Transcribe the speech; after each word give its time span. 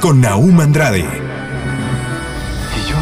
Con 0.00 0.20
Naum 0.20 0.60
Andrade, 0.60 1.00
Y 1.00 1.04
yo. 2.88 2.96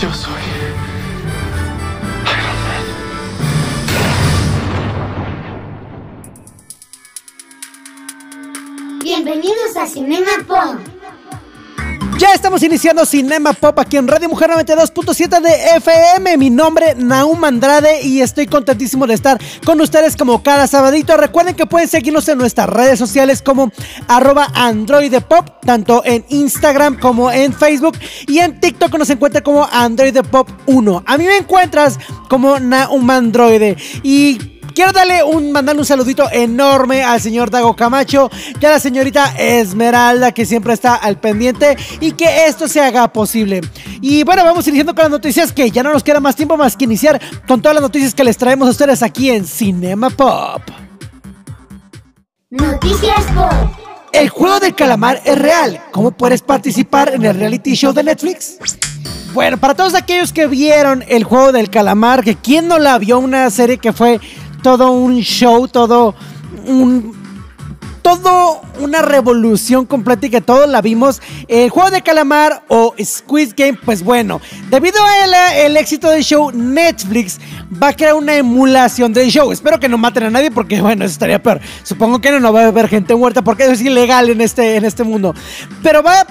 Yo 0.00 0.14
soy. 0.14 0.32
Bienvenidos 9.02 9.76
a 9.76 9.86
Cinema 9.86 10.30
Pop. 10.46 10.89
Ya 12.20 12.34
estamos 12.34 12.62
iniciando 12.62 13.06
Cinema 13.06 13.54
Pop 13.54 13.78
aquí 13.78 13.96
en 13.96 14.06
Radio 14.06 14.28
Mujer 14.28 14.50
92.7 14.50 15.40
de 15.40 15.76
FM. 15.78 16.36
Mi 16.36 16.50
nombre 16.50 16.94
Naum 16.94 17.42
Andrade 17.42 18.02
y 18.02 18.20
estoy 18.20 18.46
contentísimo 18.46 19.06
de 19.06 19.14
estar 19.14 19.40
con 19.64 19.80
ustedes 19.80 20.18
como 20.18 20.42
cada 20.42 20.66
sabadito. 20.66 21.16
Recuerden 21.16 21.54
que 21.54 21.64
pueden 21.64 21.88
seguirnos 21.88 22.28
en 22.28 22.36
nuestras 22.36 22.68
redes 22.68 22.98
sociales 22.98 23.40
como 23.40 23.72
arroba 24.06 24.48
androidepop, 24.52 25.64
tanto 25.64 26.02
en 26.04 26.26
Instagram 26.28 26.98
como 26.98 27.32
en 27.32 27.54
Facebook 27.54 27.96
y 28.26 28.40
en 28.40 28.60
TikTok 28.60 28.98
nos 28.98 29.08
encuentra 29.08 29.40
como 29.40 29.66
androidepop 29.72 30.46
1. 30.66 31.04
A 31.06 31.16
mí 31.16 31.24
me 31.24 31.38
encuentras 31.38 31.98
como 32.28 32.60
Naum 32.60 33.08
Androide 33.08 33.78
y 34.02 34.59
Quiero 34.80 34.94
darle 34.94 35.22
un, 35.22 35.52
mandarle 35.52 35.82
un 35.82 35.86
saludito 35.86 36.26
enorme 36.32 37.02
al 37.02 37.20
señor 37.20 37.50
Dago 37.50 37.76
Camacho 37.76 38.30
y 38.58 38.64
a 38.64 38.70
la 38.70 38.80
señorita 38.80 39.34
Esmeralda 39.36 40.32
que 40.32 40.46
siempre 40.46 40.72
está 40.72 40.94
al 40.94 41.20
pendiente 41.20 41.76
y 42.00 42.12
que 42.12 42.46
esto 42.46 42.66
se 42.66 42.80
haga 42.80 43.12
posible. 43.12 43.60
Y 44.00 44.24
bueno, 44.24 44.42
vamos 44.42 44.66
iniciando 44.68 44.94
con 44.94 45.02
las 45.02 45.10
noticias 45.10 45.52
que 45.52 45.70
ya 45.70 45.82
no 45.82 45.92
nos 45.92 46.02
queda 46.02 46.18
más 46.18 46.34
tiempo 46.34 46.56
más 46.56 46.78
que 46.78 46.86
iniciar 46.86 47.20
con 47.46 47.60
todas 47.60 47.74
las 47.74 47.82
noticias 47.82 48.14
que 48.14 48.24
les 48.24 48.38
traemos 48.38 48.68
a 48.68 48.70
ustedes 48.70 49.02
aquí 49.02 49.28
en 49.28 49.46
Cinema 49.46 50.08
Pop. 50.08 50.62
Noticias 52.48 53.22
Pop. 53.34 53.52
El 54.14 54.30
juego 54.30 54.60
del 54.60 54.74
calamar 54.74 55.20
es 55.26 55.36
real. 55.38 55.78
¿Cómo 55.90 56.10
puedes 56.10 56.40
participar 56.40 57.12
en 57.12 57.26
el 57.26 57.38
reality 57.38 57.74
show 57.74 57.92
de 57.92 58.02
Netflix? 58.02 58.56
Bueno, 59.34 59.58
para 59.58 59.74
todos 59.74 59.94
aquellos 59.94 60.32
que 60.32 60.46
vieron 60.46 61.04
el 61.06 61.22
juego 61.22 61.52
del 61.52 61.68
calamar, 61.68 62.24
que 62.24 62.34
quién 62.34 62.66
no 62.66 62.78
la 62.78 62.98
vio, 62.98 63.18
una 63.18 63.48
serie 63.50 63.76
que 63.76 63.92
fue 63.92 64.20
todo 64.62 64.90
un 64.92 65.20
show, 65.20 65.68
todo 65.68 66.14
un 66.66 67.18
todo 68.02 68.62
una 68.80 69.02
revolución 69.02 69.84
completa 69.84 70.26
y 70.26 70.30
que 70.30 70.40
todos 70.40 70.68
la 70.68 70.80
vimos. 70.80 71.20
El 71.48 71.70
juego 71.70 71.90
de 71.90 72.02
calamar 72.02 72.62
o 72.68 72.94
Squid 73.02 73.52
Game, 73.56 73.78
pues 73.84 74.02
bueno, 74.02 74.40
debido 74.70 74.98
al 75.04 75.76
éxito 75.76 76.08
del 76.08 76.22
show, 76.22 76.50
Netflix 76.50 77.38
va 77.80 77.88
a 77.88 77.92
crear 77.92 78.14
una 78.14 78.34
emulación 78.34 79.12
del 79.12 79.30
show. 79.30 79.52
Espero 79.52 79.78
que 79.78 79.88
no 79.88 79.98
maten 79.98 80.24
a 80.24 80.30
nadie 80.30 80.50
porque, 80.50 80.80
bueno, 80.80 81.04
eso 81.04 81.12
estaría 81.12 81.42
peor. 81.42 81.60
Supongo 81.82 82.20
que 82.20 82.30
no, 82.30 82.40
no 82.40 82.52
va 82.52 82.62
a 82.62 82.66
haber 82.68 82.88
gente 82.88 83.14
muerta 83.14 83.42
porque 83.42 83.64
eso 83.64 83.72
es 83.72 83.80
ilegal 83.82 84.30
en 84.30 84.40
este, 84.40 84.76
en 84.76 84.84
este 84.84 85.04
mundo. 85.04 85.34
Pero 85.82 86.02
va 86.02 86.26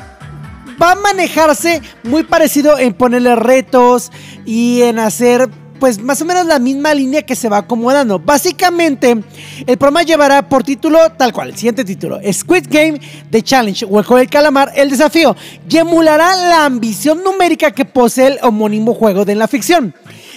va 0.82 0.94
a 0.94 0.96
manejarse 0.96 1.82
muy 2.04 2.24
parecido 2.24 2.80
en 2.80 2.94
ponerle 2.94 3.36
retos 3.36 4.12
y 4.46 4.82
en 4.84 4.98
hacer 5.00 5.50
pues 5.80 6.02
más 6.02 6.22
o 6.22 6.26
menos 6.26 6.46
la 6.46 6.60
misma 6.60 6.94
línea 6.94 7.22
que 7.24 7.36
se 7.36 7.50
va 7.50 7.60
acomodando. 7.60 8.20
Básicamente, 8.20 9.18
el 9.66 9.78
programa 9.78 10.04
llevará 10.04 10.48
por 10.48 10.64
título 10.64 11.12
tal 11.12 11.34
cual, 11.34 11.50
el 11.50 11.56
siguiente 11.56 11.86
título, 11.86 12.20
Squid 12.32 12.66
Game, 12.70 13.00
The 13.30 13.42
Challenge 13.42 13.86
o 13.86 14.00
el 14.00 14.06
juego 14.06 14.18
del 14.18 14.30
calamar, 14.30 14.72
el 14.76 14.90
desafío, 14.90 15.36
y 15.70 15.78
emulará 15.78 16.36
la 16.36 16.66
ambición 16.66 17.24
numérica 17.24 17.72
que 17.72 17.86
posee 17.86 18.28
el 18.28 18.40
homónimo 18.42 18.94
juego 18.94 19.26
de 19.26 19.36
la 19.36 19.48
ficción. 19.48 19.94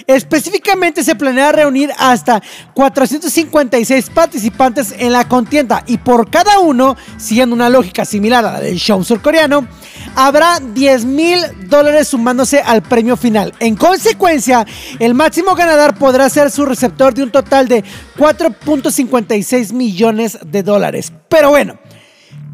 Específicamente 0.07 1.03
se 1.03 1.15
planea 1.15 1.51
reunir 1.51 1.91
hasta 1.97 2.41
456 2.73 4.09
participantes 4.09 4.93
en 4.97 5.13
la 5.13 5.27
contienda 5.27 5.83
y 5.87 5.97
por 5.97 6.29
cada 6.29 6.59
uno, 6.59 6.95
siguiendo 7.17 7.55
una 7.55 7.69
lógica 7.69 8.05
similar 8.05 8.45
a 8.45 8.53
la 8.53 8.59
del 8.59 8.77
show 8.77 9.03
surcoreano, 9.03 9.67
habrá 10.15 10.59
10 10.59 11.05
mil 11.05 11.39
dólares 11.67 12.09
sumándose 12.09 12.59
al 12.59 12.81
premio 12.81 13.17
final. 13.17 13.53
En 13.59 13.75
consecuencia, 13.75 14.65
el 14.99 15.13
máximo 15.13 15.55
ganador 15.55 15.95
podrá 15.95 16.29
ser 16.29 16.51
su 16.51 16.65
receptor 16.65 17.13
de 17.13 17.23
un 17.23 17.31
total 17.31 17.67
de 17.67 17.83
4.56 18.17 19.73
millones 19.73 20.37
de 20.45 20.63
dólares. 20.63 21.11
Pero 21.29 21.49
bueno, 21.49 21.79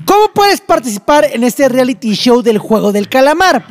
¿cómo 0.05 0.31
puedes 0.33 0.61
participar 0.61 1.25
en 1.31 1.43
este 1.43 1.67
reality 1.69 2.13
show 2.13 2.41
del 2.41 2.57
juego 2.57 2.91
del 2.91 3.09
calamar? 3.09 3.65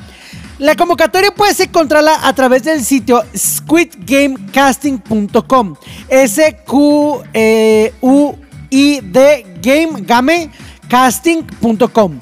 La 0.58 0.74
convocatoria 0.74 1.30
puedes 1.30 1.60
encontrarla 1.60 2.26
a 2.26 2.32
través 2.32 2.64
del 2.64 2.84
sitio 2.84 3.22
squidgamecasting.com. 3.34 5.76
S 6.08 6.56
Q 6.66 7.22
E 7.32 7.92
game 9.62 10.02
game 10.02 10.50
casting.com. 10.88 12.18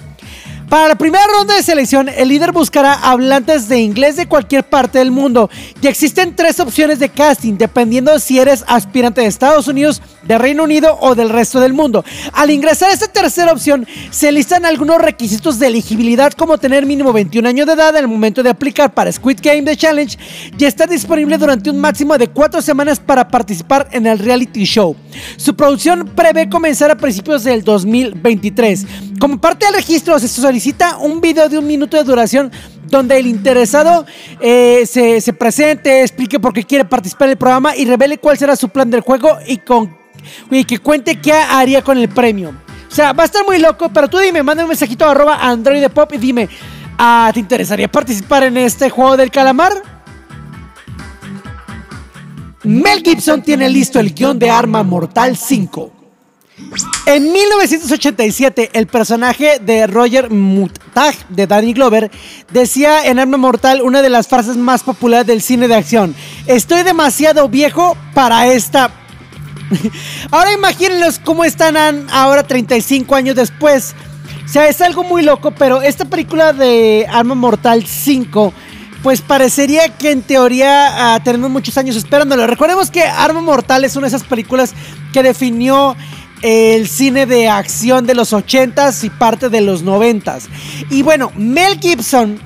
Para 0.69 0.88
la 0.88 0.94
primera 0.97 1.25
ronda 1.28 1.54
de 1.54 1.62
selección, 1.62 2.09
el 2.09 2.28
líder 2.28 2.50
buscará 2.50 2.94
hablantes 2.94 3.69
de 3.69 3.78
inglés 3.78 4.16
de 4.16 4.27
cualquier 4.27 4.65
parte 4.65 4.99
del 4.99 5.12
mundo. 5.12 5.49
Y 5.81 5.87
existen 5.87 6.34
tres 6.34 6.59
opciones 6.59 6.99
de 6.99 7.09
casting, 7.09 7.54
dependiendo 7.56 8.19
si 8.19 8.41
eres 8.41 8.65
aspirante 8.66 9.21
de 9.21 9.28
Estados 9.28 9.69
Unidos, 9.69 10.03
de 10.25 10.38
Reino 10.38 10.65
Unido 10.65 10.99
o 11.00 11.15
del 11.15 11.31
resto 11.31 11.60
del 11.60 11.72
mundo. 11.72 12.05
Al 12.32 12.50
ingresar 12.50 12.91
a 12.91 12.94
esta 12.94 13.06
tercera 13.06 13.53
opción, 13.53 13.87
se 14.10 14.32
listan 14.32 14.65
algunos 14.65 15.00
requisitos 15.00 15.60
de 15.60 15.69
elegibilidad, 15.69 16.32
como 16.32 16.59
tener 16.59 16.84
mínimo 16.84 17.12
21 17.12 17.49
años 17.49 17.66
de 17.66 17.75
edad 17.75 17.97
al 17.97 18.09
momento 18.09 18.43
de 18.43 18.50
aplicar 18.50 18.93
para 18.93 19.12
Squid 19.12 19.38
Game 19.41 19.62
The 19.62 19.76
Challenge 19.76 20.19
y 20.59 20.65
estar 20.65 20.88
disponible 20.88 21.38
durante 21.38 21.71
un 21.71 21.78
máximo 21.78 22.19
de 22.19 22.26
cuatro 22.26 22.60
semanas 22.60 22.99
para 22.99 23.28
participar 23.28 23.88
en 23.93 24.06
el 24.06 24.19
reality 24.19 24.65
show. 24.65 24.97
Su 25.37 25.55
producción 25.55 26.10
prevé 26.16 26.49
comenzar 26.49 26.91
a 26.91 26.97
principios 26.97 27.44
del 27.44 27.62
2023. 27.62 28.87
Como 29.21 29.41
parte 29.41 29.65
del 29.66 29.76
registro, 29.76 30.19
se 30.19 30.28
solicita 30.56 30.97
un 30.97 31.21
video 31.21 31.50
de 31.50 31.59
un 31.59 31.67
minuto 31.67 31.99
de 31.99 32.05
duración 32.05 32.50
donde 32.87 33.19
el 33.19 33.27
interesado 33.27 34.06
eh, 34.41 34.84
se, 34.87 35.21
se 35.21 35.34
presente, 35.34 36.00
explique 36.00 36.41
por 36.41 36.55
qué 36.55 36.65
quiere 36.65 36.87
participar 36.87 37.28
en 37.28 37.33
el 37.33 37.37
programa 37.37 37.77
y 37.77 37.84
revele 37.84 38.17
cuál 38.17 38.39
será 38.39 38.56
su 38.56 38.71
plan 38.71 38.91
del 38.91 39.03
juego 39.03 39.37
y, 39.47 40.65
que 40.65 40.78
cuente 40.78 41.21
qué 41.21 41.34
haría 41.34 41.83
con 41.83 41.99
el 41.99 42.09
premio. 42.09 42.55
O 42.91 42.94
sea, 42.94 43.12
va 43.12 43.25
a 43.25 43.27
estar 43.27 43.44
muy 43.44 43.59
loco, 43.59 43.91
pero 43.91 44.09
tú 44.09 44.17
dime, 44.19 44.43
manda 44.43 44.62
un 44.62 44.71
mensajito 44.71 45.05
a 45.05 45.11
arroba 45.11 45.37
Android 45.43 45.87
Pop 45.91 46.11
y 46.15 46.17
dime, 46.17 46.49
ah, 46.97 47.31
¿te 47.34 47.41
interesaría 47.41 47.88
participar 47.88 48.44
en 48.44 48.56
este 48.56 48.88
juego 48.88 49.19
del 49.19 49.31
calamar? 49.31 49.75
Mel 52.62 53.03
Gibson 53.05 53.43
tiene 53.43 53.69
listo 53.69 54.00
el 54.00 54.15
guion 54.15 54.38
de 54.38 54.49
Arma 54.49 54.83
Mortal 54.83 55.37
5. 55.37 55.96
En 57.06 57.33
1987, 57.33 58.71
el 58.72 58.87
personaje 58.87 59.59
de 59.61 59.87
Roger 59.87 60.31
Mutag 60.31 61.15
de 61.28 61.47
Danny 61.47 61.75
Glover 61.75 62.11
decía 62.50 63.06
en 63.06 63.19
Arma 63.19 63.37
Mortal 63.37 63.83
una 63.83 64.00
de 64.00 64.09
las 64.09 64.27
frases 64.27 64.56
más 64.56 64.83
populares 64.83 65.27
del 65.27 65.43
cine 65.43 65.69
de 65.69 65.75
acción: 65.75 66.15
Estoy 66.47 66.83
demasiado 66.83 67.49
viejo 67.49 67.97
para 68.15 68.47
esta. 68.49 68.91
ahora 70.31 70.53
imagínenlos 70.53 71.19
cómo 71.19 71.44
están 71.44 71.77
ahora 72.11 72.43
35 72.43 73.15
años 73.15 73.37
después. 73.37 73.94
O 74.44 74.49
sea, 74.49 74.69
es 74.69 74.81
algo 74.81 75.05
muy 75.05 75.23
loco, 75.23 75.50
pero 75.50 75.82
esta 75.82 76.05
película 76.05 76.53
de 76.53 77.06
Arma 77.11 77.35
Mortal 77.35 77.85
5 77.87 78.53
pues 79.03 79.20
parecería 79.20 79.88
que 79.97 80.11
en 80.11 80.23
teoría 80.23 81.17
uh, 81.17 81.23
tenemos 81.23 81.49
muchos 81.49 81.79
años 81.79 81.94
esperándolo. 81.94 82.44
Recordemos 82.47 82.91
que 82.91 83.05
Arma 83.05 83.41
Mortal 83.41 83.85
es 83.85 83.94
una 83.94 84.08
de 84.08 84.17
esas 84.17 84.26
películas 84.26 84.75
que 85.12 85.23
definió 85.23 85.97
el 86.43 86.88
cine 86.88 87.27
de 87.27 87.49
acción 87.49 88.06
de 88.06 88.15
los 88.15 88.33
80s 88.33 89.05
y 89.05 89.11
parte 89.11 89.49
de 89.49 89.61
los 89.61 89.85
90s. 89.85 90.44
Y 90.91 91.03
bueno, 91.03 91.33
Mel 91.37 91.79
Gibson 91.81 92.38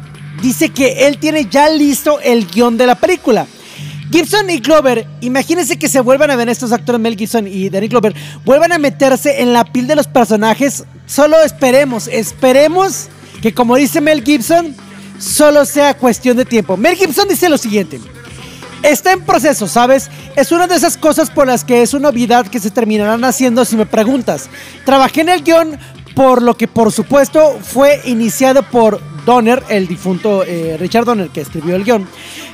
dice 0.42 0.70
que 0.70 1.06
él 1.06 1.18
tiene 1.18 1.46
ya 1.50 1.68
listo 1.68 2.20
el 2.20 2.46
guion 2.46 2.76
de 2.76 2.86
la 2.86 2.94
película. 2.94 3.46
Gibson 4.10 4.50
y 4.50 4.58
Glover, 4.58 5.06
imagínense 5.20 5.78
que 5.78 5.88
se 5.88 6.00
vuelvan 6.00 6.30
a 6.30 6.36
ver 6.36 6.48
estos 6.48 6.72
actores 6.72 7.00
Mel 7.00 7.16
Gibson 7.16 7.46
y 7.46 7.68
Danny 7.68 7.86
Glover, 7.86 8.14
vuelvan 8.44 8.72
a 8.72 8.78
meterse 8.78 9.40
en 9.40 9.52
la 9.52 9.64
piel 9.64 9.86
de 9.86 9.94
los 9.94 10.08
personajes. 10.08 10.84
Solo 11.06 11.40
esperemos, 11.42 12.08
esperemos 12.08 13.08
que 13.40 13.54
como 13.54 13.76
dice 13.76 14.00
Mel 14.00 14.24
Gibson, 14.24 14.74
solo 15.18 15.64
sea 15.64 15.94
cuestión 15.94 16.36
de 16.36 16.44
tiempo. 16.44 16.76
Mel 16.76 16.96
Gibson 16.96 17.28
dice 17.28 17.48
lo 17.48 17.56
siguiente. 17.56 18.00
Está 18.82 19.12
en 19.12 19.20
proceso, 19.20 19.68
¿sabes? 19.68 20.10
Es 20.36 20.52
una 20.52 20.66
de 20.66 20.74
esas 20.74 20.96
cosas 20.96 21.30
por 21.30 21.46
las 21.46 21.64
que 21.64 21.82
es 21.82 21.92
una 21.92 22.10
novedad 22.10 22.46
que 22.46 22.58
se 22.58 22.70
terminarán 22.70 23.24
haciendo 23.24 23.64
si 23.64 23.76
me 23.76 23.84
preguntas. 23.84 24.48
Trabajé 24.86 25.20
en 25.20 25.28
el 25.28 25.42
guion 25.42 25.78
por 26.20 26.42
lo 26.42 26.54
que 26.54 26.68
por 26.68 26.92
supuesto 26.92 27.58
fue 27.62 27.98
iniciado 28.04 28.62
por 28.62 29.00
Donner, 29.24 29.62
el 29.70 29.86
difunto 29.86 30.44
eh, 30.44 30.76
Richard 30.78 31.06
Donner 31.06 31.30
que 31.30 31.40
escribió 31.40 31.76
el 31.76 31.82
guion, 31.82 32.06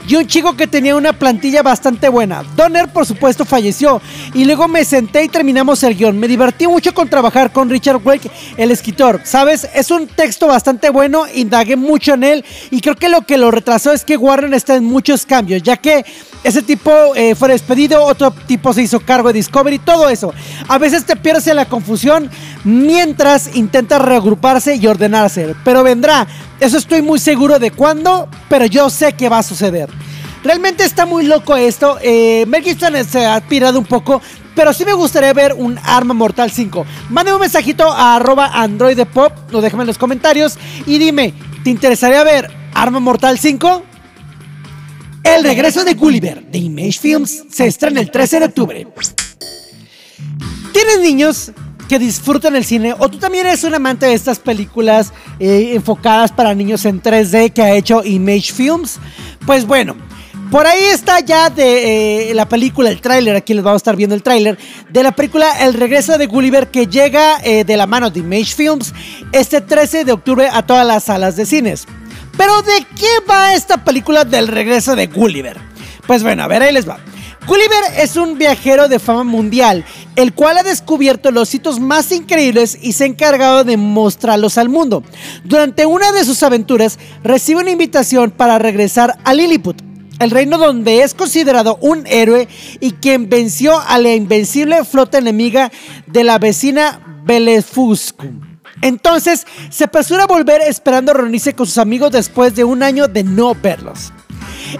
y 0.07 0.15
un 0.15 0.25
chico 0.29 0.57
que 0.57 0.69
tenía 0.69 0.95
una 0.95 1.13
plantilla 1.13 1.65
bastante 1.65 2.09
buena. 2.09 2.45
Donner 2.55 2.93
por 2.93 3.07
supuesto 3.07 3.45
falleció 3.45 4.01
y 4.35 4.45
luego 4.45 4.69
me 4.69 4.85
senté 4.85 5.25
y 5.25 5.29
terminamos 5.29 5.83
el 5.83 5.97
guion. 5.97 6.17
Me 6.17 6.29
divertí 6.29 6.69
mucho 6.69 6.95
con 6.95 7.09
trabajar 7.09 7.53
con 7.53 7.69
Richard 7.69 8.01
Wake, 8.05 8.31
el 8.57 8.71
escritor, 8.71 9.23
¿sabes? 9.25 9.69
Es 9.75 9.91
un 9.91 10.07
texto 10.07 10.47
bastante 10.47 10.89
bueno, 10.91 11.25
indagué 11.35 11.75
mucho 11.75 12.15
en 12.15 12.23
él 12.23 12.45
y 12.71 12.81
creo 12.81 12.95
que 12.95 13.09
lo 13.09 13.23
que 13.23 13.37
lo 13.37 13.51
retrasó 13.51 13.93
es 13.93 14.05
que 14.05 14.17
Warren 14.17 14.55
está 14.55 14.77
en 14.77 14.85
muchos 14.85 15.27
cambios, 15.27 15.65
ya 15.65 15.77
que 15.77 16.05
ese 16.47 16.63
tipo 16.63 16.93
eh, 17.17 17.35
fue 17.35 17.49
despedido, 17.49 18.05
otro 18.05 18.31
tipo 18.31 18.73
se 18.73 18.83
hizo 18.83 19.01
cargo 19.01 19.29
de 19.29 19.35
Discovery, 19.35 19.81
todo 19.81 20.09
eso. 20.09 20.33
A 20.69 20.79
veces 20.79 21.05
te 21.05 21.17
pierdes 21.17 21.49
en 21.49 21.57
la 21.57 21.65
confusión 21.65 22.31
mientras 22.63 23.57
intentas 23.57 24.01
reagruparse 24.01 24.77
y 24.77 24.87
ordenarse, 24.87 25.57
pero 25.65 25.83
vendrá. 25.83 26.25
Eso 26.61 26.79
estoy 26.79 27.03
muy 27.03 27.19
seguro 27.19 27.59
de 27.59 27.73
cuándo, 27.73 28.29
pero 28.49 28.65
yo 28.65 28.89
sé 28.91 29.15
que 29.15 29.29
va 29.29 29.39
a 29.39 29.43
suceder. 29.43 29.89
Realmente 30.45 30.85
está 30.85 31.05
muy 31.05 31.27
loco 31.27 31.57
esto. 31.57 31.99
Eh, 32.01 32.47
se 33.11 33.27
ha 33.27 33.41
pirado 33.41 33.81
un 33.81 33.85
poco, 33.85 34.23
pero 34.55 34.73
sí 34.73 34.85
me 34.85 34.93
gustaría 34.93 35.33
ver 35.33 35.53
un 35.53 35.77
Arma 35.83 36.15
Mortal 36.15 36.53
5. 36.53 36.87
Mándame 37.11 37.35
un 37.35 37.41
mensajito 37.41 37.91
a 37.91 38.15
arroba 38.15 38.53
Android 38.55 39.01
Pop, 39.13 39.33
o 39.53 39.61
déjame 39.61 39.83
en 39.83 39.89
los 39.89 39.99
comentarios 39.99 40.57
y 40.87 40.99
dime, 40.99 41.35
¿te 41.65 41.71
interesaría 41.71 42.23
ver 42.23 42.53
Arma 42.73 43.01
Mortal 43.01 43.37
5? 43.37 43.96
El 45.35 45.43
regreso 45.43 45.85
de 45.85 45.95
Gulliver 45.95 46.41
de 46.47 46.59
Image 46.59 47.01
Films 47.01 47.43
se 47.51 47.67
estrena 47.67 48.01
el 48.01 48.13
13 48.13 48.39
de 48.39 48.47
octubre. 48.47 48.87
¿Tienes 50.73 51.01
niños 51.01 51.51
que 51.89 51.99
disfrutan 51.99 52.55
el 52.55 52.65
cine 52.65 52.95
o 52.97 53.09
tú 53.09 53.19
también 53.19 53.45
eres 53.45 53.65
un 53.65 53.75
amante 53.75 54.07
de 54.07 54.15
estas 54.15 54.39
películas 54.39 55.13
eh, 55.41 55.73
enfocadas 55.75 56.31
para 56.31 56.55
niños 56.55 56.85
en 56.85 57.03
3D 57.03 57.53
que 57.53 57.61
ha 57.61 57.75
hecho 57.75 58.05
Image 58.05 58.53
Films? 58.53 59.01
Pues 59.45 59.67
bueno, 59.67 59.97
por 60.53 60.65
ahí 60.65 60.85
está 60.85 61.19
ya 61.19 61.51
de 61.51 62.31
eh, 62.31 62.35
la 62.35 62.49
película, 62.49 62.89
el 62.89 63.01
tráiler, 63.01 63.35
aquí 63.35 63.53
les 63.53 63.65
vamos 63.65 63.81
a 63.81 63.83
estar 63.83 63.97
viendo 63.97 64.15
el 64.15 64.23
tráiler, 64.23 64.57
de 64.91 65.03
la 65.03 65.11
película 65.11 65.65
El 65.65 65.75
regreso 65.75 66.19
de 66.19 66.27
Gulliver 66.27 66.69
que 66.69 66.87
llega 66.87 67.39
eh, 67.43 67.65
de 67.65 67.77
la 67.77 67.89
mano 67.89 68.11
de 68.11 68.21
Image 68.21 68.55
Films 68.55 68.95
este 69.33 69.61
13 69.61 70.05
de 70.05 70.13
octubre 70.13 70.49
a 70.51 70.65
todas 70.65 70.87
las 70.87 71.05
salas 71.05 71.35
de 71.35 71.47
cines. 71.47 71.89
Pero 72.37 72.63
¿de 72.63 72.87
qué 72.99 73.27
va 73.29 73.55
esta 73.55 73.83
película 73.83 74.25
del 74.25 74.49
regreso 74.49 74.95
de 74.95 75.07
Gulliver? 75.07 75.59
Pues 76.07 76.23
bueno, 76.23 76.43
a 76.43 76.49
ver, 76.49 76.63
ahí 76.63 76.73
les 76.73 76.89
va. 76.89 76.99
Gulliver 77.47 77.85
es 77.99 78.17
un 78.17 78.39
viajero 78.39 78.89
de 78.89 78.99
fama 78.99 79.23
mundial, 79.23 79.85
el 80.17 80.35
cual 80.35 80.59
ha 80.59 80.63
descubierto 80.65 81.31
los 81.31 81.49
sitios 81.49 81.79
más 81.79 82.11
increíbles 82.11 82.77
y 82.83 82.93
se 82.93 83.05
ha 83.05 83.07
encargado 83.07 83.63
de 83.63 83.77
mostrarlos 83.77 84.59
al 84.59 84.69
mundo. 84.69 85.05
Durante 85.45 85.87
una 85.87 86.11
de 86.11 86.25
sus 86.25 86.43
aventuras, 86.43 86.99
recibe 87.23 87.61
una 87.61 87.71
invitación 87.71 88.33
para 88.33 88.59
regresar 88.59 89.19
a 89.23 89.33
Lilliput, 89.33 89.81
el 90.19 90.33
reino 90.33 90.59
donde 90.59 91.03
es 91.03 91.15
considerado 91.15 91.79
un 91.81 92.05
héroe 92.07 92.49
y 92.81 92.93
quien 92.93 93.29
venció 93.29 93.79
a 93.79 93.99
la 93.99 94.13
invencible 94.15 94.85
flota 94.85 95.19
enemiga 95.19 95.71
de 96.09 96.25
la 96.25 96.39
vecina 96.39 97.23
Belefuscu. 97.25 98.56
Entonces 98.83 99.47
se 99.71 99.85
apresura 99.85 100.25
a 100.25 100.27
volver 100.27 100.61
esperando 100.63 101.13
reunirse 101.13 101.55
con 101.55 101.67
sus 101.67 101.79
amigos 101.79 102.13
después 102.13 102.55
de 102.55 102.65
un 102.65 102.83
año 102.83 103.09
de 103.09 103.25
no 103.25 103.55
verlos. 103.55 104.13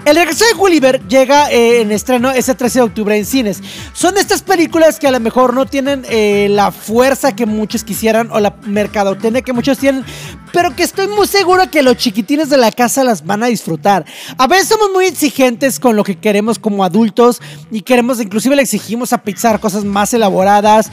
El 0.05 0.15
regreso 0.15 0.45
de 0.45 0.53
Gulliver 0.53 1.07
llega 1.07 1.51
eh, 1.51 1.81
en 1.81 1.91
estreno 1.91 2.31
ese 2.31 2.55
13 2.55 2.79
de 2.79 2.85
octubre 2.85 3.17
en 3.17 3.25
cines. 3.25 3.61
Son 3.93 4.17
estas 4.17 4.41
películas 4.41 4.99
que 4.99 5.07
a 5.07 5.11
lo 5.11 5.19
mejor 5.19 5.53
no 5.53 5.65
tienen 5.65 6.05
eh, 6.09 6.47
la 6.49 6.71
fuerza 6.71 7.35
que 7.35 7.45
muchos 7.45 7.83
quisieran 7.83 8.29
o 8.31 8.39
la 8.39 8.55
mercadotecnia 8.65 9.41
que 9.41 9.53
muchos 9.53 9.77
tienen, 9.77 10.03
pero 10.51 10.75
que 10.75 10.83
estoy 10.83 11.07
muy 11.07 11.27
seguro 11.27 11.69
que 11.71 11.83
los 11.83 11.97
chiquitines 11.97 12.49
de 12.49 12.57
la 12.57 12.71
casa 12.71 13.03
las 13.03 13.25
van 13.25 13.43
a 13.43 13.47
disfrutar. 13.47 14.05
A 14.37 14.47
veces 14.47 14.67
somos 14.67 14.89
muy 14.93 15.05
exigentes 15.05 15.79
con 15.79 15.95
lo 15.95 16.03
que 16.03 16.17
queremos 16.17 16.59
como 16.59 16.83
adultos 16.83 17.41
y 17.71 17.81
queremos, 17.81 18.19
inclusive 18.21 18.55
le 18.55 18.63
exigimos 18.63 19.13
a 19.13 19.19
Pixar 19.19 19.59
cosas 19.59 19.83
más 19.85 20.13
elaboradas 20.13 20.91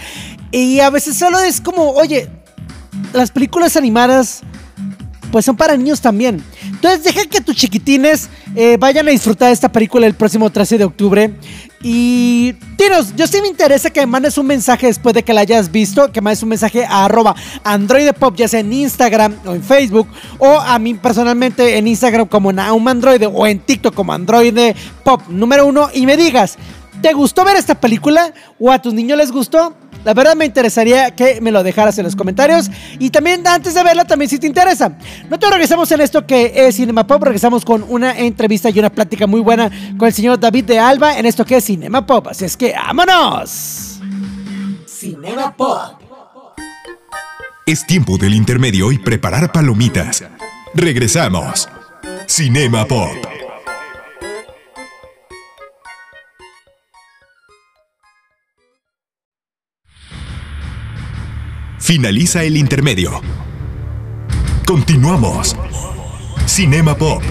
y 0.53 0.81
a 0.81 0.91
veces 0.91 1.17
solo 1.17 1.41
es 1.41 1.61
como, 1.61 1.91
oye, 1.91 2.31
las 3.13 3.31
películas 3.31 3.77
animadas 3.77 4.43
pues 5.35 5.45
son 5.45 5.57
para 5.57 5.77
niños 5.77 6.01
también. 6.01 6.41
Entonces 6.65 7.03
deja 7.03 7.27
que 7.27 7.41
tus 7.41 7.57
chiquitines 7.57 8.29
eh, 8.55 8.77
vayan 8.79 9.09
a 9.09 9.11
disfrutar 9.11 9.49
de 9.49 9.55
esta 9.55 9.69
película 9.73 10.07
el 10.07 10.15
próximo 10.15 10.49
13 10.49 10.79
de 10.79 10.85
octubre. 10.85 11.35
Y 11.83 12.53
tiros, 12.79 13.17
yo 13.17 13.27
sí 13.27 13.41
me 13.43 13.49
interesa 13.49 13.91
que 13.91 13.99
me 13.99 14.07
mandes 14.07 14.39
un 14.39 14.47
mensaje 14.47 14.87
después 14.87 15.13
de 15.13 15.25
que 15.25 15.35
la 15.35 15.41
hayas 15.41 15.73
visto, 15.73 16.13
que 16.13 16.21
mandes 16.21 16.43
un 16.45 16.51
mensaje 16.51 16.85
a 16.85 17.07
arroba 17.07 17.35
androidepop, 17.65 18.37
ya 18.37 18.47
sea 18.47 18.61
en 18.61 18.73
Instagram 18.73 19.35
o 19.45 19.55
en 19.55 19.63
Facebook, 19.65 20.07
o 20.39 20.61
a 20.61 20.79
mí 20.79 20.95
personalmente 20.95 21.79
en 21.79 21.89
Instagram 21.89 22.29
como 22.29 22.53
Naum 22.53 22.87
Android 22.87 23.27
o 23.27 23.45
en 23.45 23.59
TikTok 23.59 23.93
como 23.93 24.13
Android 24.13 24.57
Pop 25.03 25.21
número 25.29 25.67
uno 25.67 25.89
y 25.93 26.07
me 26.07 26.17
digas, 26.17 26.57
¿te 27.05 27.13
gustó 27.13 27.45
ver 27.45 27.57
esta 27.57 27.75
película? 27.75 28.33
¿O 28.59 28.73
a 28.73 28.81
tus 28.81 28.95
niños 28.95 29.19
les 29.19 29.31
gustó? 29.31 29.77
La 30.07 30.15
verdad 30.15 30.35
me 30.35 30.47
interesaría 30.47 31.11
que 31.11 31.39
me 31.43 31.53
lo 31.53 31.63
dejaras 31.63 31.99
en 31.99 32.05
los 32.05 32.17
comentarios. 32.17 32.71
Y 32.99 33.11
también 33.11 33.47
antes 33.47 33.75
de 33.75 33.85
verla, 33.85 34.07
también 34.07 34.31
si 34.31 34.39
te 34.39 34.47
interesa. 34.47 34.97
Nosotros 35.25 35.51
regresamos 35.51 35.93
en 35.93 36.01
esto 36.01 36.27
que 36.27 36.51
es 36.55 36.77
Cinema 36.77 37.07
Pop. 37.07 37.23
Regresamos 37.23 37.63
con 37.63 37.85
una 37.91 38.19
entrevista 38.19 38.71
y 38.71 38.79
una 38.79 38.89
plática 38.89 39.27
muy 39.27 39.43
buena 39.43 39.71
con 39.99 40.09
el 40.09 40.15
señor 40.15 40.41
David 40.41 40.65
de 40.65 40.79
Alba 40.79 41.19
en 41.19 41.27
esto 41.27 41.45
que 41.45 41.59
es 41.59 41.65
Cinema 41.65 42.07
Pop. 42.07 42.29
Así 42.29 42.47
es 42.47 42.57
que 42.57 42.73
vámonos. 42.73 44.01
Cinema 44.87 45.55
Pop. 45.55 46.01
Es 47.67 47.87
tiempo 47.87 48.17
del 48.17 48.33
intermedio 48.33 48.93
y 48.93 48.99
preparar 48.99 49.53
palomitas. 49.53 50.25
Regresamos. 50.73 51.69
Cinema 52.27 52.87
Pop. 52.87 53.34
Finaliza 61.85 62.43
el 62.43 62.57
intermedio. 62.57 63.21
Continuamos. 64.67 65.55
Cinema 66.47 66.97
Pop. 66.97 67.23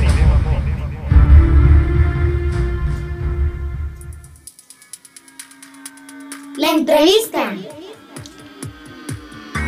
La 6.56 6.70
entrevista. 6.70 7.56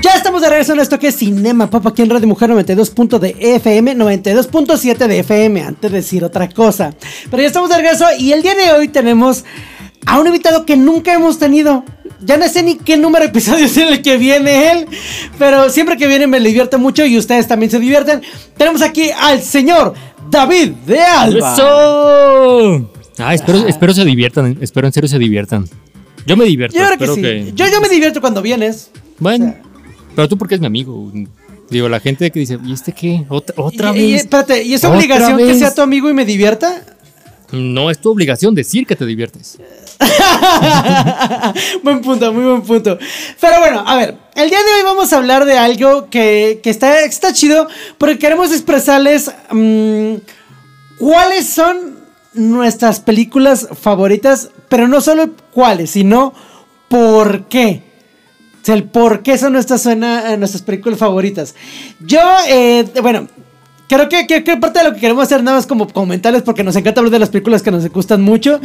Ya 0.04 0.12
estamos 0.12 0.44
de 0.44 0.50
regreso 0.50 0.74
en 0.74 0.80
esto 0.82 1.00
que 1.00 1.08
es 1.08 1.16
Cinema 1.16 1.68
Pop 1.68 1.88
aquí 1.88 2.04
en 2.04 2.12
Radio 2.12 2.28
Mujer 2.28 2.50
92. 2.50 2.94
de 3.20 3.36
FM, 3.40 3.96
92.7 3.96 5.08
de 5.08 5.20
FM, 5.22 5.64
antes 5.64 5.92
de 5.92 5.98
decir 5.98 6.24
otra 6.24 6.48
cosa. 6.48 6.94
Pero 7.32 7.42
ya 7.42 7.48
estamos 7.48 7.72
de 7.72 7.78
regreso 7.78 8.06
y 8.20 8.34
el 8.34 8.44
día 8.44 8.54
de 8.54 8.72
hoy 8.72 8.90
tenemos 8.90 9.46
a 10.06 10.20
un 10.20 10.28
invitado 10.28 10.64
que 10.64 10.78
nunca 10.78 11.12
hemos 11.12 11.40
tenido. 11.40 11.84
Ya 12.22 12.38
no 12.38 12.48
sé 12.48 12.64
ni 12.64 12.76
qué 12.78 12.98
número 12.98 13.24
de 13.26 13.30
episodios 13.30 13.72
es 13.72 13.78
el 13.78 14.02
que 14.02 14.18
viene 14.18 14.72
él, 14.72 14.88
pero 15.38 15.70
siempre 15.70 15.98
que 15.98 16.08
viene 16.08 16.28
me 16.28 16.40
divierte 16.40 16.78
mucho 16.78 17.06
y 17.06 17.18
ustedes 17.18 17.48
también 17.48 17.70
se 17.72 17.80
divierten. 17.80 18.22
Tenemos 18.58 18.82
aquí 18.82 19.10
al 19.12 19.42
señor 19.42 19.94
David 20.30 20.70
de 20.88 21.00
Alba. 21.02 21.54
¡Eso! 21.54 22.92
Ah, 23.18 23.34
espero, 23.34 23.68
espero 23.68 23.94
se 23.94 24.04
diviertan, 24.06 24.58
espero 24.62 24.88
en 24.88 24.94
serio 24.94 25.08
se 25.08 25.20
diviertan. 25.20 25.68
Yo 26.26 26.36
me 26.38 26.46
divierto. 26.46 26.78
Yo 26.78 26.86
creo 26.98 26.98
que 26.98 27.16
sí. 27.16 27.22
que- 27.22 27.52
Yo, 27.54 27.66
yo 27.70 27.80
me 27.82 27.90
divierto 27.90 28.20
cuando 28.22 28.42
vienes. 28.42 28.90
Bueno, 29.20 29.46
o 29.46 29.50
sea. 29.50 29.62
pero 30.16 30.28
tú 30.28 30.38
porque 30.38 30.56
es 30.56 30.62
mi 30.62 30.68
amigo. 30.68 31.12
Digo, 31.70 31.90
la 31.90 32.00
gente 32.00 32.30
que 32.32 32.40
dice, 32.40 32.58
¿y 32.66 32.74
este 32.74 32.92
qué? 32.92 33.26
¿Otra, 33.30 33.56
otra 33.58 33.96
Y- 33.96 34.00
y- 34.00 34.12
vez? 34.14 34.22
espérate, 34.22 34.64
¿y 34.64 34.74
es 34.74 34.84
¿Otra 34.84 34.98
obligación 34.98 35.38
que 35.38 35.44
vez? 35.46 35.60
sea 35.60 35.74
tu 35.74 35.82
amigo 35.82 36.10
y 36.10 36.14
me 36.14 36.26
divierta? 36.26 36.82
No 37.52 37.90
es 37.92 38.00
tu 38.00 38.10
obligación 38.12 38.54
decir 38.56 38.86
que 38.86 38.96
te 38.96 39.06
diviertes. 39.06 39.58
buen 41.84 42.02
punto, 42.02 42.34
muy 42.34 42.44
buen 42.44 42.62
punto. 42.62 42.98
Pero 43.40 43.60
bueno, 43.60 43.84
a 43.86 43.96
ver, 43.96 44.18
el 44.36 44.50
día 44.50 44.60
de 44.60 44.74
hoy 44.78 44.84
vamos 44.84 45.12
a 45.14 45.18
hablar 45.18 45.46
de 45.46 45.58
algo 45.58 46.10
que, 46.10 46.60
que 46.64 46.70
está, 46.70 47.00
está 47.02 47.34
chido 47.34 47.68
porque 47.98 48.18
queremos 48.20 48.52
expresarles 48.52 49.32
mm, 49.52 50.16
cuáles 51.00 51.48
son 51.48 52.00
nuestras 52.34 53.00
películas 53.00 53.68
favoritas, 53.82 54.50
pero 54.70 54.88
no 54.88 55.02
solo 55.02 55.32
cuáles, 55.54 55.92
sino 55.92 56.34
por 56.90 57.46
qué. 57.46 57.84
O 58.62 58.66
sea, 58.66 58.76
el 58.76 58.84
por 58.86 59.22
qué 59.22 59.38
son 59.38 59.54
nuestras, 59.54 59.84
suena- 59.84 60.34
eh, 60.34 60.38
nuestras 60.38 60.64
películas 60.64 60.98
favoritas. 61.00 61.54
Yo, 62.00 62.20
eh, 62.48 62.86
bueno, 63.02 63.28
creo 63.88 64.10
que, 64.10 64.26
que- 64.28 64.44
que 64.44 64.58
parte 64.58 64.80
de 64.80 64.86
lo 64.86 64.94
que 64.94 65.00
queremos 65.00 65.24
hacer 65.24 65.44
nada 65.44 65.58
más 65.58 65.68
como 65.68 65.88
comentarles 65.88 66.42
porque 66.44 66.64
nos 66.64 66.76
encanta 66.76 67.00
hablar 67.02 67.12
de 67.12 67.20
las 67.20 67.30
películas 67.30 67.62
que 67.62 67.72
nos 67.72 67.88
gustan 67.90 68.22
mucho. 68.22 68.60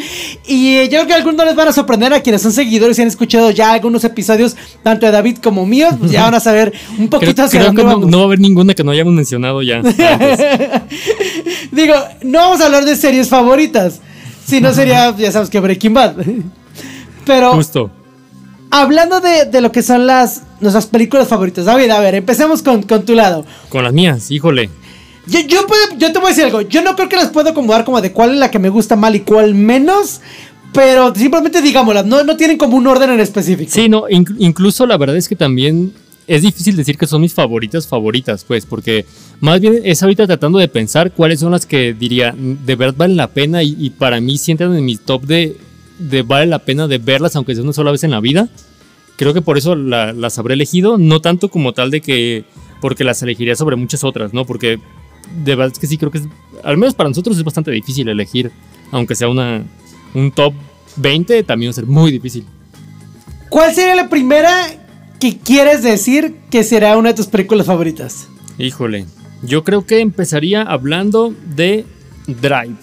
Y 0.46 0.76
eh, 0.76 0.84
yo 0.84 0.90
creo 0.98 1.06
que 1.06 1.14
algunos 1.14 1.44
les 1.46 1.54
van 1.54 1.68
a 1.68 1.72
sorprender 1.72 2.12
a 2.14 2.20
quienes 2.20 2.42
son 2.42 2.52
seguidores 2.52 2.98
y 2.98 3.02
han 3.02 3.08
escuchado 3.08 3.50
ya 3.50 3.72
algunos 3.72 4.02
episodios, 4.04 4.56
tanto 4.82 5.06
de 5.06 5.12
David 5.12 5.38
como 5.42 5.66
míos, 5.66 5.94
pues 6.00 6.10
ya 6.12 6.24
van 6.24 6.34
a 6.34 6.40
saber 6.40 6.72
un 6.98 7.08
Creo, 7.08 7.10
poquito 7.10 7.42
hacia 7.42 7.60
creo 7.60 7.66
dónde 7.68 7.82
que 7.82 7.86
no, 7.88 7.94
vamos. 7.94 8.10
no 8.10 8.16
va 8.18 8.22
a 8.22 8.26
haber 8.26 8.40
ninguna 8.40 8.74
que 8.74 8.82
no 8.84 8.90
hayamos 8.92 9.12
mencionado 9.14 9.62
ya. 9.62 9.82
Digo, 11.72 11.94
no 12.22 12.38
vamos 12.38 12.60
a 12.60 12.66
hablar 12.66 12.84
de 12.84 12.96
series 12.96 13.28
favoritas. 13.28 14.00
Si 14.46 14.60
no 14.60 14.72
sería, 14.72 15.14
ya 15.16 15.30
sabes 15.32 15.48
que 15.50 15.60
Breaking 15.60 15.94
Bad. 15.94 16.14
Pero 17.24 17.52
Justo. 17.52 17.90
hablando 18.70 19.20
de, 19.20 19.44
de 19.44 19.60
lo 19.60 19.70
que 19.70 19.82
son 19.82 20.06
las 20.06 20.42
nuestras 20.60 20.86
películas 20.86 21.28
favoritas, 21.28 21.64
David, 21.66 21.90
a 21.90 22.00
ver, 22.00 22.14
empecemos 22.16 22.62
con, 22.62 22.82
con 22.82 23.04
tu 23.04 23.14
lado. 23.14 23.44
Con 23.68 23.84
las 23.84 23.92
mías, 23.92 24.30
híjole. 24.30 24.68
Yo, 25.30 25.40
yo, 25.40 25.66
puedo- 25.66 25.96
yo 25.98 26.12
te 26.12 26.18
voy 26.18 26.26
a 26.26 26.30
decir 26.30 26.44
algo. 26.44 26.60
Yo 26.62 26.82
no 26.82 26.96
creo 26.96 27.08
que 27.08 27.16
las 27.16 27.28
puedo 27.28 27.50
acomodar 27.50 27.84
como 27.84 28.00
de 28.00 28.12
cuál 28.12 28.32
es 28.32 28.38
la 28.38 28.50
que 28.50 28.58
me 28.58 28.68
gusta 28.68 28.96
mal 28.96 29.14
y 29.14 29.20
cuál 29.20 29.54
menos. 29.54 30.20
Pero 30.72 31.12
simplemente 31.14 31.60
digámoslas, 31.62 32.06
no, 32.06 32.22
no 32.22 32.36
tienen 32.36 32.56
como 32.56 32.76
un 32.76 32.86
orden 32.86 33.10
en 33.10 33.20
específico. 33.20 33.70
Sí, 33.72 33.88
no, 33.88 34.02
inc- 34.08 34.36
incluso 34.38 34.86
la 34.86 34.96
verdad 34.96 35.16
es 35.16 35.28
que 35.28 35.34
también 35.34 35.92
es 36.28 36.42
difícil 36.42 36.76
decir 36.76 36.96
que 36.96 37.08
son 37.08 37.20
mis 37.22 37.34
favoritas 37.34 37.88
favoritas, 37.88 38.44
pues, 38.44 38.64
porque 38.66 39.04
más 39.40 39.60
bien 39.60 39.80
es 39.84 40.00
ahorita 40.00 40.28
tratando 40.28 40.60
de 40.60 40.68
pensar 40.68 41.10
cuáles 41.10 41.40
son 41.40 41.50
las 41.50 41.66
que 41.66 41.92
diría 41.92 42.32
de 42.38 42.76
verdad 42.76 42.94
valen 42.96 43.16
la 43.16 43.26
pena 43.26 43.64
y, 43.64 43.74
y 43.80 43.90
para 43.90 44.20
mí 44.20 44.38
sientan 44.38 44.76
en 44.76 44.84
mi 44.84 44.96
top 44.96 45.22
de, 45.24 45.56
de 45.98 46.22
vale 46.22 46.46
la 46.46 46.60
pena 46.60 46.86
de 46.86 46.98
verlas, 46.98 47.34
aunque 47.34 47.54
sea 47.54 47.64
una 47.64 47.72
sola 47.72 47.90
vez 47.90 48.04
en 48.04 48.12
la 48.12 48.20
vida. 48.20 48.48
Creo 49.16 49.34
que 49.34 49.42
por 49.42 49.58
eso 49.58 49.74
la- 49.74 50.12
las 50.12 50.38
habré 50.38 50.54
elegido, 50.54 50.98
no 50.98 51.20
tanto 51.20 51.48
como 51.48 51.72
tal 51.72 51.90
de 51.90 52.00
que 52.00 52.44
porque 52.80 53.02
las 53.02 53.20
elegiría 53.24 53.56
sobre 53.56 53.74
muchas 53.74 54.04
otras, 54.04 54.32
¿no? 54.32 54.44
Porque 54.46 54.78
de 55.44 55.54
verdad 55.54 55.72
es 55.72 55.78
que 55.78 55.86
sí 55.86 55.96
creo 55.96 56.10
que 56.10 56.18
es, 56.18 56.24
al 56.62 56.76
menos 56.76 56.94
para 56.94 57.08
nosotros 57.08 57.36
es 57.36 57.44
bastante 57.44 57.70
difícil 57.70 58.08
elegir, 58.08 58.50
aunque 58.90 59.14
sea 59.14 59.28
una, 59.28 59.64
un 60.14 60.32
top 60.32 60.54
20, 60.96 61.42
también 61.44 61.70
va 61.70 61.72
a 61.72 61.74
ser 61.74 61.86
muy 61.86 62.10
difícil. 62.10 62.44
¿Cuál 63.48 63.74
sería 63.74 63.94
la 63.94 64.08
primera 64.08 64.52
que 65.18 65.38
quieres 65.38 65.82
decir 65.82 66.36
que 66.50 66.64
será 66.64 66.96
una 66.96 67.10
de 67.10 67.14
tus 67.14 67.26
películas 67.26 67.66
favoritas? 67.66 68.28
Híjole, 68.58 69.06
yo 69.42 69.64
creo 69.64 69.84
que 69.86 70.00
empezaría 70.00 70.62
hablando 70.62 71.34
de 71.54 71.84
Drive. 72.26 72.76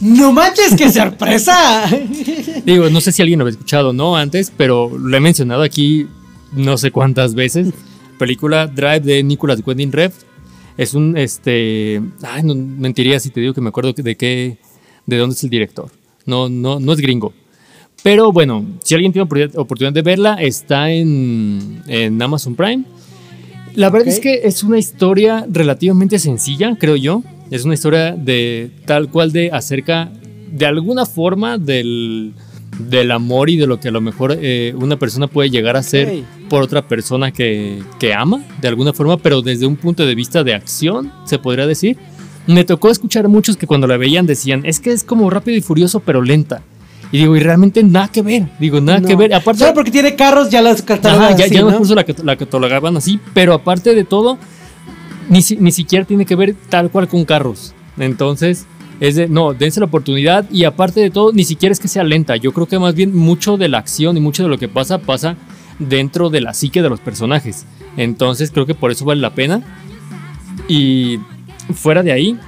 No 0.00 0.32
manches, 0.32 0.74
qué 0.76 0.90
sorpresa. 0.90 1.84
Digo, 2.64 2.88
no 2.90 3.00
sé 3.00 3.12
si 3.12 3.22
alguien 3.22 3.38
lo 3.38 3.44
había 3.44 3.52
escuchado 3.52 3.92
no 3.92 4.16
antes, 4.16 4.52
pero 4.56 4.96
lo 4.96 5.16
he 5.16 5.20
mencionado 5.20 5.62
aquí 5.62 6.06
no 6.52 6.76
sé 6.76 6.90
cuántas 6.90 7.34
veces. 7.34 7.68
Película 8.18 8.66
Drive 8.66 9.00
de 9.00 9.22
Nicolas 9.22 9.60
Winding 9.64 9.92
Refn. 9.92 10.24
Es 10.76 10.94
un, 10.94 11.16
este, 11.16 12.00
ay, 12.22 12.42
no 12.42 12.54
mentiría 12.54 13.20
si 13.20 13.30
te 13.30 13.40
digo 13.40 13.54
que 13.54 13.60
me 13.60 13.68
acuerdo 13.68 13.92
de 13.92 14.16
qué, 14.16 14.58
de 15.06 15.16
dónde 15.16 15.34
es 15.34 15.44
el 15.44 15.50
director. 15.50 15.90
No, 16.26 16.48
no, 16.48 16.80
no 16.80 16.92
es 16.92 17.00
gringo. 17.00 17.32
Pero 18.02 18.32
bueno, 18.32 18.66
si 18.82 18.94
alguien 18.94 19.12
tiene 19.12 19.28
oportunidad, 19.56 19.92
de 19.92 20.02
verla, 20.02 20.34
está 20.34 20.90
en, 20.90 21.82
en 21.86 22.20
Amazon 22.20 22.54
Prime. 22.54 22.84
La 23.74 23.88
verdad 23.88 24.08
Ok. 24.08 24.14
es 24.14 24.20
que 24.20 24.40
es 24.44 24.62
una 24.62 24.78
historia 24.78 25.46
relativamente 25.50 26.18
sencilla, 26.18 26.76
creo 26.78 26.96
yo. 26.96 27.22
Es 27.50 27.64
una 27.64 27.74
historia 27.74 28.12
de 28.12 28.70
tal 28.84 29.10
cual 29.10 29.32
de 29.32 29.50
acerca 29.52 30.12
de 30.50 30.66
alguna 30.66 31.06
forma 31.06 31.56
del, 31.58 32.34
del 32.78 33.10
amor 33.10 33.50
y 33.50 33.56
de 33.56 33.66
lo 33.66 33.80
que 33.80 33.88
a 33.88 33.90
lo 33.90 34.00
mejor 34.00 34.36
eh, 34.40 34.74
una 34.76 34.98
persona 34.98 35.26
puede 35.26 35.50
llegar 35.50 35.76
a 35.76 35.82
ser 35.82 36.22
por 36.48 36.62
otra 36.62 36.86
persona 36.86 37.32
que, 37.32 37.82
que 37.98 38.14
ama, 38.14 38.42
de 38.60 38.68
alguna 38.68 38.92
forma, 38.92 39.16
pero 39.16 39.42
desde 39.42 39.66
un 39.66 39.76
punto 39.76 40.06
de 40.06 40.14
vista 40.14 40.44
de 40.44 40.54
acción, 40.54 41.12
se 41.24 41.38
podría 41.38 41.66
decir. 41.66 41.96
Me 42.46 42.64
tocó 42.64 42.90
escuchar 42.90 43.24
a 43.24 43.28
muchos 43.28 43.56
que 43.56 43.66
cuando 43.66 43.86
la 43.86 43.96
veían 43.96 44.26
decían, 44.26 44.66
es 44.66 44.78
que 44.78 44.92
es 44.92 45.02
como 45.02 45.30
rápido 45.30 45.56
y 45.56 45.62
furioso, 45.62 46.00
pero 46.00 46.20
lenta. 46.20 46.62
Y 47.10 47.18
digo, 47.18 47.36
y 47.36 47.40
realmente 47.40 47.82
nada 47.82 48.08
que 48.08 48.22
ver. 48.22 48.48
Digo, 48.58 48.80
nada 48.80 49.00
que 49.00 49.14
ver. 49.14 49.32
Aparte, 49.32 49.60
Solo 49.60 49.72
porque 49.74 49.90
tiene 49.90 50.16
carros 50.16 50.50
ya 50.50 50.60
las 50.60 50.82
catalogan 50.82 51.28
Ajá, 51.28 51.36
ya, 51.36 51.44
así, 51.44 51.54
ya 51.54 51.62
no 51.62 51.94
la, 51.94 52.04
la 52.24 52.36
catalogaban 52.36 52.96
así, 52.96 53.20
pero 53.32 53.54
aparte 53.54 53.94
de 53.94 54.04
todo, 54.04 54.36
ni, 55.28 55.40
ni 55.58 55.72
siquiera 55.72 56.04
tiene 56.04 56.26
que 56.26 56.34
ver 56.34 56.54
tal 56.68 56.90
cual 56.90 57.08
con 57.08 57.24
carros. 57.24 57.72
Entonces, 57.98 58.66
es 59.00 59.16
de, 59.16 59.28
no, 59.28 59.54
dense 59.54 59.80
la 59.80 59.86
oportunidad 59.86 60.48
y 60.50 60.64
aparte 60.64 61.00
de 61.00 61.10
todo, 61.10 61.32
ni 61.32 61.44
siquiera 61.44 61.72
es 61.72 61.80
que 61.80 61.88
sea 61.88 62.04
lenta. 62.04 62.36
Yo 62.36 62.52
creo 62.52 62.66
que 62.66 62.78
más 62.78 62.94
bien 62.94 63.14
mucho 63.14 63.56
de 63.56 63.68
la 63.68 63.78
acción 63.78 64.16
y 64.16 64.20
mucho 64.20 64.42
de 64.42 64.48
lo 64.48 64.58
que 64.58 64.68
pasa, 64.68 64.98
pasa 64.98 65.36
dentro 65.78 66.30
de 66.30 66.40
la 66.40 66.54
psique 66.54 66.82
de 66.82 66.88
los 66.88 67.00
personajes. 67.00 67.66
Entonces, 67.96 68.50
creo 68.50 68.66
que 68.66 68.74
por 68.74 68.90
eso 68.90 69.04
vale 69.04 69.20
la 69.20 69.34
pena. 69.34 69.62
Y 70.68 71.18
fuera 71.74 72.02
de 72.02 72.12
ahí, 72.12 72.38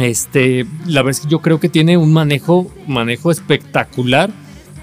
este, 0.00 0.66
la 0.86 1.02
verdad 1.02 1.18
es 1.18 1.20
que 1.20 1.28
yo 1.28 1.40
creo 1.40 1.60
que 1.60 1.68
tiene 1.68 1.96
un 1.96 2.12
manejo, 2.12 2.70
manejo 2.86 3.30
espectacular, 3.30 4.30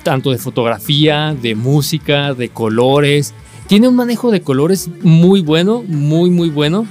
tanto 0.03 0.31
de 0.31 0.38
fotografía, 0.38 1.36
de 1.39 1.55
música, 1.55 2.33
de 2.33 2.50
colores. 2.50 3.33
Tiene 3.67 3.88
un 3.88 3.95
manejo 3.95 4.31
de 4.31 4.41
colores 4.41 4.89
muy 5.01 5.41
bueno, 5.41 5.83
muy, 5.88 6.29
muy 6.29 6.50
bueno. 6.50 6.86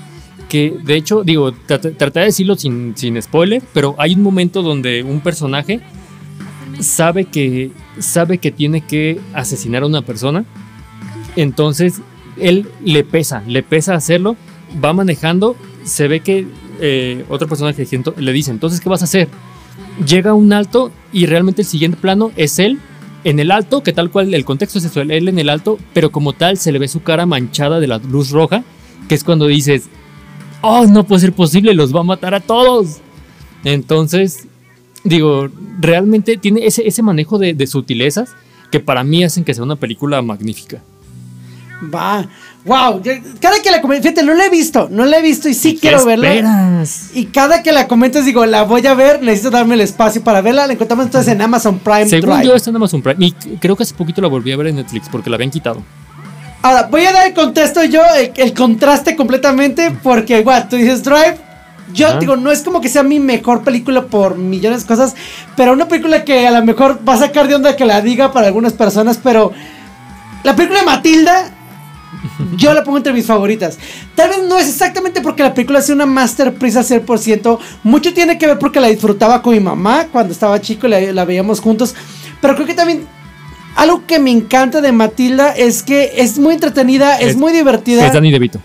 Que 0.51 0.77
de 0.85 0.97
hecho, 0.97 1.23
digo, 1.25 1.53
trat- 1.53 1.97
trataré 1.97 2.25
de 2.25 2.27
decirlo 2.27 2.57
sin, 2.57 2.93
sin 2.97 3.21
spoiler, 3.23 3.63
pero 3.73 3.95
hay 3.99 4.15
un 4.15 4.23
momento 4.23 4.61
donde 4.63 5.03
un 5.03 5.21
personaje 5.21 5.81
sabe 6.81 7.25
que, 7.27 7.71
sabe 7.99 8.39
que 8.39 8.51
tiene 8.51 8.83
que 8.83 9.21
asesinar 9.33 9.85
a 9.85 9.87
una 9.87 10.03
persona. 10.03 10.45
Entonces, 11.37 12.03
él 12.37 12.69
le 12.85 13.05
pesa, 13.05 13.43
le 13.47 13.63
pesa 13.63 13.95
hacerlo, 13.95 14.37
va 14.85 14.93
manejando, 14.93 15.57
se 15.85 16.09
ve 16.09 16.21
que 16.21 16.47
eh, 16.81 17.25
otro 17.29 17.47
personaje 17.49 17.87
le 18.17 18.33
dice, 18.33 18.51
entonces, 18.51 18.81
¿qué 18.81 18.89
vas 18.89 19.03
a 19.03 19.05
hacer? 19.05 19.29
Llega 20.05 20.31
a 20.31 20.35
un 20.35 20.53
alto 20.53 20.91
y 21.13 21.27
realmente 21.27 21.63
el 21.63 21.69
siguiente 21.69 21.97
plano 21.97 22.33
es 22.37 22.59
él 22.59 22.79
en 23.23 23.39
el 23.39 23.51
alto, 23.51 23.83
que 23.83 23.93
tal 23.93 24.11
cual 24.11 24.35
el 24.35 24.45
contexto 24.45 24.79
es 24.79 24.87
eso, 24.87 25.03
él 25.03 25.29
en 25.29 25.39
el 25.39 25.49
alto, 25.49 25.79
pero 25.93 26.11
como 26.11 26.33
tal 26.33 26.57
se 26.57 26.73
le 26.73 26.79
ve 26.81 26.89
su 26.89 27.03
cara 27.03 27.27
manchada 27.27 27.79
de 27.79 27.87
la 27.87 27.99
luz 27.99 28.31
roja, 28.31 28.65
que 29.09 29.15
es 29.15 29.23
cuando 29.25 29.47
dices, 29.47 29.89
oh, 30.63 30.87
no 30.87 31.05
puede 31.05 31.21
ser 31.21 31.33
posible, 31.33 31.75
los 31.75 31.95
va 31.95 32.01
a 32.01 32.05
matar 32.05 32.35
a 32.35 32.41
todos. 32.41 32.99
Entonces, 33.65 34.47
digo, 35.05 35.49
realmente 35.81 36.37
tiene 36.37 36.67
ese, 36.67 36.87
ese 36.87 37.03
manejo 37.03 37.39
de, 37.39 37.55
de 37.55 37.67
sutilezas 37.67 38.31
que 38.71 38.81
para 38.81 39.05
mí 39.05 39.25
hacen 39.25 39.45
que 39.45 39.55
sea 39.55 39.65
una 39.65 39.77
película 39.77 40.23
magnífica. 40.23 40.83
Va. 41.83 42.29
Wow. 42.65 43.01
Cada 43.41 43.63
que 43.63 43.71
la 43.71 43.81
comento, 43.81 44.03
fíjate, 44.03 44.23
no 44.23 44.35
la 44.35 44.45
he 44.45 44.51
visto, 44.51 44.89
no 44.91 45.07
la 45.07 45.19
he 45.19 45.23
visto 45.23 45.49
y 45.49 45.55
sí 45.55 45.75
¿Qué 45.75 45.81
quiero 45.81 46.05
verla. 46.05 46.85
Y 47.15 47.27
cada 47.27 47.63
que 47.63 47.73
la 47.73 47.89
comentas 47.89 48.27
digo, 48.27 48.45
la 48.45 48.65
voy 48.65 48.87
a 48.87 48.93
ver, 48.95 49.23
necesito 49.23 49.51
darme 49.51 49.75
el 49.75 49.81
espacio 49.81 50.23
para 50.23 50.43
verla. 50.43 50.67
La 50.67 50.75
encontramos 50.75 51.07
entonces 51.07 51.33
en 51.33 51.41
Amazon 51.41 51.79
Prime 51.79 52.07
Según 52.07 52.31
Drive. 52.31 52.47
yo 52.47 52.55
está 52.55 52.69
en 52.69 52.77
Amazon 52.77 53.01
Prime 53.01 53.27
y 53.27 53.33
creo 53.33 53.77
que 53.77 53.85
hace 53.85 53.95
poquito 53.95 54.21
la 54.21 54.29
volví 54.29 54.53
a 54.53 54.57
ver 54.59 54.69
en 54.69 54.77
Netflix 54.77 55.09
porque 55.09 55.31
la 55.31 55.37
habían 55.37 55.51
quitado. 55.51 55.83
Ahora, 56.63 56.89
voy 56.91 57.05
a 57.07 57.13
dar 57.13 57.27
el 57.27 57.35
contexto 57.35 57.83
yo, 57.85 58.03
el, 58.17 58.33
el 58.37 58.55
contraste 58.55 59.17
completamente, 59.17 59.97
porque 60.03 60.41
igual, 60.41 60.69
tú 60.69 60.77
dices 60.77 61.03
Drive. 61.03 61.39
Yo 61.93 62.19
digo, 62.19 62.37
no 62.37 62.53
es 62.53 62.63
como 62.63 62.81
que 62.81 62.89
sea 62.89 63.03
mi 63.03 63.19
mejor 63.19 63.63
película 63.63 64.03
por 64.07 64.37
millones 64.37 64.83
de 64.83 64.87
cosas, 64.87 65.17
pero 65.57 65.73
una 65.73 65.89
película 65.89 66.25
que 66.25 66.47
a 66.47 66.53
lo 66.53 66.65
mejor 66.65 67.01
va 67.09 67.15
a 67.15 67.19
sacar 67.19 67.49
de 67.49 67.57
onda 67.57 67.75
que 67.75 67.85
la 67.85 68.01
diga 68.01 68.33
para 68.33 68.47
algunas 68.47 68.75
personas, 68.75 69.19
pero 69.21 69.53
la 70.45 70.55
película 70.55 70.81
de 70.81 70.87
Matilda, 70.87 71.51
yo 72.57 72.73
la 72.75 72.85
pongo 72.85 72.99
entre 72.99 73.13
mis 73.13 73.27
favoritas. 73.27 73.79
Tal 74.15 74.29
vez 74.29 74.43
no 74.49 74.57
es 74.57 74.69
exactamente 74.69 75.21
porque 75.21 75.43
la 75.43 75.53
película 75.53 75.83
sea 75.83 75.95
una 75.95 76.07
masterpiece 76.07 76.79
al 76.79 76.85
100%, 76.85 77.59
mucho 77.83 78.15
tiene 78.15 78.39
que 78.39 78.47
ver 78.47 78.59
porque 78.59 78.81
la 78.81 78.89
disfrutaba 78.89 79.43
con 79.43 79.55
mi 79.55 79.61
mamá 79.61 80.07
cuando 80.13 80.33
estaba 80.33 80.61
chico 80.61 80.87
y 80.87 80.91
la, 80.91 81.01
la 81.01 81.25
veíamos 81.25 81.61
juntos, 81.61 81.95
pero 82.41 82.55
creo 82.55 82.67
que 82.67 82.75
también 82.75 83.05
algo 83.77 84.07
que 84.07 84.19
me 84.19 84.31
encanta 84.31 84.81
de 84.81 84.93
Matilda 84.93 85.51
es 85.53 85.83
que 85.83 86.13
es 86.17 86.39
muy 86.39 86.55
entretenida, 86.55 87.19
es, 87.19 87.29
Es- 87.31 87.37
muy 87.37 87.53
divertida. 87.53 88.07
Es 88.07 88.13
Danny 88.13 88.31
DeVito. 88.31 88.61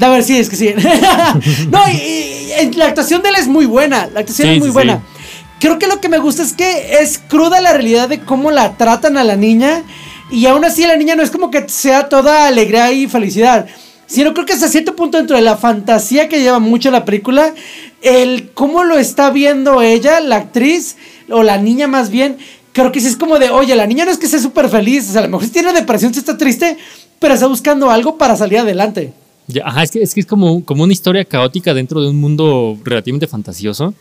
A 0.00 0.08
ver, 0.10 0.22
sí, 0.24 0.36
es 0.36 0.50
que 0.50 0.56
sí. 0.56 0.74
no, 1.70 1.80
y, 1.88 2.70
la 2.76 2.86
actuación 2.86 3.22
de 3.22 3.30
él 3.30 3.36
es 3.38 3.48
muy 3.48 3.64
buena. 3.66 4.08
La 4.12 4.20
actuación 4.20 4.48
Sí, 4.48 4.54
es 4.54 4.58
muy 4.60 4.68
sí, 4.68 4.72
buena. 4.74 4.96
sí. 4.96 5.22
Creo 5.58 5.78
que 5.78 5.86
lo 5.86 6.00
que 6.02 6.10
me 6.10 6.18
gusta 6.18 6.42
es 6.42 6.52
que 6.52 6.98
es 7.00 7.18
cruda 7.18 7.62
la 7.62 7.72
realidad 7.72 8.08
de 8.08 8.20
cómo 8.20 8.50
la 8.50 8.76
tratan 8.76 9.16
a 9.16 9.24
la 9.24 9.36
niña. 9.36 9.82
Y 10.30 10.44
aún 10.46 10.64
así 10.66 10.84
la 10.86 10.96
niña 10.96 11.14
no 11.16 11.22
es 11.22 11.30
como 11.30 11.50
que 11.50 11.66
sea 11.68 12.08
toda 12.10 12.46
alegría 12.46 12.92
y 12.92 13.06
felicidad. 13.06 13.66
Sino 14.06 14.34
creo 14.34 14.44
que 14.44 14.52
hasta 14.52 14.68
cierto 14.68 14.94
punto 14.94 15.16
dentro 15.16 15.34
de 15.36 15.42
la 15.42 15.56
fantasía 15.56 16.28
que 16.28 16.40
lleva 16.40 16.58
mucho 16.58 16.90
la 16.90 17.04
película, 17.06 17.54
el 18.02 18.50
cómo 18.52 18.84
lo 18.84 18.98
está 18.98 19.30
viendo 19.30 19.80
ella, 19.82 20.20
la 20.20 20.36
actriz, 20.36 20.96
o 21.30 21.42
la 21.42 21.56
niña 21.58 21.86
más 21.88 22.10
bien, 22.10 22.36
creo 22.76 22.92
que 22.92 23.00
sí 23.00 23.06
es 23.06 23.16
como 23.16 23.38
de, 23.38 23.48
oye, 23.48 23.74
la 23.74 23.86
niña 23.86 24.04
no 24.04 24.10
es 24.10 24.18
que 24.18 24.28
sea 24.28 24.38
súper 24.38 24.68
feliz, 24.68 25.08
o 25.08 25.12
sea, 25.12 25.22
a 25.22 25.24
lo 25.24 25.30
mejor 25.30 25.46
sí 25.46 25.50
tiene 25.50 25.72
depresión, 25.72 26.12
sí 26.12 26.20
está 26.20 26.36
triste, 26.36 26.76
pero 27.18 27.32
está 27.32 27.46
buscando 27.46 27.90
algo 27.90 28.18
para 28.18 28.36
salir 28.36 28.58
adelante. 28.58 29.14
Ya, 29.46 29.66
ajá, 29.66 29.82
es 29.82 29.90
que 29.90 30.02
es, 30.02 30.12
que 30.12 30.20
es 30.20 30.26
como, 30.26 30.62
como 30.62 30.84
una 30.84 30.92
historia 30.92 31.24
caótica 31.24 31.72
dentro 31.72 32.02
de 32.02 32.10
un 32.10 32.20
mundo 32.20 32.76
relativamente 32.84 33.26
fantasioso. 33.26 33.94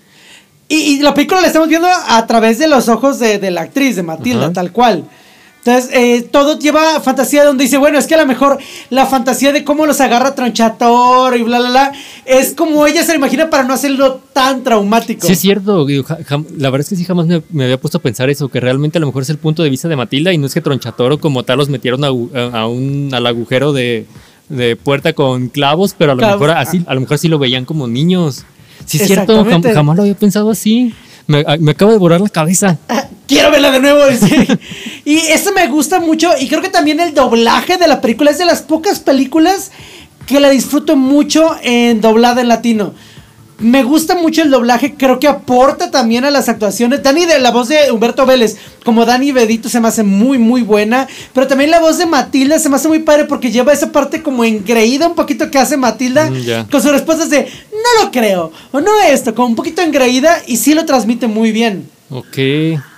Y, 0.68 0.76
y 0.76 1.00
la 1.00 1.14
película 1.14 1.40
la 1.40 1.48
estamos 1.48 1.70
viendo 1.70 1.88
a 1.88 2.28
través 2.28 2.60
de 2.60 2.68
los 2.68 2.90
ojos 2.90 3.18
de, 3.20 3.40
de 3.40 3.52
la 3.52 3.62
actriz, 3.62 3.96
de 3.96 4.04
Matilda, 4.04 4.46
Ajá. 4.46 4.54
tal 4.54 4.72
cual. 4.74 5.06
Entonces, 5.66 5.90
eh, 5.94 6.22
todo 6.32 6.60
lleva 6.60 7.00
fantasía 7.02 7.44
donde 7.44 7.64
dice, 7.64 7.78
bueno, 7.78 7.98
es 7.98 8.06
que 8.06 8.14
a 8.14 8.20
lo 8.20 8.28
mejor 8.28 8.60
la 8.92 9.08
fantasía 9.08 9.52
de 9.52 9.64
cómo 9.64 9.88
los 9.88 10.00
agarra 10.00 10.36
Tronchator 10.36 11.36
y 11.36 11.42
bla, 11.42 11.58
bla, 11.60 11.70
bla, 11.72 11.92
es 12.26 12.54
como 12.54 12.86
ella 12.86 13.02
se 13.04 13.14
lo 13.14 13.18
imagina 13.18 13.50
para 13.50 13.64
no 13.64 13.74
hacerlo 13.74 14.20
tan 14.32 14.64
traumático. 14.64 15.26
Sí, 15.26 15.34
es 15.34 15.40
cierto. 15.40 15.88
la 15.88 16.70
verdad 16.70 16.82
es 16.82 16.90
que 16.90 16.96
sí 16.96 17.04
jamás 17.04 17.26
me, 17.26 17.42
me 17.50 17.64
había 17.64 17.80
puesto 17.80 17.98
a 17.98 18.02
pensar 18.02 18.30
eso, 18.30 18.48
que 18.50 18.60
realmente 18.60 19.00
a 19.00 19.02
lo 19.02 19.08
mejor 19.08 19.24
es 19.24 19.30
el 19.32 19.40
punto 19.40 19.64
de 19.64 19.72
vista 19.72 19.88
de 19.88 19.96
Matilda 19.96 20.32
y 20.32 20.38
no 20.38 20.46
es 20.46 20.54
que 20.54 20.62
Tronchatoro 20.62 21.20
como 21.20 21.42
tal 21.42 21.58
los 21.58 21.70
metieron 21.70 22.04
a, 22.04 22.12
un, 22.12 23.10
al 23.12 23.26
agujero 23.26 23.74
de, 23.74 24.06
de 24.50 24.76
puerta 24.76 25.14
con 25.14 25.48
clavos, 25.50 25.96
pero 25.98 26.12
a 26.12 26.16
lo, 26.16 26.20
Clavos. 26.20 26.42
mejor 26.42 26.58
así, 26.58 26.84
a 26.86 26.94
lo 26.94 27.02
mejor 27.02 27.18
sí 27.18 27.28
lo 27.28 27.40
veían 27.40 27.66
como 27.66 27.88
niños. 27.88 28.44
Sí, 28.86 28.98
es 29.02 29.08
cierto, 29.08 29.44
jam- 29.44 29.74
jamás 29.74 29.96
lo 29.98 30.04
había 30.04 30.14
pensado 30.16 30.52
así. 30.52 30.94
Me, 31.28 31.44
me 31.60 31.72
acaba 31.72 31.92
de 31.92 31.98
borrar 31.98 32.22
la 32.22 32.30
cabeza. 32.30 32.78
quiero 33.28 33.52
verla 33.52 33.72
de 33.72 33.80
nuevo. 33.80 34.02
y 35.06 35.18
eso 35.18 35.52
me 35.54 35.68
gusta 35.68 36.00
mucho. 36.00 36.32
Y 36.40 36.48
creo 36.48 36.62
que 36.62 36.70
también 36.70 37.00
el 37.00 37.14
doblaje 37.14 37.78
de 37.78 37.88
la 37.88 38.02
película 38.02 38.32
es 38.32 38.38
de 38.38 38.46
las 38.46 38.62
pocas 38.62 39.00
películas 39.00 39.72
que 40.28 40.40
la 40.40 40.50
disfruto 40.50 40.96
mucho 40.96 41.56
en 41.62 42.02
doblada 42.02 42.42
en 42.42 42.48
latino. 42.48 42.94
Me 43.58 43.84
gusta 43.84 44.16
mucho 44.16 44.42
el 44.42 44.52
doblaje, 44.52 44.96
creo 44.98 45.18
que 45.18 45.30
aporta 45.30 45.90
también 45.90 46.26
a 46.26 46.30
las 46.30 46.50
actuaciones. 46.50 47.02
Dani 47.04 47.26
de 47.26 47.40
la 47.40 47.52
voz 47.52 47.70
de 47.70 47.90
Humberto 47.90 48.26
Vélez, 48.26 48.58
como 48.84 49.06
Dani 49.06 49.32
Bedito, 49.32 49.70
se 49.70 49.80
me 49.80 49.88
hace 49.88 50.04
muy, 50.04 50.38
muy 50.38 50.62
buena. 50.62 51.08
Pero 51.34 51.48
también 51.48 51.72
la 51.72 51.80
voz 51.80 51.98
de 51.98 52.06
Matilda 52.06 52.60
se 52.60 52.68
me 52.68 52.76
hace 52.76 52.90
muy 52.90 53.00
padre 53.00 53.24
porque 53.24 53.52
lleva 53.52 53.72
esa 53.72 53.94
parte 53.94 54.22
como 54.22 54.44
engreída 54.44 55.08
un 55.08 55.16
poquito 55.16 55.50
que 55.52 55.58
hace 55.58 55.78
Matilda 55.78 56.30
Mm, 56.30 56.36
ya. 56.42 56.68
con 56.70 56.82
sus 56.82 56.92
respuestas 56.92 57.30
de 57.30 57.48
no 57.98 58.06
lo 58.06 58.12
creo, 58.12 58.52
o 58.72 58.82
no 58.82 58.92
esto, 59.02 59.34
como 59.36 59.50
un 59.50 59.56
poquito 59.56 59.82
engreída 59.82 60.42
y 60.48 60.58
sí 60.58 60.74
lo 60.74 60.86
transmite 60.86 61.28
muy 61.28 61.52
bien. 61.52 61.88
Ok. 62.10 62.38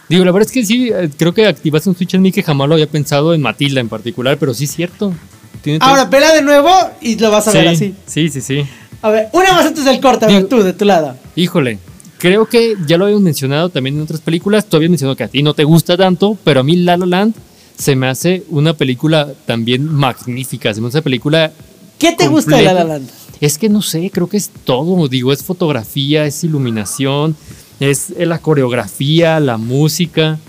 Digo, 0.10 0.24
la 0.24 0.32
verdad 0.32 0.48
es 0.48 0.52
que 0.52 0.66
sí, 0.66 0.90
eh, 0.94 1.10
creo 1.18 1.34
que 1.34 1.46
activaste 1.46 1.90
un 1.90 1.96
switch 1.96 2.14
en 2.14 2.22
mí 2.22 2.32
que 2.32 2.42
jamás 2.42 2.68
lo 2.70 2.76
había 2.76 2.88
pensado 2.88 3.34
en 3.34 3.42
Matilda 3.42 3.82
en 3.82 3.90
particular, 3.90 4.38
pero 4.38 4.54
sí 4.54 4.64
es 4.64 4.72
cierto. 4.72 5.14
Tiene 5.62 5.80
Ahora, 5.82 6.06
vela 6.06 6.34
de 6.34 6.42
nuevo 6.42 6.72
y 7.02 7.18
lo 7.18 7.30
vas 7.30 7.48
a 7.48 7.52
ver 7.52 7.68
así. 7.70 7.94
sí, 8.06 8.30
sí, 8.30 8.42
sí. 8.42 8.64
A 9.02 9.10
ver, 9.10 9.28
una 9.34 9.52
más 9.54 9.66
antes 9.66 9.86
del 9.86 10.00
corte, 10.00 10.26
a 10.26 10.30
ver, 10.30 10.48
tú, 10.48 10.64
de 10.64 10.74
tu 10.74 10.86
lado. 10.86 11.16
Híjole, 11.36 11.78
creo 12.18 12.46
que 12.46 12.76
ya 12.88 12.98
lo 12.98 13.06
habíamos 13.06 13.24
mencionado 13.24 13.70
también 13.70 13.96
en 13.98 14.02
otras 14.02 14.22
películas. 14.22 14.66
Tú 14.66 14.78
habías 14.78 14.90
mencionado 14.90 15.16
que 15.16 15.24
a 15.24 15.28
ti 15.28 15.44
no 15.44 15.54
te 15.54 15.64
gusta 15.66 15.98
tanto, 15.98 16.38
pero 16.44 16.62
a 16.62 16.64
mí 16.64 16.78
La 16.78 16.98
La 16.98 17.06
Land 17.06 17.36
se 17.78 17.96
me 17.96 18.08
hace 18.08 18.44
una 18.50 18.74
película 18.74 19.30
también 19.46 19.86
magnífica. 19.94 20.74
Se 20.74 20.82
me 20.82 20.88
hace 20.88 20.98
una 20.98 21.04
película. 21.04 21.52
¿Qué 22.00 22.14
te 22.14 22.28
gusta 22.28 22.58
de 22.58 22.64
La 22.64 22.74
La. 22.74 22.84
Land? 22.86 23.10
Es 23.42 23.58
que 23.58 23.70
no 23.70 23.82
sé, 23.82 24.10
creo 24.12 24.28
que 24.28 24.38
es 24.38 24.50
todo. 24.64 25.08
Digo, 25.08 25.32
es 25.32 25.44
fotografía, 25.44 26.26
es 26.26 26.44
iluminación, 26.44 27.36
es 27.80 28.14
la 28.18 28.40
coreografía, 28.40 29.40
la 29.40 29.58
música. 29.58 30.40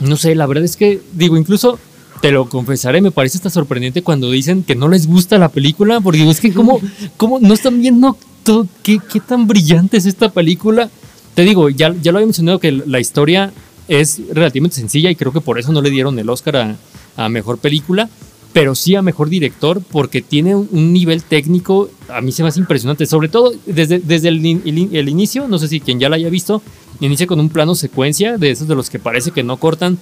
No 0.00 0.16
sé, 0.16 0.34
la 0.34 0.46
verdad 0.46 0.64
es 0.64 0.76
que, 0.76 1.00
digo, 1.12 1.36
incluso 1.36 1.78
te 2.20 2.30
lo 2.30 2.48
confesaré, 2.48 3.00
me 3.00 3.10
parece 3.10 3.38
hasta 3.38 3.50
sorprendente 3.50 4.02
cuando 4.02 4.30
dicen 4.30 4.62
que 4.62 4.74
no 4.74 4.88
les 4.88 5.06
gusta 5.06 5.38
la 5.38 5.48
película, 5.48 6.00
porque 6.00 6.18
digo, 6.18 6.30
es 6.30 6.40
que 6.40 6.52
cómo, 6.52 6.80
cómo 7.16 7.38
no 7.40 7.54
están 7.54 7.80
viendo 7.80 8.16
todo, 8.42 8.66
qué, 8.82 8.98
qué 9.10 9.20
tan 9.20 9.46
brillante 9.46 9.96
es 9.96 10.06
esta 10.06 10.30
película. 10.30 10.90
Te 11.34 11.42
digo, 11.42 11.68
ya, 11.70 11.94
ya 12.02 12.12
lo 12.12 12.18
había 12.18 12.26
mencionado 12.26 12.58
que 12.58 12.72
la 12.72 13.00
historia 13.00 13.52
es 13.88 14.20
relativamente 14.32 14.76
sencilla 14.76 15.10
y 15.10 15.16
creo 15.16 15.32
que 15.32 15.40
por 15.40 15.58
eso 15.58 15.72
no 15.72 15.82
le 15.82 15.90
dieron 15.90 16.18
el 16.18 16.28
Oscar 16.28 16.56
a, 16.56 16.76
a 17.16 17.28
Mejor 17.28 17.58
Película, 17.58 18.08
pero 18.52 18.74
sí 18.74 18.94
a 18.96 19.02
Mejor 19.02 19.28
Director 19.28 19.80
porque 19.92 20.22
tiene 20.22 20.56
un, 20.56 20.92
nivel 20.92 21.22
técnico, 21.22 21.88
a 22.08 22.20
mí 22.20 22.32
se 22.32 22.42
me 22.42 22.48
hace 22.48 22.58
impresionante, 22.60 23.06
sobre 23.06 23.28
todo 23.28 23.52
desde, 23.66 23.98
desde 24.00 24.28
el, 24.28 24.44
in- 24.44 24.62
el 24.64 24.78
in- 24.78 24.90
el 24.96 25.08
inicio, 25.08 25.46
no 25.48 25.58
sé 25.58 25.68
si 25.68 25.80
quien 25.80 26.00
ya 26.00 26.08
la 26.08 26.16
haya 26.16 26.28
visto, 26.30 26.62
inicia 27.00 27.26
con 27.26 27.38
un 27.40 27.48
plano 27.48 27.74
secuencia 27.74 28.38
de 28.38 28.50
esos 28.50 28.66
de 28.68 28.74
los 28.74 28.90
que 28.90 28.98
parece 28.98 29.30
que 29.30 29.42
no 29.42 29.56
cortan. 29.56 29.98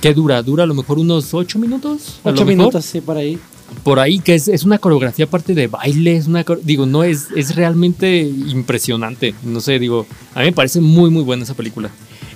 ¿Qué 0.00 0.14
dura? 0.14 0.42
Dura 0.42 0.64
a 0.64 0.66
lo 0.66 0.72
mejor 0.74 0.98
unos 0.98 1.34
ocho 1.34 1.58
minutos. 1.58 2.20
Ocho 2.24 2.46
minutos, 2.46 2.84
sí, 2.86 3.02
por 3.02 3.18
ahí. 3.18 3.38
por 3.82 3.98
ahí, 4.00 4.18
que 4.18 4.34
es, 4.34 4.48
es 4.48 4.64
una 4.64 4.78
coreografía 4.78 5.26
aparte 5.26 5.52
de 5.54 5.66
baile, 5.66 6.16
es 6.16 6.26
una, 6.26 6.42
digo, 6.62 6.86
no, 6.86 7.04
es, 7.04 7.26
es 7.36 7.54
realmente 7.54 8.20
impresionante, 8.20 9.34
no 9.42 9.60
sé, 9.60 9.78
digo, 9.78 10.06
a 10.34 10.40
mí 10.40 10.46
me 10.46 10.52
parece 10.52 10.80
muy, 10.80 11.10
muy 11.10 11.22
buena 11.22 11.42
esa 11.42 11.54
película. 11.54 11.90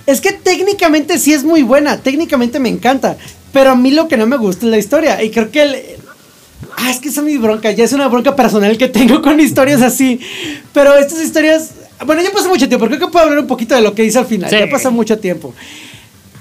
Es 0.05 0.21
que 0.21 0.31
técnicamente 0.33 1.17
sí 1.17 1.33
es 1.33 1.43
muy 1.43 1.63
buena, 1.63 1.97
técnicamente 2.01 2.59
me 2.59 2.69
encanta, 2.69 3.17
pero 3.51 3.71
a 3.71 3.75
mí 3.75 3.91
lo 3.91 4.07
que 4.07 4.17
no 4.17 4.27
me 4.27 4.37
gusta 4.37 4.65
es 4.65 4.71
la 4.71 4.77
historia 4.77 5.23
y 5.23 5.31
creo 5.31 5.49
que 5.51 5.61
el... 5.63 5.75
Ah, 6.77 6.91
es 6.91 6.99
que 6.99 7.09
esa 7.09 7.21
es 7.21 7.25
mi 7.25 7.37
bronca, 7.37 7.71
ya 7.71 7.83
es 7.85 7.93
una 7.93 8.07
bronca 8.07 8.35
personal 8.35 8.77
que 8.77 8.87
tengo 8.87 9.21
con 9.21 9.39
historias 9.39 9.81
así, 9.81 10.19
pero 10.73 10.95
estas 10.95 11.21
historias... 11.21 11.71
Bueno, 12.05 12.21
ya 12.21 12.31
pasó 12.31 12.49
mucho 12.49 12.67
tiempo, 12.67 12.85
creo 12.87 12.99
que 12.99 13.07
puedo 13.07 13.25
hablar 13.25 13.39
un 13.39 13.47
poquito 13.47 13.73
de 13.73 13.81
lo 13.81 13.95
que 13.95 14.03
dice 14.03 14.19
al 14.19 14.25
final, 14.25 14.49
Sí. 14.49 14.57
ya 14.59 14.69
pasó 14.69 14.91
mucho 14.91 15.17
tiempo. 15.17 15.53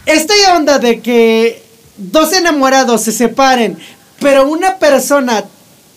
Esta 0.04 0.35
onda 0.56 0.78
de 0.78 1.00
que 1.00 1.62
dos 1.97 2.33
enamorados 2.33 3.02
se 3.02 3.12
separen, 3.12 3.78
pero 4.21 4.47
una 4.49 4.76
persona 4.78 5.44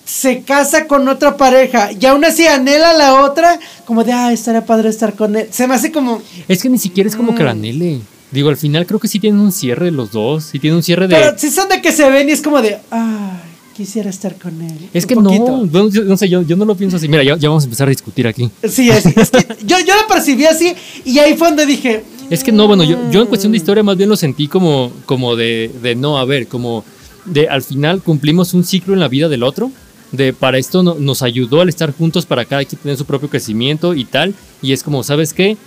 se 0.08 0.42
casa 0.42 0.88
con 0.88 1.08
otra 1.10 1.36
pareja 1.36 1.90
y 1.92 2.06
aún 2.06 2.24
así 2.24 2.48
anhela 2.48 2.92
a 2.92 2.94
la 2.94 3.22
otra, 3.26 3.60
como 3.86 4.04
de, 4.06 4.14
ah, 4.14 4.32
estaría 4.32 4.66
padre 4.66 4.88
estar 4.90 5.14
con 5.16 5.36
él. 5.36 5.48
Se 5.52 5.68
me 5.68 5.76
hace 5.76 5.92
como... 5.92 6.22
Es 6.48 6.62
que 6.64 6.70
ni 6.70 6.78
siquiera 6.78 7.10
es 7.10 7.16
como 7.16 7.36
que 7.36 7.44
la 7.44 7.54
Mm. 7.54 7.58
anhele. 7.58 8.00
Digo, 8.32 8.50
al 8.50 8.58
final 8.58 8.86
creo 8.86 9.00
que 9.00 9.08
sí 9.10 9.20
tienen 9.20 9.40
un 9.42 9.52
cierre 9.52 9.92
los 9.92 10.12
dos, 10.12 10.46
sí 10.46 10.60
tienen 10.60 10.78
un 10.78 10.84
cierre 10.84 11.08
de... 11.10 11.16
Pero 11.16 11.38
si 11.38 11.50
son 11.52 11.68
de 11.70 11.82
que 11.82 11.92
se 11.92 12.10
ven 12.10 12.30
y 12.30 12.32
es 12.32 12.42
como 12.42 12.62
de, 12.62 12.78
ay, 12.90 13.40
quisiera 13.76 14.10
estar 14.10 14.36
con 14.36 14.62
él. 14.62 14.90
es 14.94 15.04
Un 15.04 15.08
que 15.10 15.16
poquito. 15.16 15.46
no, 15.46 15.66
no, 15.66 15.90
yo- 15.90 16.04
no 16.04 16.16
sé, 16.18 16.30
yo, 16.30 16.42
yo 16.42 16.56
no 16.56 16.64
lo 16.66 16.76
pienso 16.76 16.96
así. 16.98 17.08
Mira, 17.10 17.24
ya, 17.24 17.36
ya 17.38 17.50
vamos 17.50 17.64
a 17.64 17.66
empezar 17.66 17.88
a 17.88 17.92
discutir 17.92 18.28
aquí. 18.28 18.50
Sí, 18.68 18.90
es, 18.90 19.06
es 19.06 19.30
que 19.30 19.46
yo, 19.66 19.78
yo 19.86 19.96
lo 19.96 20.08
percibí 20.08 20.46
así 20.46 20.74
y 21.06 21.20
ahí 21.20 21.36
fue 21.36 21.50
donde 21.50 21.66
dije, 21.66 22.04
Es 22.30 22.44
que 22.46 22.52
no, 22.54 22.66
bueno, 22.68 22.84
yo, 22.86 22.98
yo 23.12 23.22
en 23.22 23.28
cuestión 23.28 23.52
de 23.52 23.58
historia 23.58 23.84
más 23.84 23.98
bien 23.98 24.10
lo 24.10 24.16
sentí 24.16 24.48
como, 24.48 24.92
como 25.06 25.36
de, 25.36 25.70
de 25.82 25.96
no, 25.96 26.18
a 26.18 26.24
ver, 26.26 26.48
como 26.48 26.84
de 27.26 27.48
al 27.50 27.62
final 27.62 28.02
cumplimos 28.02 28.54
un 28.54 28.64
ciclo 28.64 28.94
en 28.94 29.00
la 29.02 29.08
vida 29.10 29.28
del 29.30 29.44
otro, 29.44 29.70
de 30.12 30.34
para 30.34 30.58
esto 30.58 30.84
no- 30.84 30.96
nos 30.96 31.22
ayudó 31.22 31.62
al 31.62 31.70
estar 31.70 31.94
juntos 31.94 32.26
para 32.26 32.46
cada 32.46 32.64
quien 32.66 32.82
tener 32.82 32.98
su 32.98 33.06
propio 33.06 33.30
crecimiento 33.30 33.94
y 33.94 34.06
tal, 34.06 34.34
y 34.62 34.72
es 34.72 34.84
como, 34.84 35.04
¿sabes 35.04 35.34
qué? 35.34 35.58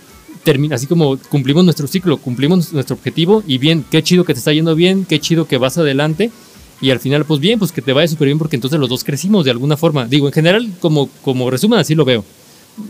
Termina, 0.44 0.76
así 0.76 0.86
como 0.86 1.18
cumplimos 1.28 1.64
nuestro 1.64 1.86
ciclo, 1.86 2.16
cumplimos 2.16 2.72
nuestro 2.72 2.96
objetivo 2.96 3.42
y 3.46 3.58
bien, 3.58 3.84
qué 3.90 4.02
chido 4.02 4.24
que 4.24 4.32
te 4.32 4.38
está 4.38 4.52
yendo 4.52 4.74
bien, 4.74 5.04
qué 5.04 5.20
chido 5.20 5.46
que 5.46 5.58
vas 5.58 5.76
adelante 5.76 6.30
y 6.80 6.90
al 6.90 7.00
final 7.00 7.26
pues 7.26 7.40
bien, 7.40 7.58
pues 7.58 7.72
que 7.72 7.82
te 7.82 7.92
vaya 7.92 8.08
súper 8.08 8.26
bien 8.26 8.38
porque 8.38 8.56
entonces 8.56 8.80
los 8.80 8.88
dos 8.88 9.04
crecimos 9.04 9.44
de 9.44 9.50
alguna 9.50 9.76
forma. 9.76 10.06
Digo, 10.06 10.26
en 10.28 10.32
general 10.32 10.70
como, 10.80 11.10
como 11.22 11.50
resumen 11.50 11.78
así 11.78 11.94
lo 11.94 12.06
veo. 12.06 12.24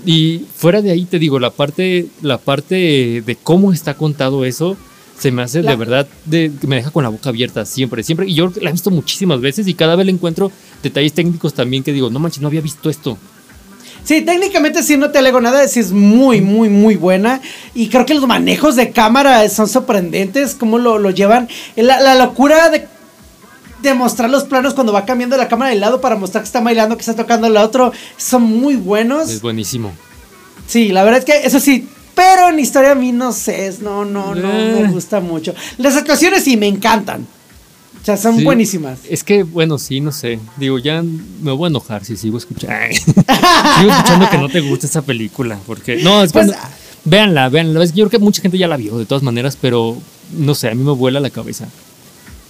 Y 0.07 0.43
fuera 0.55 0.81
de 0.83 0.93
ahí 0.93 1.07
te 1.07 1.19
digo, 1.19 1.41
la 1.41 1.51
parte, 1.51 2.07
la 2.23 2.39
parte 2.39 3.23
de 3.27 3.37
cómo 3.43 3.73
está 3.73 3.95
contado 3.95 4.45
eso, 4.45 4.77
se 5.20 5.30
me 5.30 5.42
hace 5.42 5.62
La- 5.62 5.70
de 5.72 5.76
verdad, 5.76 6.06
de, 6.24 6.50
me 6.66 6.76
deja 6.76 6.90
con 6.90 7.04
la 7.04 7.11
boca 7.11 7.28
abierta 7.28 7.64
siempre, 7.66 8.02
siempre. 8.02 8.26
Y 8.26 8.35
yo 8.35 8.50
la 8.61 8.70
he 8.70 8.72
visto 8.72 8.90
muchísimas 8.90 9.40
veces 9.40 9.68
y 9.68 9.74
cada 9.74 9.94
vez 9.94 10.06
le 10.06 10.12
encuentro 10.12 10.50
detalles 10.83 11.12
técnicos 11.12 11.54
también 11.54 11.83
que 11.85 11.92
digo, 11.92 12.11
no 12.11 12.18
manches, 12.18 12.40
no 12.40 12.48
había 12.48 12.61
visto 12.62 12.90
esto. 12.90 13.16
Sí, 14.02 14.22
técnicamente 14.22 14.83
sí 14.83 14.96
no 14.96 15.11
te 15.11 15.18
alego 15.18 15.42
nada, 15.42 15.68
sí 15.68 15.78
es 15.78 15.92
muy, 15.92 16.40
muy, 16.40 16.70
muy 16.70 16.96
buena. 16.96 17.40
Y 17.74 17.88
creo 17.88 18.06
que 18.06 18.14
los 18.14 18.26
manejos 18.26 18.74
de 18.76 18.90
cámara 18.92 19.46
son 19.50 19.68
sorprendentes, 19.68 20.54
cómo 20.54 20.78
lo, 20.78 20.98
lo 20.98 21.11
llevan. 21.11 21.48
La, 21.76 22.00
la 22.00 22.14
locura 22.14 22.70
de, 22.70 22.88
de 23.83 23.94
mostrar 23.94 24.30
los 24.30 24.44
planos 24.44 24.72
cuando 24.72 24.92
va 24.94 25.04
cambiando 25.04 25.37
la 25.37 25.48
cámara 25.48 25.70
de 25.70 25.76
lado 25.76 26.00
para 26.00 26.16
mostrar 26.16 26.42
que 26.42 26.46
está 26.46 26.61
bailando, 26.61 26.96
que 26.96 27.02
está 27.02 27.14
tocando 27.14 27.46
el 27.46 27.59
otro, 27.59 27.92
son 28.16 28.42
muy 28.42 28.76
buenos. 28.76 29.28
Es 29.30 29.42
buenísimo. 29.42 29.92
Sí, 30.66 30.88
la 30.88 31.02
verdad 31.04 31.18
es 31.18 31.24
que 31.26 31.46
eso 31.46 31.61
sí. 31.61 31.87
Pero 32.14 32.49
en 32.49 32.59
historia 32.59 32.92
a 32.92 32.94
mí 32.94 33.12
no 33.12 33.33
sé, 33.33 33.73
no, 33.81 34.05
no, 34.05 34.35
no 34.35 34.51
Eh. 34.53 34.81
me 34.83 34.92
gusta 34.92 35.20
mucho. 35.20 35.55
Las 35.79 35.96
actuaciones 35.96 36.44
sí 36.44 36.57
me 36.57 36.66
encantan. 36.68 37.27
O 38.01 38.05
sea, 38.05 38.16
son 38.16 38.38
Sí. 38.38 38.44
buenísimas. 38.44 38.99
Es 39.09 39.23
que, 39.25 39.42
bueno, 39.42 39.79
sí, 39.79 40.01
no 40.01 40.11
sé. 40.11 40.38
Digo, 40.57 40.79
ya 40.79 41.03
me 41.03 41.53
voy 41.53 41.66
a 41.66 41.68
enojar 41.68 42.05
si 42.05 42.16
sigo 42.16 42.38
escuchando. 42.38 42.77
sigo 42.94 43.90
escuchando 43.90 44.31
que 44.31 44.38
no 44.38 44.49
te 44.49 44.61
gusta 44.61 44.87
esa 44.87 45.03
película. 45.03 45.59
Porque. 45.66 45.96
No, 46.03 46.23
es 46.23 46.33
Pues, 46.33 46.46
bueno, 46.46 46.61
Véanla, 47.05 47.49
véanla. 47.49 47.83
Es 47.85 47.92
que 47.92 47.99
Yo 47.99 48.09
creo 48.09 48.18
que 48.20 48.25
mucha 48.25 48.42
gente 48.42 48.59
ya 48.59 48.68
la 48.68 48.77
vio, 48.77 48.99
de 48.99 49.07
todas 49.07 49.23
maneras, 49.23 49.57
pero 49.61 49.96
no 50.37 50.55
sé, 50.55 50.68
a 50.68 50.75
mí 50.75 50.83
me 50.83 50.92
vuela 50.92 51.20
la 51.20 51.31
cabeza 51.31 51.66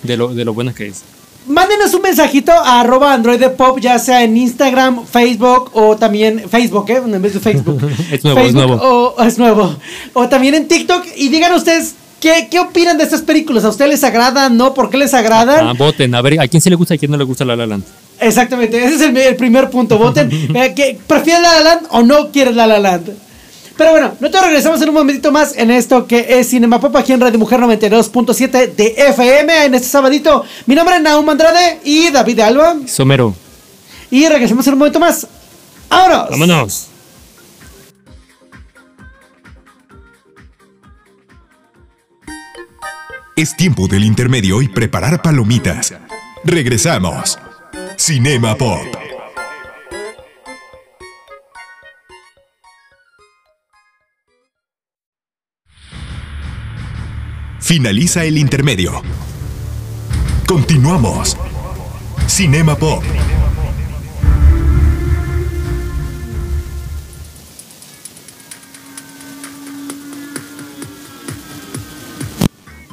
de 0.03 0.17
lo, 0.17 0.35
de 0.35 0.45
lo 0.45 0.55
buena 0.55 0.73
que 0.75 0.87
es. 0.89 1.03
Mándenos 1.47 1.95
un 1.95 2.03
mensajito 2.03 2.53
a 2.53 2.81
arroba 2.81 3.13
Android 3.13 3.39
de 3.39 3.51
Pop, 3.51 3.79
ya 3.81 3.99
sea 3.99 4.23
en 4.23 4.37
Instagram, 4.37 5.05
Facebook 5.07 5.71
o 5.73 5.97
también 5.97 6.49
Facebook, 6.49 6.89
¿eh? 6.91 7.03
En 7.05 7.23
vez 7.23 7.35
de 7.35 7.41
Facebook. 7.41 7.81
Es 8.11 8.23
nuevo, 8.25 8.41
es 8.41 8.53
nuevo. 8.53 8.75
O, 8.75 9.23
es 9.23 9.39
nuevo. 9.39 9.77
O 10.13 10.29
también 10.29 10.55
en 10.55 10.69
TikTok. 10.69 11.05
Y 11.17 11.29
digan 11.29 11.55
ustedes, 11.55 11.95
¿qué, 12.21 12.49
qué 12.51 12.61
opinan 12.61 12.99
de 12.99 13.05
estas 13.05 13.23
películas? 13.23 13.65
¿A 13.65 13.71
ustedes 13.71 13.91
les 13.91 14.05
agradan? 14.05 14.57
¿No? 14.57 14.75
¿Por 14.75 14.91
qué 14.91 14.99
les 14.99 15.15
agradan? 15.15 15.67
Ah, 15.67 15.73
voten, 15.73 16.15
a 16.15 16.23
ver, 16.23 16.41
¿a 16.41 16.47
quién 16.47 16.61
se 16.61 16.71
le 16.71 16.77
gusta 16.77 16.95
y 16.95 16.97
a 16.97 16.99
quién 16.99 17.11
no 17.11 17.17
le 17.17 17.25
gusta 17.25 17.45
La 17.45 17.57
La 17.57 17.67
Land? 17.67 17.85
Exactamente, 18.21 18.85
ese 18.85 18.97
es 18.97 19.01
el, 19.01 19.17
el 19.17 19.37
primer 19.37 19.71
punto. 19.71 19.99
Voten. 19.99 20.31
eh, 20.55 20.99
¿Prefieres 21.07 21.43
La 21.43 21.55
La 21.55 21.61
Land 21.61 21.87
o 21.91 22.03
no 22.03 22.31
quieres 22.31 22.55
La 22.55 22.67
La 22.67 22.79
Land? 22.79 23.11
Pero 23.81 23.93
bueno, 23.93 24.13
nosotros 24.21 24.45
regresamos 24.45 24.83
en 24.83 24.91
un 24.91 24.95
momentito 24.95 25.33
más 25.33 25.57
en 25.57 25.71
esto 25.71 26.07
que 26.07 26.39
es 26.39 26.51
Cinema 26.51 26.79
Pop 26.79 26.95
aquí 26.97 27.15
en 27.15 27.21
Radio 27.23 27.39
Mujer 27.39 27.61
92.7 27.61 28.75
de 28.75 28.95
FM 28.95 29.65
en 29.65 29.75
este 29.75 29.89
sabadito. 29.89 30.45
Mi 30.67 30.75
nombre 30.75 30.97
es 30.97 31.01
Naum 31.01 31.27
Andrade 31.27 31.81
y 31.83 32.11
David 32.11 32.37
de 32.37 32.43
Alba. 32.43 32.77
Somero, 32.87 33.35
Y 34.11 34.29
regresamos 34.29 34.67
en 34.67 34.75
un 34.75 34.81
momento 34.81 35.01
más. 35.01 35.27
¡Vámonos! 35.89 36.29
vámonos. 36.29 36.87
Es 43.35 43.57
tiempo 43.57 43.89
del 43.89 44.05
intermedio 44.05 44.61
y 44.61 44.69
preparar 44.69 45.23
palomitas. 45.23 45.95
Regresamos. 46.45 47.39
Cinema 47.97 48.55
Pop. 48.57 49.10
Finaliza 57.71 58.25
el 58.25 58.37
intermedio. 58.37 59.01
Continuamos. 60.45 61.37
Cinema 62.27 62.75
Pop. 62.75 63.01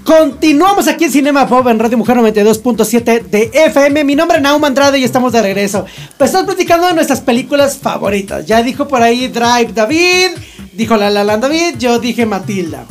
Continuamos 0.03 0.87
aquí 0.87 1.05
en 1.05 1.11
Cinema 1.11 1.47
Pop 1.47 1.67
en 1.69 1.79
Radio 1.79 1.97
Mujer 1.97 2.17
92.7 2.17 3.23
de 3.23 3.49
FM. 3.51 4.03
Mi 4.03 4.13
nombre 4.13 4.37
es 4.37 4.43
Naum 4.43 4.63
Andrade 4.63 4.99
y 4.99 5.03
estamos 5.03 5.33
de 5.33 5.41
regreso. 5.41 5.87
Pues 6.19 6.29
estamos 6.29 6.45
platicando 6.45 6.85
de 6.85 6.93
nuestras 6.93 7.21
películas 7.21 7.79
favoritas. 7.79 8.45
Ya 8.45 8.61
dijo 8.61 8.87
por 8.87 9.01
ahí 9.01 9.27
Drive 9.27 9.71
David, 9.73 10.37
dijo 10.73 10.95
La 10.97 11.09
La 11.09 11.23
Land 11.23 11.41
David, 11.41 11.77
yo 11.79 11.97
dije 11.97 12.27
Matilda. 12.27 12.85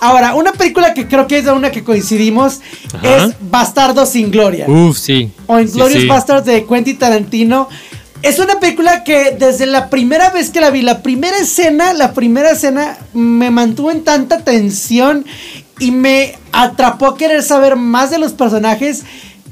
Ahora, 0.00 0.34
una 0.34 0.52
película 0.52 0.94
que 0.94 1.08
creo 1.08 1.26
que 1.26 1.38
es 1.38 1.44
la 1.44 1.54
una 1.54 1.70
que 1.70 1.82
coincidimos 1.82 2.60
Ajá. 2.92 3.16
es 3.16 3.34
Bastardo 3.40 4.04
sin 4.06 4.30
Gloria. 4.30 4.66
Uf, 4.68 4.98
sí. 4.98 5.30
o 5.46 5.58
Sí, 5.58 5.64
Inglorious 5.64 6.02
sí. 6.02 6.08
Bastards 6.08 6.46
de 6.46 6.66
Quentin 6.66 6.98
Tarantino. 6.98 7.68
Es 8.22 8.38
una 8.38 8.58
película 8.58 9.04
que 9.04 9.36
desde 9.38 9.66
la 9.66 9.88
primera 9.88 10.30
vez 10.30 10.50
que 10.50 10.60
la 10.60 10.70
vi, 10.70 10.82
la 10.82 11.02
primera 11.02 11.36
escena, 11.38 11.92
la 11.92 12.12
primera 12.12 12.50
escena 12.50 12.98
me 13.12 13.50
mantuvo 13.50 13.90
en 13.90 14.04
tanta 14.04 14.38
tensión 14.42 15.24
y 15.78 15.90
me 15.90 16.34
atrapó 16.52 17.06
a 17.06 17.16
querer 17.16 17.42
saber 17.42 17.76
más 17.76 18.10
de 18.10 18.18
los 18.18 18.32
personajes 18.32 19.04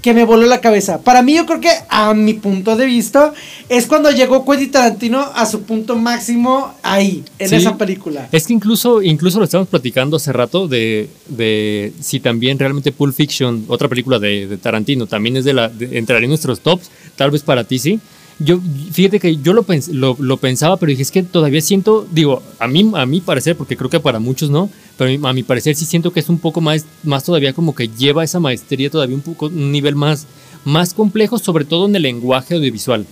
que 0.04 0.12
me 0.12 0.24
voló 0.26 0.44
la 0.46 0.60
cabeza. 0.60 1.00
Para 1.00 1.22
mí 1.22 1.34
yo 1.34 1.46
creo 1.46 1.60
que 1.62 1.70
a 1.88 2.12
mi 2.12 2.34
punto 2.34 2.76
de 2.76 2.84
vista 2.84 3.32
es 3.70 3.86
cuando 3.86 4.10
llegó 4.10 4.44
Quentin 4.44 4.70
Tarantino 4.70 5.20
a 5.34 5.46
su 5.46 5.62
punto 5.62 5.96
máximo 5.96 6.74
ahí, 6.82 7.24
en 7.38 7.48
Sí. 7.48 7.54
esa 7.56 7.78
película. 7.78 8.28
Es 8.30 8.46
que 8.46 8.52
incluso, 8.52 9.00
incluso 9.00 9.38
lo 9.38 9.46
estábamos 9.46 9.70
platicando 9.70 10.18
hace 10.18 10.30
rato 10.34 10.68
de, 10.68 11.08
de 11.28 11.94
si 12.02 12.20
también 12.20 12.58
realmente 12.58 12.92
Pulp 12.92 13.14
Fiction, 13.14 13.64
otra 13.68 13.88
película 13.88 14.18
de, 14.18 14.46
de 14.46 14.58
Tarantino, 14.58 15.06
también 15.06 15.38
es 15.38 15.44
de 15.46 15.54
la. 15.54 15.70
de- 15.70 15.96
entraría 15.96 16.24
en 16.26 16.28
nuestros 16.30 16.60
tops. 16.60 16.90
Tal 17.16 17.30
vez 17.30 17.40
para 17.42 17.64
ti 17.64 17.78
sí. 17.78 17.98
Yo, 18.40 18.58
fíjate 18.90 19.20
que 19.20 19.36
yo 19.36 19.52
lo, 19.52 19.64
pens- 19.64 19.92
lo, 19.92 20.16
lo 20.18 20.36
pensaba, 20.38 20.76
pero 20.76 20.90
dije, 20.90 21.02
es 21.02 21.12
que 21.12 21.22
todavía 21.22 21.60
siento, 21.60 22.04
digo, 22.10 22.42
a 22.58 22.66
mí, 22.66 22.90
a 22.94 23.06
mi 23.06 23.20
parecer, 23.20 23.56
porque 23.56 23.76
creo 23.76 23.88
que 23.90 24.00
para 24.00 24.18
muchos 24.18 24.50
no, 24.50 24.68
pero 24.98 25.08
a 25.08 25.16
mi, 25.16 25.28
a 25.28 25.32
mi 25.32 25.42
parecer 25.44 25.76
sí 25.76 25.84
siento 25.84 26.12
que 26.12 26.18
es 26.20 26.28
un 26.28 26.38
poco 26.38 26.60
más, 26.60 26.84
más 27.04 27.22
todavía 27.22 27.52
como 27.52 27.74
que 27.76 27.88
lleva 27.88 28.24
esa 28.24 28.40
maestría 28.40 28.90
todavía 28.90 29.14
un 29.14 29.22
poco, 29.22 29.46
un 29.46 29.70
nivel 29.70 29.94
más, 29.94 30.26
más 30.64 30.94
complejo, 30.94 31.38
sobre 31.38 31.64
todo 31.64 31.86
en 31.86 31.94
el 31.94 32.02
lenguaje 32.02 32.54
audiovisual. 32.54 33.06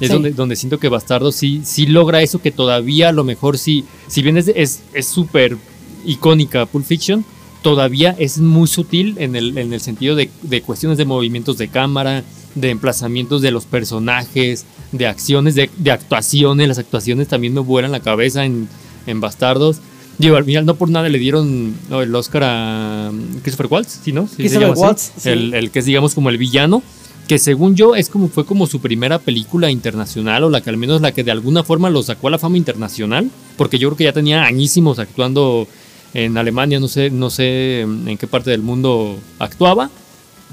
Es 0.00 0.08
Sí. 0.08 0.12
donde, 0.14 0.30
donde 0.32 0.56
siento 0.56 0.78
que 0.78 0.88
Bastardo 0.88 1.32
sí, 1.32 1.60
sí 1.64 1.86
logra 1.86 2.22
eso 2.22 2.40
que 2.40 2.50
todavía 2.50 3.10
a 3.10 3.12
lo 3.12 3.24
mejor 3.24 3.58
sí, 3.58 3.84
si 4.08 4.22
bien 4.22 4.36
es 4.38 4.48
es 4.48 4.80
es 4.94 5.06
súper 5.06 5.56
icónica 6.04 6.66
Pulp 6.66 6.84
Fiction, 6.86 7.24
todavía 7.62 8.16
es 8.18 8.38
muy 8.38 8.66
sutil 8.66 9.14
en 9.18 9.36
el, 9.36 9.56
en 9.58 9.72
el 9.72 9.80
sentido 9.80 10.16
de, 10.16 10.30
de 10.42 10.62
cuestiones 10.62 10.98
de 10.98 11.04
movimientos 11.04 11.58
de 11.58 11.68
cámara, 11.68 12.24
de 12.54 12.70
emplazamientos 12.70 13.42
de 13.42 13.50
los 13.50 13.64
personajes, 13.64 14.64
de 14.92 15.06
acciones, 15.06 15.54
de, 15.54 15.70
de 15.76 15.90
actuaciones. 15.90 16.68
Las 16.68 16.78
actuaciones 16.78 17.28
también 17.28 17.54
me 17.54 17.60
vuelan 17.60 17.92
la 17.92 18.00
cabeza 18.00 18.44
en, 18.44 18.68
en 19.06 19.20
Bastardos. 19.20 19.78
Digo, 20.18 20.36
al 20.36 20.44
final 20.44 20.66
no 20.66 20.74
por 20.74 20.90
nada 20.90 21.08
le 21.08 21.18
dieron 21.18 21.74
el 21.90 22.14
Oscar 22.14 22.44
a 22.44 23.08
um, 23.10 23.40
Christopher 23.40 23.66
Waltz, 23.70 24.00
¿sí, 24.04 24.12
no? 24.12 24.28
Sí, 24.28 24.36
Christopher. 24.36 24.74
Waltz, 24.76 25.12
sí. 25.16 25.28
el, 25.30 25.54
el 25.54 25.70
que 25.70 25.78
es, 25.78 25.86
digamos, 25.86 26.14
como 26.14 26.28
el 26.28 26.38
villano 26.38 26.82
que 27.28 27.38
según 27.38 27.76
yo 27.76 27.94
es 27.94 28.08
como 28.08 28.28
fue 28.28 28.44
como 28.44 28.66
su 28.66 28.80
primera 28.80 29.18
película 29.18 29.70
internacional 29.70 30.44
o 30.44 30.50
la 30.50 30.60
que 30.60 30.70
al 30.70 30.76
menos 30.76 31.00
la 31.00 31.12
que 31.12 31.24
de 31.24 31.30
alguna 31.30 31.62
forma 31.62 31.88
lo 31.88 32.02
sacó 32.02 32.28
a 32.28 32.30
la 32.30 32.38
fama 32.38 32.56
internacional 32.56 33.30
porque 33.56 33.78
yo 33.78 33.88
creo 33.88 33.96
que 33.96 34.04
ya 34.04 34.12
tenía 34.12 34.44
añísimos 34.44 34.98
actuando 34.98 35.66
en 36.14 36.36
Alemania 36.36 36.80
no 36.80 36.88
sé 36.88 37.10
no 37.10 37.30
sé 37.30 37.82
en 37.82 38.18
qué 38.18 38.26
parte 38.26 38.50
del 38.50 38.62
mundo 38.62 39.18
actuaba 39.38 39.90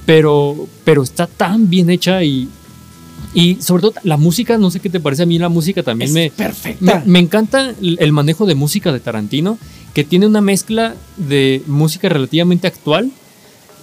pero 0.09 0.67
pero 0.83 1.03
está 1.03 1.27
tan 1.27 1.69
bien 1.69 1.91
hecha 1.91 2.23
y 2.23 2.49
y 3.35 3.57
sobre 3.61 3.81
todo 3.81 3.93
la 4.03 4.17
música 4.17 4.57
no 4.57 4.71
sé 4.71 4.79
qué 4.79 4.89
te 4.89 4.99
parece 4.99 5.21
a 5.21 5.25
mí 5.27 5.37
la 5.37 5.49
música 5.49 5.83
también 5.83 6.09
Es 6.09 6.13
me 6.15 6.31
perfecta. 6.31 7.03
me, 7.05 7.11
me 7.11 7.19
encanta 7.19 7.73
el 7.79 8.11
manejo 8.11 8.47
de 8.47 8.55
música 8.55 8.91
de 8.91 8.99
Tarantino, 8.99 9.59
que 9.93 10.03
tiene 10.03 10.25
una 10.25 10.41
mezcla 10.41 10.95
de 11.17 11.61
música 11.67 12.09
relativamente 12.09 12.65
actual, 12.65 13.11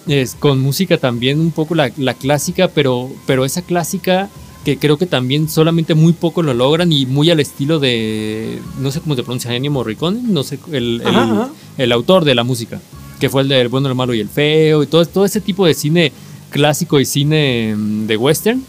es, 0.09 0.35
con 0.35 0.61
música 0.61 0.99
también 0.99 1.39
un 1.39 1.53
poco 1.53 1.77
la, 1.77 1.93
la 1.97 2.15
clásica, 2.15 2.67
pero, 2.75 3.09
pero 3.27 3.45
esa 3.45 3.63
clásica 3.63 4.29
que 4.65 4.79
creo 4.79 4.99
que 4.99 5.07
también 5.07 5.49
solamente 5.49 5.95
muy 5.95 6.13
poco 6.13 6.43
lo 6.43 6.53
logran 6.53 6.91
y 6.91 7.07
muy 7.07 7.31
al 7.31 7.39
estilo 7.39 7.79
de, 7.79 8.59
no 8.81 8.91
sé 8.91 9.01
cómo 9.01 9.15
se 9.15 9.23
pronuncia, 9.23 9.55
Ennio 9.55 9.71
Morricone, 9.71 10.19
no 10.25 10.43
sé, 10.43 10.59
el, 10.73 11.03
el- 11.03 11.07
Ajá, 11.07 11.23
ajá. 11.23 11.49
el 11.79 11.93
autor 11.93 12.25
de 12.25 12.35
la 12.35 12.43
música, 12.43 12.81
que 13.19 13.29
fue 13.29 13.43
el 13.43 13.49
de 13.49 13.61
El 13.61 13.69
bueno, 13.69 13.89
el 13.89 13.95
malo 13.95 14.15
y 14.15 14.21
el 14.21 14.29
feo, 14.29 14.83
y 14.83 14.87
todo, 14.87 15.05
todo 15.07 15.25
ese 15.25 15.41
tipo 15.41 15.67
de 15.67 15.75
cine 15.75 16.13
clásico 16.51 17.01
y 17.01 17.05
cine 17.05 17.75
mm, 17.77 18.07
de 18.07 18.17
western, 18.17 18.63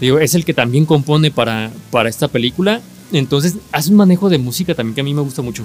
digo, 0.00 0.18
es 0.18 0.34
el 0.34 0.44
que 0.44 0.54
también 0.54 0.84
compone 0.84 1.30
para, 1.30 1.70
para 1.90 2.08
esta 2.08 2.28
película. 2.28 2.80
Entonces 3.12 3.54
hace 3.72 3.90
un 3.90 3.96
manejo 3.96 4.28
de 4.28 4.38
música 4.38 4.74
también 4.74 4.94
que 4.94 5.00
a 5.00 5.04
mí 5.04 5.14
me 5.14 5.22
gusta 5.22 5.42
mucho. 5.42 5.64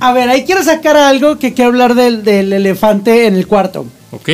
A 0.00 0.12
ver, 0.12 0.28
ahí 0.28 0.44
quiero 0.44 0.62
sacar 0.62 0.96
algo 0.96 1.38
que 1.38 1.54
quiero 1.54 1.70
hablar 1.70 1.94
del, 1.94 2.22
del 2.22 2.52
elefante 2.52 3.26
en 3.26 3.34
el 3.34 3.46
cuarto. 3.48 3.84
¿Ok? 4.12 4.28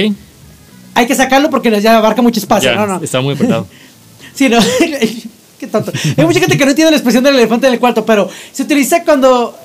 Hay 0.95 1.07
que 1.07 1.15
sacarlo 1.15 1.51
porque 1.51 1.81
ya 1.81 1.97
abarca 1.97 2.23
mucho 2.23 2.39
espacio. 2.39 2.71
Ya, 2.71 2.77
no, 2.77 2.87
no. 2.87 3.05
está 3.05 3.21
muy 3.21 3.35
apretado. 3.35 3.67
Sí, 4.35 4.49
no. 4.49 4.59
Qué 5.61 5.69
tonto. 5.69 5.93
Hay 6.17 6.25
mucha 6.27 6.41
gente 6.41 6.59
que 6.59 6.65
no 6.65 6.71
entiende 6.71 6.91
la 6.91 6.97
expresión 6.97 7.23
del 7.23 7.37
elefante 7.37 7.69
en 7.69 7.75
el 7.75 7.79
cuarto, 7.79 8.05
pero 8.05 8.29
se 8.51 8.65
utiliza 8.65 9.05
cuando 9.05 9.57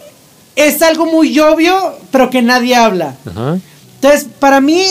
es 0.55 0.81
algo 0.81 1.05
muy 1.05 1.37
obvio, 1.39 1.97
pero 2.11 2.29
que 2.29 2.41
nadie 2.41 2.75
habla. 2.75 3.15
Ajá. 3.25 3.57
Entonces, 3.95 4.27
para 4.39 4.61
mí, 4.61 4.83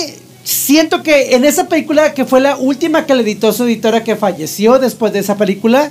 siento 0.45 1.03
que 1.03 1.35
en 1.35 1.45
esa 1.45 1.69
película, 1.69 2.15
que 2.15 2.25
fue 2.25 2.41
la 2.41 2.57
última 2.57 3.07
que 3.07 3.15
le 3.15 3.23
editó 3.23 3.53
su 3.53 3.65
editora 3.65 4.05
que 4.05 4.17
falleció 4.17 4.79
después 4.79 5.13
de 5.13 5.19
esa 5.21 5.37
película, 5.37 5.91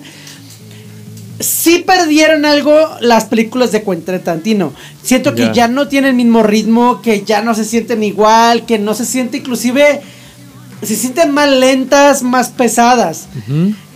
sí 1.39 1.83
perdieron 1.85 2.45
algo 2.45 2.75
las 3.01 3.25
películas 3.25 3.71
de 3.71 3.83
Quentin 3.83 4.23
Tarantino. 4.23 4.73
Siento 5.03 5.35
que 5.35 5.43
Ya. 5.43 5.51
ya 5.53 5.67
no 5.67 5.87
tienen 5.87 6.11
el 6.11 6.15
mismo 6.15 6.43
ritmo, 6.43 7.01
que 7.01 7.23
ya 7.23 7.41
no 7.41 7.53
se 7.55 7.65
sienten 7.65 8.03
igual, 8.03 8.65
que 8.65 8.79
no 8.79 8.93
se 8.93 9.05
siente 9.05 9.37
inclusive... 9.37 10.01
Se 10.83 10.95
sienten 10.95 11.31
más 11.31 11.49
lentas, 11.49 12.21
más 12.21 12.49
pesadas. 12.49 13.25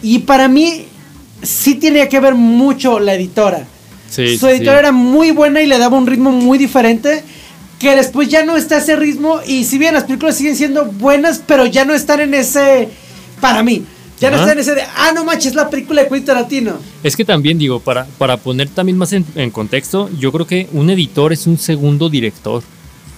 Y 0.01 0.17
para 0.19 0.47
mí 0.47 0.87
sí 1.43 1.75
tenía 1.75 2.09
que 2.09 2.19
ver 2.19 2.33
mucho 2.33 2.99
la 2.99 3.13
editora. 3.13 3.67
Sí, 4.11 4.37
Su 4.37 4.47
editora 4.47 4.73
sí. 4.75 4.79
era 4.79 4.91
muy 4.91 5.31
buena 5.31 5.61
y 5.61 5.65
le 5.67 5.77
daba 5.79 5.97
un 5.97 6.05
ritmo 6.05 6.31
muy 6.31 6.57
diferente. 6.59 7.23
Que 7.79 7.95
después 7.95 8.29
ya 8.29 8.45
no 8.45 8.57
está 8.57 8.77
ese 8.77 8.95
ritmo. 8.95 9.39
Y 9.47 9.63
si 9.63 9.79
bien 9.79 9.95
las 9.95 10.03
películas 10.03 10.35
siguen 10.37 10.55
siendo 10.55 10.85
buenas, 10.85 11.41
pero 11.47 11.65
ya 11.65 11.83
no 11.85 11.95
están 11.95 12.19
en 12.19 12.33
ese. 12.35 12.89
Para 13.39 13.63
mí. 13.63 13.83
Ya 14.19 14.29
no 14.29 14.35
Ajá. 14.35 14.43
están 14.45 14.57
en 14.57 14.61
ese 14.61 14.75
de. 14.75 14.81
Ah, 14.97 15.11
no 15.15 15.23
manches, 15.25 15.55
la 15.55 15.67
película 15.67 16.03
de 16.03 16.07
Quentin 16.09 16.25
Tarantino. 16.25 16.73
Es 17.01 17.15
que 17.15 17.25
también 17.25 17.57
digo, 17.57 17.79
para, 17.79 18.05
para 18.19 18.37
poner 18.37 18.69
también 18.69 18.99
más 18.99 19.13
en, 19.13 19.25
en 19.35 19.49
contexto, 19.49 20.11
yo 20.19 20.31
creo 20.31 20.45
que 20.45 20.67
un 20.73 20.91
editor 20.91 21.33
es 21.33 21.47
un 21.47 21.57
segundo 21.57 22.07
director. 22.09 22.61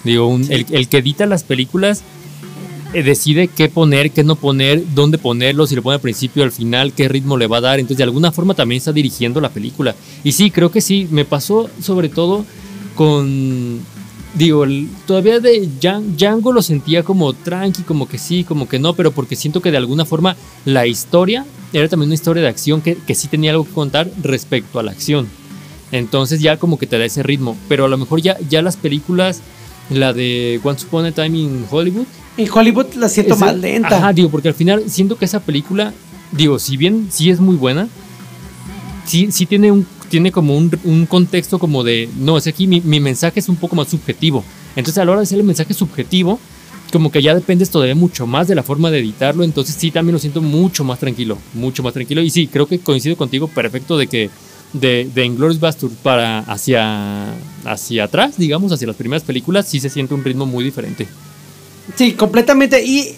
Digo, 0.05 0.27
un- 0.27 0.49
el, 0.49 0.65
el 0.71 0.87
que 0.87 0.99
edita 0.99 1.25
las 1.25 1.43
películas 1.43 2.03
decide 3.01 3.47
qué 3.47 3.69
poner, 3.69 4.11
qué 4.11 4.23
no 4.23 4.35
poner, 4.35 4.83
dónde 4.93 5.17
ponerlo, 5.17 5.65
si 5.65 5.75
lo 5.75 5.81
pone 5.81 5.95
al 5.95 6.01
principio, 6.01 6.43
al 6.43 6.51
final, 6.51 6.93
qué 6.93 7.07
ritmo 7.07 7.37
le 7.37 7.47
va 7.47 7.57
a 7.57 7.61
dar. 7.61 7.79
Entonces, 7.79 7.97
de 7.97 8.03
alguna 8.03 8.31
forma 8.31 8.53
también 8.53 8.77
está 8.77 8.91
dirigiendo 8.91 9.41
la 9.41 9.49
película. 9.49 9.95
Y 10.23 10.33
sí, 10.33 10.51
creo 10.51 10.69
que 10.69 10.81
sí, 10.81 11.07
me 11.09 11.25
pasó 11.25 11.69
sobre 11.81 12.09
todo 12.09 12.45
con. 12.95 13.79
Digo, 14.35 14.63
el- 14.63 14.87
todavía 15.05 15.39
de 15.39 15.67
Djan- 15.79 16.15
Django 16.17 16.51
lo 16.53 16.61
sentía 16.63 17.03
como 17.03 17.33
tranqui, 17.33 17.83
como 17.83 18.07
que 18.07 18.17
sí, 18.17 18.43
como 18.43 18.67
que 18.67 18.79
no, 18.79 18.95
pero 18.95 19.11
porque 19.11 19.35
siento 19.35 19.61
que 19.61 19.69
de 19.69 19.77
alguna 19.77 20.05
forma 20.05 20.35
la 20.65 20.87
historia 20.87 21.45
era 21.71 21.87
también 21.87 22.07
una 22.07 22.15
historia 22.15 22.41
de 22.41 22.49
acción 22.49 22.81
que, 22.81 22.95
que 22.95 23.13
sí 23.13 23.27
tenía 23.27 23.51
algo 23.51 23.63
que 23.65 23.71
contar 23.73 24.09
respecto 24.23 24.79
a 24.79 24.83
la 24.83 24.91
acción. 24.91 25.27
Entonces 25.91 26.41
ya 26.41 26.57
como 26.57 26.79
que 26.79 26.87
te 26.87 26.97
da 26.97 27.05
ese 27.05 27.21
ritmo. 27.21 27.55
Pero 27.69 27.85
a 27.85 27.87
lo 27.87 27.97
mejor 27.99 28.21
ya, 28.21 28.37
ya 28.49 28.63
las 28.63 28.75
películas, 28.75 29.41
la 29.99 30.13
de 30.13 30.59
Once 30.63 30.85
Upon 30.85 31.05
a 31.05 31.11
Time 31.11 31.37
in 31.37 31.65
Hollywood, 31.69 32.05
En 32.37 32.47
Hollywood 32.51 32.93
la 32.95 33.09
siento 33.09 33.35
esa- 33.35 33.45
más 33.45 33.55
lenta. 33.57 33.97
Ajá, 33.97 34.13
digo, 34.13 34.29
porque 34.29 34.47
al 34.47 34.53
final 34.55 34.83
siento 34.89 35.17
que 35.17 35.25
esa 35.25 35.39
película, 35.39 35.93
digo, 36.31 36.57
si 36.59 36.77
bien 36.77 37.07
sí 37.11 37.29
es 37.29 37.39
muy 37.39 37.55
buena, 37.55 37.87
sí, 39.05 39.29
sí 39.31 39.45
tiene 39.45 39.71
un 39.71 39.85
tiene 40.09 40.31
como 40.31 40.55
un, 40.55 40.69
un 40.83 41.07
contexto 41.07 41.57
como 41.57 41.83
de, 41.83 42.07
no, 42.19 42.37
es 42.37 42.43
que 42.43 42.51
aquí 42.51 42.67
mi, 42.67 42.81
mi 42.81 42.99
mensaje 42.99 43.39
es 43.39 43.49
un 43.49 43.55
poco 43.55 43.75
más 43.75 43.87
subjetivo. 43.87 44.43
Entonces 44.75 44.99
a 44.99 45.05
la 45.05 45.11
hora 45.11 45.21
de 45.21 45.23
hacer 45.23 45.39
el 45.39 45.43
mensaje 45.43 45.73
subjetivo, 45.73 46.39
como 46.91 47.11
que 47.11 47.19
ya 47.23 47.33
dependes 47.33 47.71
todavía 47.71 47.95
mucho 47.95 48.27
más 48.27 48.47
de 48.47 48.53
la 48.53 48.61
forma 48.61 48.91
de 48.91 48.99
editarlo, 48.99 49.43
entonces 49.43 49.73
sí 49.75 49.89
también 49.89 50.13
lo 50.13 50.19
siento 50.19 50.39
mucho 50.43 50.83
más 50.83 50.99
tranquilo, 50.99 51.39
mucho 51.55 51.81
más 51.81 51.93
tranquilo. 51.93 52.21
Y 52.21 52.29
sí, 52.29 52.45
creo 52.45 52.67
que 52.67 52.77
coincido 52.77 53.17
contigo 53.17 53.47
perfecto 53.47 53.97
de 53.97 54.05
que 54.05 54.29
de, 54.73 55.09
de 55.13 55.25
Inglourious 55.25 55.59
para 56.01 56.39
hacia, 56.39 57.33
hacia 57.65 58.03
atrás, 58.03 58.35
digamos, 58.37 58.71
hacia 58.71 58.87
las 58.87 58.95
primeras 58.95 59.23
películas, 59.23 59.67
sí 59.67 59.79
se 59.79 59.89
siente 59.89 60.13
un 60.13 60.23
ritmo 60.23 60.45
muy 60.45 60.63
diferente. 60.63 61.07
Sí, 61.95 62.13
completamente. 62.13 62.83
Y 62.83 63.15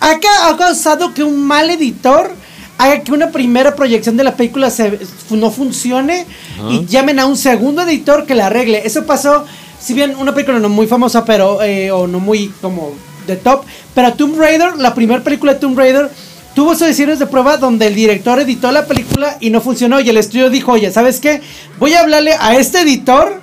acá 0.00 0.48
ha 0.48 0.56
causado 0.56 1.12
que 1.12 1.22
un 1.22 1.46
mal 1.46 1.70
editor 1.70 2.32
haga 2.78 3.02
que 3.02 3.12
una 3.12 3.30
primera 3.30 3.74
proyección 3.74 4.16
de 4.16 4.24
la 4.24 4.36
película 4.36 4.70
se, 4.70 4.98
no 5.30 5.50
funcione 5.50 6.26
y 6.70 6.84
llamen 6.86 7.18
a 7.18 7.26
un 7.26 7.36
segundo 7.36 7.82
editor 7.82 8.26
que 8.26 8.34
la 8.34 8.46
arregle. 8.46 8.82
Eso 8.84 9.04
pasó, 9.06 9.44
si 9.80 9.94
bien 9.94 10.14
una 10.16 10.34
película 10.34 10.58
no 10.58 10.68
muy 10.68 10.86
famosa, 10.86 11.24
pero 11.24 11.62
eh, 11.62 11.90
o 11.90 12.06
no 12.06 12.20
muy 12.20 12.48
como 12.60 12.92
de 13.26 13.36
top, 13.36 13.64
pero 13.94 14.14
Tomb 14.14 14.38
Raider, 14.38 14.76
la 14.76 14.94
primera 14.94 15.22
película 15.22 15.54
de 15.54 15.60
Tomb 15.60 15.76
Raider, 15.76 16.10
tuvo 16.56 16.74
sesiones 16.74 17.18
de 17.20 17.26
prueba 17.26 17.56
donde 17.58 17.86
el 17.86 17.94
director 17.94 18.40
editó 18.40 18.72
la 18.72 18.86
película 18.86 19.36
y 19.40 19.50
no 19.50 19.60
funcionó 19.60 20.00
y 20.00 20.08
el 20.08 20.16
estudio 20.16 20.50
dijo, 20.50 20.72
oye, 20.72 20.90
¿sabes 20.90 21.20
qué? 21.20 21.40
Voy 21.78 21.92
a 21.92 22.00
hablarle 22.00 22.32
a 22.40 22.56
este 22.56 22.80
editor 22.80 23.40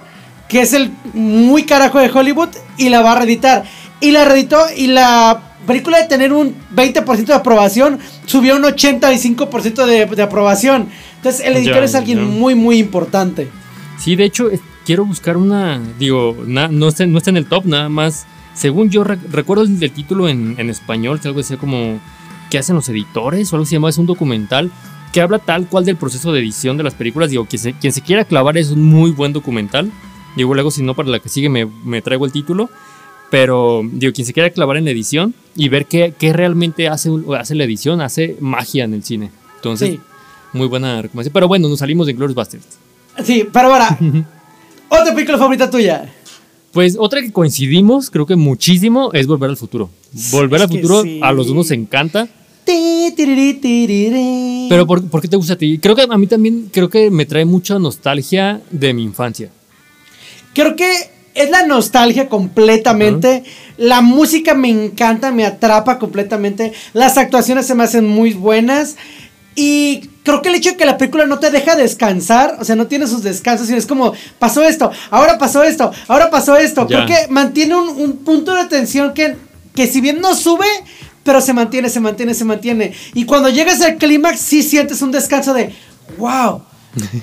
que 0.49 0.61
es 0.61 0.73
el 0.73 0.91
muy 1.13 1.63
carajo 1.63 1.99
de 1.99 2.09
Hollywood 2.11 2.49
y 2.77 2.89
la 2.89 3.01
va 3.01 3.13
a 3.13 3.19
reeditar. 3.19 3.63
y 4.01 4.11
la 4.11 4.25
reeditó 4.25 4.57
y 4.75 4.87
la 4.87 5.41
película 5.65 5.99
de 6.01 6.07
tener 6.09 6.33
un 6.33 6.53
20% 6.75 7.25
de 7.25 7.33
aprobación 7.33 7.99
subió 8.25 8.57
un 8.57 8.63
85% 8.63 9.85
de, 9.85 10.05
de 10.05 10.21
aprobación. 10.21 10.89
Entonces 11.17 11.45
el 11.45 11.55
editor 11.55 11.75
Ya, 11.77 11.83
es 11.85 11.95
alguien 11.95 12.17
ya. 12.19 12.23
muy, 12.25 12.55
muy 12.55 12.77
importante. 12.79 13.47
Sí, 13.97 14.15
de 14.15 14.25
hecho, 14.25 14.49
quiero 14.85 15.05
buscar 15.05 15.37
una. 15.37 15.79
Digo, 15.97 16.35
na- 16.45 16.67
no, 16.67 16.89
está, 16.89 17.05
no 17.05 17.17
está 17.17 17.29
en 17.29 17.37
el 17.37 17.45
top, 17.45 17.65
nada 17.65 17.87
más. 17.89 18.25
Según 18.53 18.89
yo 18.89 19.03
re- 19.03 19.17
recuerdo 19.31 19.63
el 19.63 19.91
título 19.91 20.27
en, 20.27 20.55
en 20.57 20.69
español, 20.69 21.19
que 21.21 21.27
algo 21.29 21.39
decía 21.39 21.57
como. 21.57 21.99
¿Qué 22.53 22.59
hacen 22.59 22.75
los 22.75 22.87
editores? 22.87 23.51
O 23.51 23.55
algo 23.55 23.65
se 23.65 23.73
llama, 23.73 23.89
es 23.89 23.97
un 23.97 24.05
documental 24.05 24.69
que 25.11 25.21
habla 25.21 25.39
tal 25.39 25.67
cual 25.67 25.85
del 25.85 25.95
proceso 25.97 26.31
de 26.31 26.39
edición 26.39 26.77
de 26.77 26.83
las 26.83 26.93
películas. 26.93 27.31
Digo, 27.31 27.45
quien 27.47 27.59
se, 27.59 27.73
quien 27.73 27.91
se 27.91 28.01
quiera 28.01 28.25
clavar 28.25 28.59
es 28.59 28.69
un 28.69 28.83
muy 28.83 29.09
buen 29.09 29.33
documental. 29.33 29.91
Digo, 30.35 30.53
luego, 30.53 30.69
si 30.69 30.83
no, 30.83 30.93
para 30.93 31.09
la 31.09 31.17
que 31.17 31.29
sigue 31.29 31.49
me, 31.49 31.65
me 31.65 32.03
traigo 32.03 32.27
el 32.27 32.31
título. 32.31 32.69
Pero, 33.31 33.81
digo, 33.91 34.13
quien 34.13 34.27
se 34.27 34.33
quiera 34.33 34.51
clavar 34.51 34.77
en 34.77 34.85
la 34.85 34.91
edición 34.91 35.33
y 35.55 35.67
ver 35.69 35.87
qué, 35.87 36.13
qué 36.15 36.31
realmente 36.31 36.87
hace, 36.89 37.09
hace 37.39 37.55
la 37.55 37.63
edición, 37.63 38.01
hace 38.01 38.37
magia 38.39 38.83
en 38.83 38.93
el 38.93 39.03
cine. 39.03 39.31
Entonces, 39.55 39.89
Sí. 39.95 39.99
muy 40.53 40.67
buena 40.67 41.01
recomendación. 41.01 41.33
Pero 41.33 41.47
bueno, 41.47 41.67
nos 41.69 41.79
salimos 41.79 42.05
de 42.05 42.13
Glorious 42.13 42.35
Bastards. 42.35 42.67
Sí, 43.23 43.47
pero 43.51 43.73
ahora, 43.73 43.97
otra 44.89 45.11
película 45.15 45.39
favorita 45.39 45.71
tuya. 45.71 46.07
Pues 46.71 46.97
otra 46.99 47.19
que 47.21 47.31
coincidimos, 47.31 48.11
creo 48.11 48.27
que 48.27 48.35
muchísimo, 48.35 49.11
es 49.13 49.25
Volver 49.25 49.49
al 49.49 49.57
Futuro. 49.57 49.89
Volver 50.31 50.57
Es 50.61 50.63
al 50.65 50.69
que 50.69 50.75
Futuro 50.81 51.01
sí. 51.01 51.19
a 51.23 51.31
los 51.31 51.47
dos 51.47 51.55
nos 51.55 51.71
encanta. 51.71 52.27
Pero 54.69 54.87
¿por, 54.87 55.07
por 55.09 55.21
qué 55.21 55.27
te 55.27 55.35
gusta 55.35 55.53
a 55.53 55.57
ti? 55.57 55.79
Creo 55.79 55.95
que 55.95 56.05
a 56.09 56.17
mí 56.17 56.27
también 56.27 56.69
creo 56.71 56.89
que 56.89 57.09
me 57.09 57.25
trae 57.25 57.45
mucha 57.45 57.79
nostalgia 57.79 58.61
de 58.71 58.93
mi 58.93 59.03
infancia. 59.03 59.49
Creo 60.53 60.75
que 60.75 61.11
es 61.35 61.49
la 61.49 61.65
nostalgia 61.65 62.29
completamente. 62.29 63.43
La 63.77 64.01
música 64.01 64.53
me 64.53 64.69
encanta, 64.69 65.31
me 65.31 65.45
atrapa 65.45 65.99
completamente. 65.99 66.73
Las 66.93 67.17
actuaciones 67.17 67.65
se 67.65 67.75
me 67.75 67.83
hacen 67.83 68.07
muy 68.07 68.33
buenas. 68.33 68.95
Y 69.55 70.09
creo 70.23 70.41
que 70.41 70.49
el 70.49 70.55
hecho 70.55 70.71
de 70.71 70.77
que 70.77 70.85
la 70.85 70.97
película 70.97 71.25
no 71.25 71.39
te 71.39 71.51
deja 71.51 71.75
descansar, 71.75 72.57
o 72.59 72.65
sea, 72.65 72.75
no 72.75 72.87
tiene 72.87 73.07
sus 73.07 73.21
descansos, 73.21 73.67
sino 73.67 73.77
es 73.77 73.85
como, 73.85 74.13
pasó 74.39 74.63
esto, 74.63 74.91
ahora 75.11 75.37
pasó 75.37 75.63
esto, 75.63 75.91
ahora 76.07 76.31
pasó 76.31 76.57
esto. 76.57 76.87
Ya. 76.87 77.05
Creo 77.05 77.07
que 77.07 77.31
mantiene 77.31 77.75
un, 77.75 77.89
un 77.89 78.17
punto 78.17 78.55
de 78.55 78.65
tensión 78.65 79.13
que, 79.13 79.35
que 79.75 79.85
si 79.85 80.01
bien 80.01 80.21
no 80.21 80.33
sube, 80.35 80.65
pero 81.23 81.41
se 81.41 81.53
mantiene, 81.53 81.89
se 81.89 81.99
mantiene, 81.99 82.33
se 82.33 82.45
mantiene. 82.45 82.93
Y 83.13 83.25
cuando 83.25 83.49
llegas 83.49 83.81
al 83.81 83.97
clímax, 83.97 84.39
sí 84.39 84.61
sientes 84.63 85.01
un 85.01 85.11
descanso 85.11 85.53
de, 85.53 85.73
wow. 86.17 86.61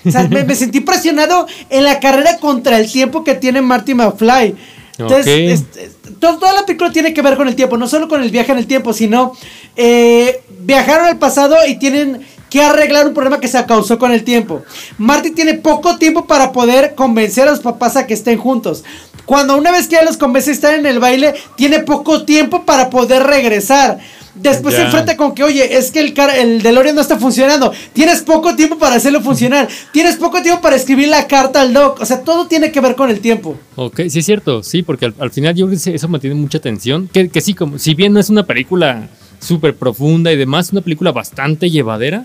O 0.05 0.11
sea, 0.11 0.27
me, 0.29 0.43
me 0.45 0.55
sentí 0.57 0.81
presionado 0.81 1.47
en 1.69 1.85
la 1.85 2.01
carrera 2.01 2.39
contra 2.39 2.79
el 2.79 2.91
tiempo 2.91 3.23
que 3.23 3.35
tiene 3.35 3.63
Marty 3.63 3.95
McFly. 3.95 4.57
Entonces, 4.99 5.27
es- 5.53 5.65
es- 5.77 5.97
toda 6.19 6.53
la 6.53 6.67
película 6.67 6.91
tiene 6.91 7.15
que 7.15 7.23
ver 7.23 7.37
con 7.37 7.47
el 7.49 7.55
tiempo, 7.57 7.77
no 7.79 7.89
solo 7.89 8.09
con 8.09 8.23
el 8.23 8.31
viaje 8.31 8.53
en 8.53 8.59
el 8.59 8.67
tiempo, 8.67 8.93
sino 8.93 9.33
eh, 9.77 10.43
viajaron 10.61 11.07
al 11.07 11.19
pasado 11.19 11.57
y 11.67 11.79
tienen 11.79 12.21
que 12.51 12.63
arreglar 12.63 13.07
un 13.07 13.15
problema 13.15 13.39
que 13.41 13.47
se 13.49 13.65
causó 13.65 13.99
con 13.99 14.11
el 14.13 14.25
tiempo. 14.25 14.63
Marty 14.99 15.31
tiene 15.31 15.55
poco 15.55 15.97
tiempo 15.99 16.27
para 16.27 16.51
poder 16.53 16.95
convencer 16.97 17.47
a 17.47 17.53
los 17.53 17.61
papás 17.61 17.97
a 17.97 18.07
que 18.07 18.15
estén 18.15 18.39
juntos. 18.39 18.83
Cuando 19.31 19.57
una 19.57 19.71
vez 19.71 19.87
que 19.87 19.95
ya 19.95 20.03
los 20.03 20.17
convence 20.17 20.51
a 20.51 20.55
estar 20.55 20.75
en 20.75 20.87
el 20.87 20.99
baile, 20.99 21.35
tiene 21.55 21.79
poco 21.79 22.25
tiempo 22.25 22.65
para 22.65 22.91
poder 22.91 23.23
regresar. 23.23 24.01
Después 24.35 24.75
se 24.75 24.83
enfrenta 24.83 25.17
con 25.17 25.37
que, 25.37 25.45
oye, 25.45 25.77
es 25.79 25.93
que 25.93 26.01
el, 26.01 26.15
car- 26.15 26.37
el 26.37 26.63
DeLorean 26.63 26.97
no 26.97 27.01
está 27.01 27.17
funcionando. 27.17 27.73
Tienes 27.93 28.23
poco 28.23 28.57
tiempo 28.57 28.77
para 28.77 28.97
hacerlo 28.97 29.21
funcionar. 29.21 29.69
Tienes 29.93 30.17
poco 30.17 30.43
tiempo 30.43 30.61
para 30.61 30.75
escribir 30.75 31.07
la 31.07 31.29
carta 31.29 31.61
al 31.61 31.73
doc. 31.73 32.01
O 32.01 32.05
sea, 32.07 32.23
todo 32.25 32.49
tiene 32.49 32.73
que 32.73 32.81
ver 32.81 32.97
con 32.97 33.09
el 33.09 33.21
tiempo. 33.21 33.57
Ok, 33.77 34.01
sí 34.09 34.19
es 34.19 34.27
cierto, 34.27 34.65
sí, 34.65 34.83
porque 34.83 35.05
al, 35.05 35.15
al 35.21 35.31
final 35.31 35.55
yo 35.55 35.69
creo 35.69 35.79
que 35.81 35.95
eso 35.95 36.09
mantiene 36.09 36.35
mucha 36.35 36.59
tensión. 36.59 37.07
Que, 37.13 37.29
que 37.29 37.41
sí, 37.41 37.55
como 37.55 37.79
si 37.79 37.95
bien 37.95 38.13
no 38.13 38.19
es 38.19 38.31
una 38.31 38.43
película 38.43 39.11
súper 39.39 39.77
profunda 39.77 40.33
y 40.33 40.37
demás, 40.37 40.67
es 40.67 40.73
una 40.73 40.81
película 40.81 41.13
bastante 41.13 41.71
llevadera, 41.71 42.25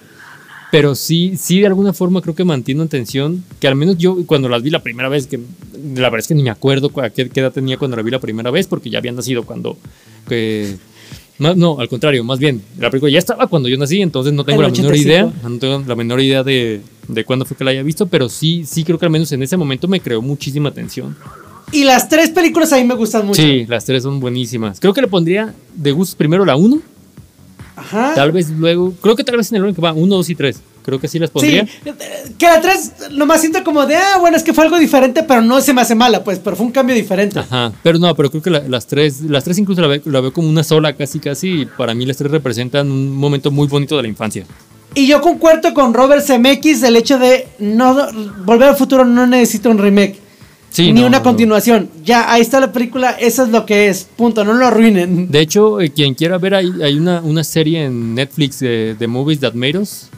pero 0.72 0.96
sí, 0.96 1.34
sí 1.38 1.60
de 1.60 1.68
alguna 1.68 1.94
forma 1.94 2.22
creo 2.22 2.36
que 2.36 2.44
mantiene 2.44 2.82
una 2.82 2.90
tensión 2.90 3.44
que 3.60 3.68
al 3.68 3.76
menos 3.76 3.98
yo 3.98 4.18
cuando 4.26 4.50
las 4.50 4.62
vi 4.64 4.70
la 4.70 4.84
primera 4.84 5.10
vez, 5.10 5.28
que 5.28 5.38
la 5.96 6.10
verdad 6.10 6.20
es 6.20 6.28
que 6.28 6.36
ni 6.36 6.44
me 6.44 6.50
acuerdo 6.50 6.90
cu- 6.90 7.02
a 7.02 7.10
qué, 7.10 7.30
qué 7.30 7.40
edad 7.40 7.52
tenía 7.52 7.78
cuando 7.78 7.96
la 7.98 8.04
vi 8.04 8.12
la 8.12 8.20
primera 8.20 8.52
vez, 8.52 8.68
porque 8.68 8.90
ya 8.90 8.98
había 9.00 9.12
nacido 9.12 9.44
cuando... 9.44 9.78
que- 10.28 10.76
no, 11.38 11.80
al 11.82 11.90
contrario, 11.90 12.24
más 12.24 12.40
bien, 12.40 12.62
la 12.80 12.90
película 12.90 13.12
ya 13.12 13.20
estaba 13.20 13.48
cuando 13.48 13.68
yo 13.68 13.78
nací, 13.78 14.02
entonces 14.02 14.32
no 14.32 14.46
tengo 14.46 14.62
En 14.64 14.72
la 14.72 14.74
menor 14.78 14.96
idea, 14.96 15.26
85. 15.26 15.50
no 15.50 15.60
tengo 15.60 15.84
la 15.86 15.96
menor 15.96 16.22
idea 16.22 16.44
de, 16.44 16.80
de 17.10 17.26
cuándo 17.26 17.44
fue 17.44 17.58
que 17.58 17.66
la 17.66 17.72
haya 17.72 17.84
visto, 17.84 18.08
pero 18.08 18.30
sí, 18.30 18.64
sí 18.66 18.86
creo 18.86 18.98
que 18.98 19.06
al 19.06 19.12
menos 19.12 19.30
en 19.34 19.44
ese 19.44 19.58
momento 19.58 19.90
me 19.90 20.00
creó 20.00 20.22
muchísima 20.22 20.72
tensión. 20.72 21.14
Y 21.74 21.84
las 21.84 22.08
tres 22.08 22.30
películas 22.30 22.72
a 22.72 22.78
mí 22.78 22.86
me 22.86 22.94
gustan 22.96 23.26
mucho. 23.28 23.42
Sí, 23.42 23.66
las 23.68 23.84
tres 23.84 24.04
son 24.04 24.22
buenísimas. 24.22 24.80
Creo 24.80 24.94
que 24.94 25.02
le 25.02 25.08
pondría 25.10 25.54
de 25.76 25.92
gusto 25.92 26.16
primero 26.16 26.46
la 26.46 26.56
1, 26.56 26.80
Ajá. 27.76 28.14
tal 28.16 28.32
vez 28.32 28.50
luego, 28.52 28.94
creo 29.02 29.16
que 29.16 29.24
tal 29.24 29.38
vez 29.38 29.52
en 29.52 29.64
el 29.64 29.76
que 29.76 29.82
va 29.82 29.94
1, 29.94 30.16
2 30.16 30.30
y 30.30 30.36
3. 30.36 30.60
Creo 30.84 31.00
que 31.00 31.08
sí 31.08 31.18
las 31.18 31.30
Sí, 31.30 31.34
pondría. 31.34 31.62
eh, 31.84 31.94
que 32.38 32.46
la 32.46 32.62
3 32.62 32.92
nomás 33.12 33.42
siento 33.42 33.64
como 33.64 33.86
de, 33.88 33.96
ah, 33.96 34.18
bueno, 34.20 34.38
es 34.38 34.44
que 34.44 34.54
fue 34.54 34.64
algo 34.66 34.78
diferente, 34.78 35.24
pero 35.24 35.42
no 35.42 35.60
se 35.60 35.74
me 35.74 35.82
hace 35.82 35.96
mala, 35.96 36.24
pues, 36.24 36.38
pero 36.40 36.56
fue 36.56 36.66
un 36.68 36.72
cambio 36.72 36.96
diferente. 36.96 37.40
Ajá, 37.40 37.72
pero 37.82 37.98
no, 37.98 38.14
pero 38.16 38.30
creo 38.30 38.44
que 38.44 38.52
la- 38.52 38.60
las 38.68 38.86
tres, 38.86 39.22
las 39.22 39.44
tres 39.44 39.58
incluso 39.58 39.82
la, 39.82 39.88
ve- 39.88 40.02
la 40.06 40.22
veo 40.22 40.32
como 40.32 40.48
una 40.48 40.64
sola 40.64 40.94
casi 40.94 41.20
casi 41.20 41.62
y 41.62 41.66
para 41.66 41.96
mí 41.96 42.06
las 42.06 42.18
tres 42.18 42.30
representan 42.30 42.92
un 42.92 43.16
momento 43.16 43.50
muy 43.50 43.68
bonito 43.68 43.96
de 43.98 44.04
la 44.04 44.08
infancia. 44.10 44.46
Y 44.94 45.08
yo 45.08 45.20
concuerdo 45.22 45.74
con 45.74 45.94
Robert 45.94 46.24
Zemeckis 46.24 46.82
del 46.82 46.96
hecho 46.98 47.18
de 47.18 47.48
no 47.60 47.98
volver 48.46 48.70
al 48.70 48.76
futuro 48.78 49.04
no 49.06 49.26
necesita 49.28 49.70
un 49.70 49.78
remake. 49.80 50.22
Sí, 50.76 50.92
ni 50.92 51.00
no, 51.02 51.08
una 51.08 51.24
continuación. 51.24 51.90
Ya, 52.04 52.32
ahí 52.34 52.42
está 52.42 52.60
la 52.60 52.74
película, 52.74 53.12
eso 53.12 53.44
es 53.44 53.50
lo 53.50 53.66
que 53.66 53.88
es. 53.88 54.04
Punto, 54.18 54.44
no 54.44 54.54
lo 54.54 54.66
arruinen. 54.68 55.32
De 55.32 55.40
hecho, 55.40 55.80
eh, 55.80 55.90
quien 55.92 56.14
quiera 56.16 56.38
ver, 56.38 56.54
hay, 56.56 56.70
hay 56.84 56.96
una, 56.98 57.22
una 57.22 57.46
serie 57.46 57.86
en 57.86 58.14
Netflix 58.14 58.60
de, 58.60 58.96
de 59.00 59.08
Movies 59.08 59.40
That 59.40 59.54
Made 59.54 59.78
Us, 59.78 60.10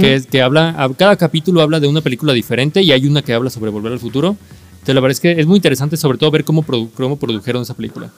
que, 0.00 0.14
es, 0.14 0.26
que 0.26 0.42
habla, 0.42 0.88
cada 0.96 1.16
capítulo 1.16 1.60
habla 1.60 1.80
de 1.80 1.88
una 1.88 2.00
película 2.02 2.32
diferente 2.32 2.82
y 2.82 2.92
hay 2.92 3.04
una 3.06 3.22
que 3.22 3.32
habla 3.32 3.50
sobre 3.50 3.70
volver 3.72 3.92
al 3.92 3.98
futuro. 3.98 4.36
Entonces, 4.74 4.94
la 4.94 5.00
verdad 5.00 5.12
es 5.16 5.20
que 5.20 5.32
es 5.40 5.46
muy 5.46 5.56
interesante, 5.56 5.96
sobre 5.96 6.18
todo 6.18 6.30
ver 6.30 6.44
cómo, 6.44 6.62
produ- 6.64 6.88
cómo 6.94 7.16
produjeron 7.16 7.62
esa 7.62 7.74
película. 7.74 8.08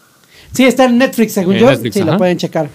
Sí, 0.53 0.65
está 0.65 0.85
en 0.85 0.99
Netflix, 0.99 1.33
según 1.33 1.55
En 1.55 1.61
yo. 1.61 1.71
Netflix, 1.71 1.95
sí, 1.95 2.03
la 2.03 2.19
pueden 2.19 2.37
checar. 2.37 2.69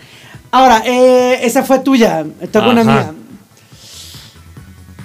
Ahora, 0.49 0.81
eh, 0.87 1.39
esa 1.43 1.61
fue 1.63 1.79
tuya. 1.79 2.25
Tengo 2.51 2.71
una 2.71 2.83
mía. 2.83 3.13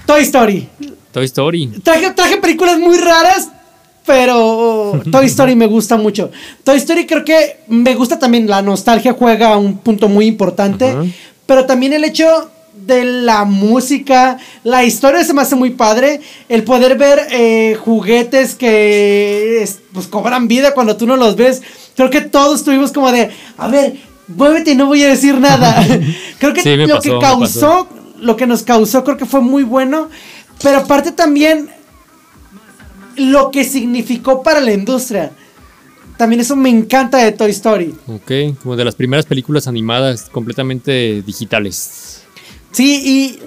Toy 0.06 0.22
Story. 0.22 0.68
Toy 1.12 1.24
Story. 1.26 1.66
Traje, 1.82 2.10
traje 2.12 2.38
películas 2.38 2.78
muy 2.78 2.96
raras, 2.98 3.50
pero 4.08 5.00
Toy 5.12 5.26
Story 5.26 5.54
me 5.54 5.66
gusta 5.66 5.98
mucho. 5.98 6.30
Toy 6.64 6.78
Story 6.78 7.06
creo 7.06 7.24
que 7.24 7.58
me 7.68 7.94
gusta 7.94 8.18
también, 8.18 8.48
la 8.48 8.62
nostalgia 8.62 9.12
juega 9.12 9.56
un 9.58 9.76
punto 9.78 10.08
muy 10.08 10.24
importante, 10.26 10.96
pero 11.46 11.66
también 11.66 11.92
el 11.92 12.04
hecho 12.04 12.50
de 12.86 13.04
la 13.04 13.44
música, 13.44 14.38
la 14.64 14.82
historia 14.82 15.22
se 15.24 15.34
me 15.34 15.42
hace 15.42 15.56
muy 15.56 15.70
padre, 15.70 16.20
el 16.48 16.64
poder 16.64 16.96
ver 16.96 17.20
eh, 17.30 17.76
juguetes 17.84 18.54
que 18.54 19.62
es- 19.62 19.78
pues 19.92 20.06
cobran 20.06 20.48
vida 20.48 20.72
cuando 20.72 20.96
tú 20.96 21.06
no 21.06 21.16
los 21.16 21.36
ves, 21.36 21.60
creo 21.94 22.08
que 22.08 22.22
todos 22.22 22.64
tuvimos 22.64 22.90
como 22.92 23.12
de, 23.12 23.28
a 23.58 23.68
ver, 23.68 23.96
muévete 24.26 24.70
y 24.70 24.74
no 24.74 24.86
voy 24.86 25.02
a 25.02 25.08
decir 25.08 25.36
nada. 25.38 25.86
creo 26.38 26.54
que 26.54 26.62
Sí, 26.62 26.76
lo 26.76 26.88
pasó, 26.96 27.02
que 27.02 27.18
causó, 27.20 27.88
lo 28.20 28.36
que 28.36 28.46
nos 28.46 28.62
causó 28.62 29.04
creo 29.04 29.18
que 29.18 29.26
fue 29.26 29.42
muy 29.42 29.64
bueno, 29.64 30.08
pero 30.62 30.78
aparte 30.78 31.12
también 31.12 31.68
lo 33.18 33.50
que 33.50 33.64
significó 33.64 34.42
para 34.42 34.60
la 34.60 34.72
industria. 34.72 35.32
También 36.16 36.40
eso 36.40 36.56
me 36.56 36.68
encanta 36.68 37.18
de 37.18 37.32
Toy 37.32 37.50
Story. 37.50 37.94
Ok, 38.08 38.60
como 38.62 38.76
de 38.76 38.84
las 38.84 38.94
primeras 38.94 39.24
películas 39.26 39.68
animadas 39.68 40.28
completamente 40.30 41.22
digitales. 41.22 42.22
Sí, 42.72 43.02
y 43.04 43.38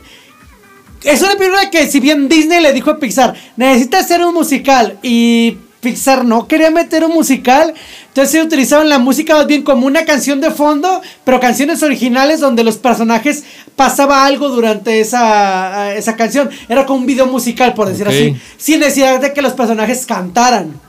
es 1.04 1.22
una 1.22 1.36
película 1.36 1.70
que 1.70 1.88
si 1.88 2.00
bien 2.00 2.30
Disney 2.30 2.62
le 2.62 2.74
dijo 2.74 2.92
a 2.92 3.00
Pixar, 3.00 3.36
necesita 3.58 4.00
hacer 4.00 4.24
un 4.24 4.34
musical 4.34 5.00
y 5.04 5.58
Pixar 5.82 6.24
no 6.26 6.48
quería 6.48 6.70
meter 6.70 7.04
un 7.04 7.12
musical, 7.14 7.74
entonces 8.10 8.44
utilizaron 8.46 8.88
la 8.88 9.00
música 9.00 9.34
más 9.36 9.48
bien 9.48 9.64
como 9.64 9.88
una 9.88 10.06
canción 10.06 10.40
de 10.40 10.52
fondo, 10.52 11.02
pero 11.24 11.40
canciones 11.40 11.82
originales 11.82 12.40
donde 12.40 12.64
los 12.64 12.78
personajes 12.78 13.44
pasaba 13.76 14.26
algo 14.26 14.50
durante 14.50 15.00
esa, 15.00 15.94
esa 15.96 16.16
canción. 16.16 16.50
Era 16.70 16.86
como 16.86 17.00
un 17.00 17.06
video 17.08 17.26
musical, 17.26 17.74
por 17.74 17.88
decir 17.90 18.08
así, 18.08 18.36
sin 18.58 18.80
necesidad 18.80 19.20
de 19.20 19.34
que 19.34 19.42
los 19.42 19.54
personajes 19.54 20.06
cantaran. 20.06 20.80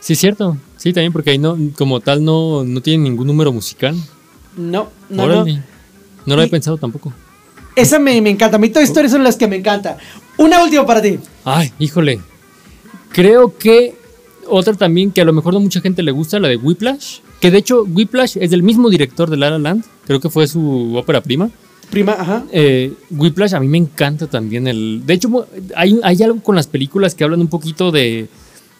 Sí, 0.00 0.14
cierto. 0.14 0.56
Sí, 0.76 0.92
también 0.92 1.12
porque 1.12 1.30
ahí 1.30 1.38
no, 1.38 1.56
como 1.76 2.00
tal 2.00 2.22
no, 2.22 2.62
no 2.62 2.80
tiene 2.82 3.04
ningún 3.04 3.26
número 3.26 3.52
musical. 3.52 3.96
No, 4.56 4.88
no, 5.08 5.22
Órale. 5.24 5.52
no. 5.54 5.62
No 6.26 6.36
lo 6.36 6.42
he 6.42 6.46
Y- 6.46 6.50
pensado 6.50 6.76
tampoco. 6.76 7.12
Esa 7.74 7.98
me, 7.98 8.20
me 8.20 8.30
encanta. 8.30 8.56
A 8.56 8.60
mí 8.60 8.68
Toy 8.68 8.84
Story 8.84 9.08
son 9.08 9.24
las 9.24 9.36
que 9.36 9.46
me 9.48 9.56
encanta. 9.56 9.96
Una 10.36 10.62
última 10.62 10.84
para 10.84 11.00
ti. 11.00 11.18
Ay, 11.44 11.72
híjole. 11.78 12.20
Creo 13.12 13.56
que 13.56 13.94
otra 14.48 14.74
también 14.74 15.10
que 15.10 15.20
a 15.20 15.24
lo 15.24 15.32
mejor 15.32 15.54
no 15.54 15.60
mucha 15.60 15.80
gente 15.80 16.02
le 16.02 16.10
gusta, 16.12 16.38
la 16.40 16.48
de 16.48 16.56
Whiplash. 16.56 17.18
Que 17.40 17.50
de 17.50 17.58
hecho 17.58 17.82
Whiplash 17.84 18.36
es 18.40 18.50
del 18.50 18.62
mismo 18.62 18.88
director 18.90 19.28
de 19.30 19.36
La 19.36 19.50
La 19.50 19.58
Land. 19.58 19.84
Creo 20.06 20.20
que 20.20 20.30
fue 20.30 20.46
su 20.46 20.94
ópera 20.96 21.20
prima. 21.20 21.50
Prima, 21.90 22.12
ajá. 22.18 22.44
Eh, 22.52 22.92
Whiplash 23.10 23.54
a 23.54 23.60
mí 23.60 23.68
me 23.68 23.78
encanta 23.78 24.26
también 24.26 24.66
el... 24.66 25.02
De 25.06 25.14
hecho, 25.14 25.46
hay, 25.76 25.98
hay 26.02 26.22
algo 26.22 26.42
con 26.42 26.56
las 26.56 26.66
películas 26.66 27.14
que 27.14 27.22
hablan 27.24 27.40
un 27.40 27.48
poquito 27.48 27.92
de, 27.92 28.26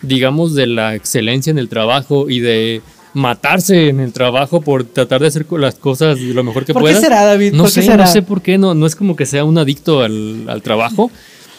digamos, 0.02 0.54
de 0.54 0.66
la 0.66 0.94
excelencia 0.96 1.50
en 1.52 1.58
el 1.58 1.68
trabajo 1.68 2.28
y 2.28 2.40
de 2.40 2.82
matarse 3.14 3.88
en 3.88 4.00
el 4.00 4.12
trabajo 4.12 4.60
por 4.60 4.84
tratar 4.84 5.20
de 5.22 5.28
hacer 5.28 5.46
las 5.52 5.76
cosas 5.76 6.20
lo 6.20 6.42
mejor 6.44 6.64
que 6.64 6.72
¿Por 6.74 6.82
pueda. 6.82 6.96
qué 6.96 7.00
será, 7.00 7.24
David? 7.24 7.52
No 7.52 7.62
¿Por 7.64 7.72
qué 7.72 7.80
sé, 7.80 7.82
será? 7.82 8.04
no 8.04 8.10
sé 8.12 8.22
por 8.22 8.42
qué, 8.42 8.58
no, 8.58 8.74
no 8.74 8.86
es 8.86 8.94
como 8.96 9.16
que 9.16 9.24
sea 9.24 9.44
un 9.44 9.56
adicto 9.56 10.02
al, 10.02 10.44
al 10.48 10.60
trabajo, 10.62 11.10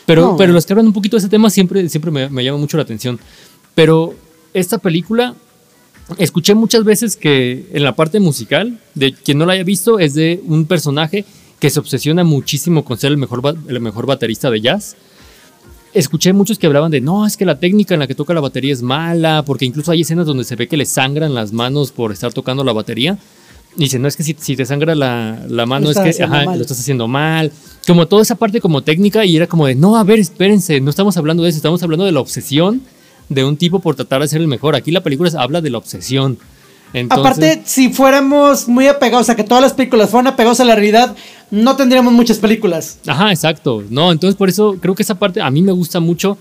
pero, 0.05 0.21
No. 0.21 0.37
pero 0.37 0.53
los 0.53 0.65
que 0.65 0.73
hablan 0.73 0.85
un 0.87 0.93
poquito 0.93 1.15
de 1.17 1.19
ese 1.19 1.29
tema 1.29 1.49
siempre, 1.49 1.87
siempre 1.89 2.11
me, 2.11 2.29
me 2.29 2.43
llama 2.43 2.59
mucho 2.59 2.77
la 2.77 2.83
atención. 2.83 3.19
Pero 3.77 4.15
esta 4.55 4.79
película, 4.79 5.35
escuché 6.17 6.55
muchas 6.55 6.83
veces 6.83 7.15
que 7.15 7.67
en 7.73 7.83
la 7.83 7.95
parte 7.95 8.19
musical, 8.19 8.79
de 8.95 9.13
quien 9.13 9.37
no 9.37 9.45
la 9.45 9.53
haya 9.53 9.63
visto, 9.63 9.99
es 9.99 10.15
de 10.15 10.41
un 10.47 10.65
personaje 10.65 11.25
que 11.59 11.69
se 11.69 11.79
obsesiona 11.79 12.23
muchísimo 12.23 12.83
con 12.83 12.97
ser 12.97 13.11
el 13.11 13.17
mejor, 13.17 13.55
el 13.67 13.79
mejor 13.79 14.07
baterista 14.07 14.49
de 14.49 14.61
jazz. 14.61 14.95
Escuché 15.93 16.33
muchos 16.33 16.57
que 16.57 16.65
hablaban 16.65 16.89
de, 16.89 17.01
no, 17.01 17.27
es 17.27 17.37
que 17.37 17.45
la 17.45 17.59
técnica 17.59 17.93
en 17.93 17.99
la 17.99 18.07
que 18.07 18.15
toca 18.15 18.33
la 18.33 18.39
batería 18.39 18.73
es 18.73 18.81
mala, 18.81 19.43
porque 19.45 19.65
incluso 19.65 19.91
hay 19.91 20.01
escenas 20.01 20.25
donde 20.25 20.43
se 20.43 20.55
ve 20.55 20.67
que 20.67 20.75
le 20.75 20.87
sangran 20.87 21.35
las 21.35 21.53
manos 21.53 21.91
por 21.91 22.11
estar 22.11 22.33
tocando 22.33 22.63
la 22.63 22.73
batería. 22.73 23.19
Y 23.75 23.81
dice, 23.81 23.99
no, 23.99 24.07
es 24.07 24.17
que 24.17 24.23
si, 24.23 24.35
si 24.39 24.55
te 24.55 24.65
sangra 24.65 24.95
la, 24.95 25.45
la 25.47 25.67
mano 25.67 25.91
es 25.91 25.99
que 25.99 26.23
ajá, 26.23 26.45
lo 26.45 26.61
estás 26.63 26.79
haciendo 26.79 27.07
mal. 27.07 27.51
Como 27.85 28.07
toda 28.07 28.23
esa 28.23 28.33
parte 28.33 28.59
como 28.59 28.81
técnica 28.81 29.23
y 29.23 29.37
era 29.37 29.45
como 29.45 29.67
de, 29.67 29.75
no, 29.75 29.97
a 29.97 30.03
ver, 30.03 30.17
espérense, 30.17 30.81
no 30.81 30.89
estamos 30.89 31.15
hablando 31.15 31.43
de 31.43 31.49
eso, 31.49 31.57
estamos 31.57 31.83
hablando 31.83 32.05
de 32.05 32.11
la 32.11 32.21
obsesión 32.21 32.81
de 33.29 33.43
un 33.43 33.57
tipo 33.57 33.79
por 33.79 33.95
tratar 33.95 34.21
de 34.21 34.27
ser 34.27 34.41
el 34.41 34.47
mejor. 34.47 34.75
Aquí 34.75 34.91
la 34.91 35.01
película 35.01 35.29
habla 35.37 35.61
de 35.61 35.69
la 35.69 35.77
obsesión. 35.77 36.37
Entonces, 36.93 37.25
Aparte, 37.25 37.61
si 37.65 37.89
fuéramos 37.89 38.67
muy 38.67 38.87
apegados 38.87 39.29
a 39.29 39.35
que 39.35 39.43
todas 39.43 39.61
las 39.61 39.73
películas 39.73 40.09
fueran 40.09 40.27
apegados 40.27 40.59
a 40.61 40.65
la 40.65 40.75
realidad, 40.75 41.15
no 41.51 41.75
tendríamos 41.75 42.13
muchas 42.13 42.37
películas. 42.37 42.99
Ajá, 43.05 43.31
exacto. 43.31 43.83
No, 43.89 44.11
entonces 44.11 44.37
por 44.37 44.47
eso 44.47 44.77
creo 44.79 44.95
que 44.95 45.03
esa 45.03 45.15
parte 45.15 45.41
a 45.41 45.49
mí 45.49 45.61
me 45.61 45.71
gusta 45.71 45.99
mucho. 45.99 46.37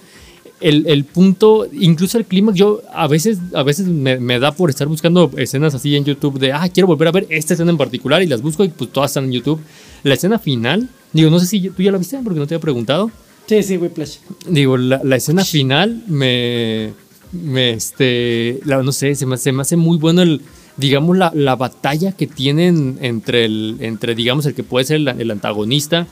El, 0.58 0.86
el 0.86 1.04
punto, 1.04 1.66
incluso 1.70 2.16
el 2.16 2.24
clímax, 2.24 2.56
yo 2.56 2.80
a 2.94 3.06
veces, 3.08 3.38
a 3.52 3.62
veces 3.62 3.88
me, 3.88 4.18
me 4.18 4.38
da 4.38 4.52
por 4.52 4.70
estar 4.70 4.88
buscando 4.88 5.30
escenas 5.36 5.74
así 5.74 5.94
en 5.94 6.04
YouTube 6.04 6.38
de, 6.38 6.52
ah, 6.52 6.66
quiero 6.72 6.86
volver 6.86 7.08
a 7.08 7.12
ver 7.12 7.26
esta 7.28 7.52
escena 7.52 7.70
en 7.72 7.76
particular 7.76 8.22
y 8.22 8.26
las 8.26 8.40
busco 8.40 8.64
y 8.64 8.68
pues 8.68 8.90
todas 8.90 9.10
están 9.10 9.24
en 9.24 9.32
YouTube. 9.32 9.60
La 10.02 10.14
escena 10.14 10.38
final, 10.38 10.88
digo, 11.12 11.28
no 11.28 11.40
sé 11.40 11.46
si 11.46 11.68
tú 11.68 11.82
ya 11.82 11.92
la 11.92 11.98
viste 11.98 12.18
porque 12.24 12.38
no 12.38 12.46
te 12.46 12.54
había 12.54 12.62
preguntado. 12.62 13.10
Sí, 13.46 13.62
sí, 13.62 13.76
Whiplash. 13.76 14.16
Digo, 14.48 14.76
la, 14.76 15.00
la 15.04 15.16
escena 15.16 15.44
final 15.44 16.02
me, 16.08 16.92
me 17.32 17.70
este, 17.70 18.60
la- 18.64 18.82
no 18.82 18.92
sé, 18.92 19.14
se 19.14 19.26
me, 19.26 19.36
se 19.36 19.52
me 19.52 19.62
hace 19.62 19.76
muy 19.76 19.98
bueno 19.98 20.22
el, 20.22 20.40
digamos, 20.76 21.16
la, 21.16 21.30
la 21.34 21.54
batalla 21.54 22.12
que 22.12 22.26
tienen 22.26 22.98
entre 23.02 23.44
el, 23.44 23.76
entre, 23.80 24.14
digamos, 24.16 24.46
el 24.46 24.54
que 24.54 24.64
puede 24.64 24.84
ser 24.86 24.96
el, 24.96 25.08
el 25.08 25.30
antagonista 25.30 26.06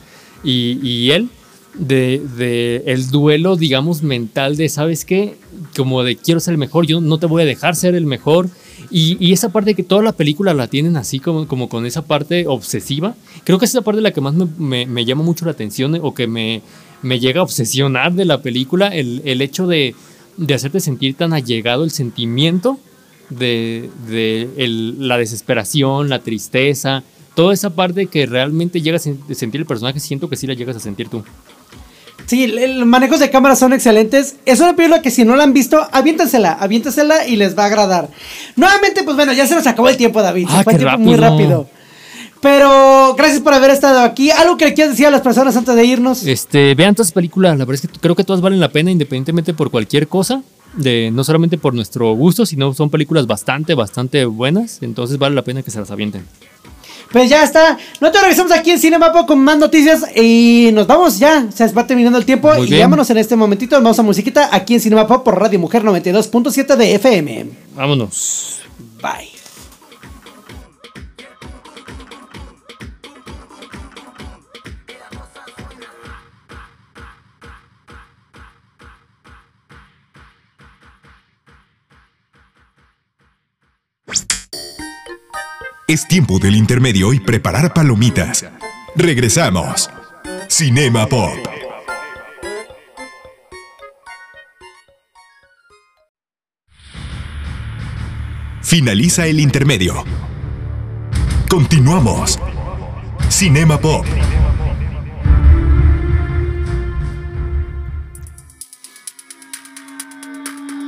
y, 0.45 0.79
y 0.87 1.11
él, 1.11 1.29
de, 1.75 2.23
de 2.37 2.85
el 2.87 3.09
duelo, 3.11 3.57
digamos, 3.57 4.05
mental 4.05 4.57
de, 4.57 4.69
¿sabes 4.69 5.05
qué? 5.05 5.35
Como 5.77 6.05
de 6.05 6.15
quiero 6.17 6.39
ser 6.39 6.53
el 6.53 6.59
mejor, 6.59 6.87
yo 6.87 7.01
no 7.01 7.19
te 7.19 7.27
voy 7.27 7.43
a 7.43 7.47
dejar 7.47 7.75
ser 7.75 7.97
el 7.97 8.07
mejor. 8.07 8.49
Y, 8.91 9.17
y 9.19 9.33
esa 9.33 9.49
parte 9.49 9.75
que 9.75 9.83
toda 9.83 10.03
la 10.03 10.13
película 10.13 10.55
la 10.55 10.69
tienen 10.69 10.97
así 10.97 11.19
como, 11.19 11.49
como 11.49 11.69
con 11.69 11.85
esa 11.87 12.03
parte 12.03 12.47
obsesiva, 12.47 13.17
creo 13.43 13.59
que 13.59 13.65
es 13.65 13.73
esa 13.73 13.81
parte 13.83 14.01
la 14.03 14.13
que 14.13 14.21
más 14.21 14.35
me, 14.35 14.47
me- 14.59 14.87
me 14.87 15.05
llama 15.05 15.25
mucho 15.25 15.47
la 15.47 15.51
atención 15.53 15.99
o 16.01 16.15
que 16.15 16.29
me, 16.29 16.63
me 17.05 17.21
llega 17.21 17.41
a 17.41 17.45
obsesionar 17.45 18.13
de 18.15 18.25
la 18.25 18.43
película, 18.43 18.89
el, 18.89 19.23
el 19.25 19.41
hecho 19.43 19.67
de, 19.69 19.95
de 20.37 20.55
hacerte 20.55 20.81
sentir 20.81 21.15
tan 21.15 21.33
allegado 21.33 21.85
el 21.85 21.91
sentimiento 21.93 22.79
de, 23.31 23.89
de 24.09 24.49
el- 24.57 25.07
la 25.09 25.17
desesperación, 25.19 26.09
la 26.09 26.19
tristeza, 26.19 27.03
toda 27.35 27.55
esa 27.55 27.71
parte 27.71 28.07
que 28.07 28.27
realmente 28.27 28.81
llegas 28.83 29.07
a 29.07 29.11
sen- 29.11 29.35
sentir 29.35 29.61
el 29.61 29.67
personaje, 29.67 30.01
siento 30.01 30.29
que 30.29 30.37
sí 30.37 30.47
la 30.47 30.55
llegas 30.55 30.77
a 30.77 30.81
sentir 30.81 31.09
tú. 31.09 31.23
Sí, 32.27 32.47
los 32.47 32.87
manejos 32.87 33.21
de 33.21 33.29
cámara 33.29 33.55
son 33.55 33.75
excelentes. 33.75 34.37
Es 34.47 34.59
una 34.61 34.75
película 34.75 35.03
que 35.03 35.11
si 35.11 35.25
no 35.25 35.37
la 35.37 35.43
han 35.45 35.53
visto, 35.53 35.87
aviéntensela, 35.93 36.53
aviéntensela 36.55 37.27
y 37.29 37.37
les 37.37 37.57
va 37.59 37.65
a 37.65 37.67
agradar. 37.67 38.09
Nuevamente, 38.57 39.03
pues 39.03 39.15
bueno, 39.15 39.33
ya 39.35 39.47
se 39.47 39.55
nos 39.55 39.67
acabó 39.67 39.91
el 39.91 39.99
tiempo, 39.99 40.23
David. 40.23 40.49
Se 40.49 40.57
Ah, 40.57 40.65
fue 40.65 40.73
el 40.75 40.99
muy 40.99 41.17
rápido. 41.17 41.69
Pero 42.45 43.15
gracias 43.17 43.41
por 43.41 43.55
haber 43.55 43.71
estado 43.71 44.01
aquí. 44.01 44.31
¿Algo 44.31 44.59
que 44.59 44.67
le 44.67 44.75
quieras 44.75 44.93
decir 44.93 45.07
a 45.07 45.11
las 45.11 45.23
personas 45.23 45.57
antes 45.57 45.75
de 45.75 45.83
irnos? 45.87 46.27
Este, 46.27 46.75
vean 46.75 46.95
todas 46.95 47.09
las 47.09 47.13
películas, 47.13 47.57
la 47.57 47.65
verdad 47.65 47.83
es 47.83 47.91
que 47.91 47.99
creo 47.99 48.15
que 48.15 48.23
todas 48.23 48.43
valen 48.43 48.61
la 48.61 48.69
pena 48.69 48.91
independientemente 48.91 49.55
por 49.55 49.71
cualquier 49.71 50.09
cosa, 50.09 50.43
de, 50.77 51.11
no 51.11 51.25
solamente 51.25 51.57
por 51.57 51.73
nuestro 51.73 52.13
gusto, 52.13 52.45
sino 52.45 52.75
son 52.75 52.91
películas 52.91 53.27
bastante, 53.27 53.73
bastante 53.73 54.27
buenas, 54.27 54.83
entonces 54.83 55.17
vale 55.17 55.35
la 55.35 55.41
pena 55.41 55.63
que 55.63 55.71
se 55.71 55.81
las 55.81 55.91
avienten. 55.91 56.27
Pues 57.11 57.31
ya 57.31 57.45
está. 57.45 57.79
Nosotros 58.03 58.23
regresamos 58.25 58.53
aquí 58.53 58.73
en 58.73 58.79
Cinemapo 58.79 59.25
con 59.25 59.39
más 59.43 59.57
noticias 59.57 60.05
y 60.15 60.69
nos 60.75 60.87
vamos 60.87 61.19
ya. 61.19 61.51
Se 61.51 61.67
va 61.69 61.87
terminando 61.87 62.19
el 62.19 62.27
tiempo 62.27 62.53
Muy 62.53 62.67
y 62.67 62.71
bien. 62.71 62.83
vámonos 62.83 63.09
en 63.09 63.17
este 63.17 63.37
momentito. 63.37 63.77
Vamos 63.77 63.99
a 63.99 64.03
musiquita 64.03 64.51
aquí 64.53 64.75
en 64.75 64.81
Cinemapo 64.81 65.25
por 65.25 65.41
Radio 65.41 65.59
Mujer 65.59 65.83
92.7 65.83 66.77
de 66.77 66.95
FM. 66.97 67.47
Vámonos. 67.75 68.61
Bye. 69.01 69.34
Es 85.87 86.09
tiempo 86.09 86.39
del 86.39 86.57
intermedio 86.57 87.13
y 87.13 87.21
preparar 87.21 87.75
palomitas. 87.75 88.47
Regresamos. 88.97 89.91
Cinema 90.49 91.07
Pop. 91.07 91.37
Finaliza 98.63 99.27
el 99.27 99.41
intermedio. 99.41 100.05
Continuamos. 101.51 102.41
Cinema 103.29 103.79
Pop. 103.79 104.07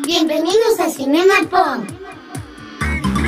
Bienvenidos 0.06 0.80
a 0.80 0.88
Cinema 0.88 1.34
Pop. 1.50 1.95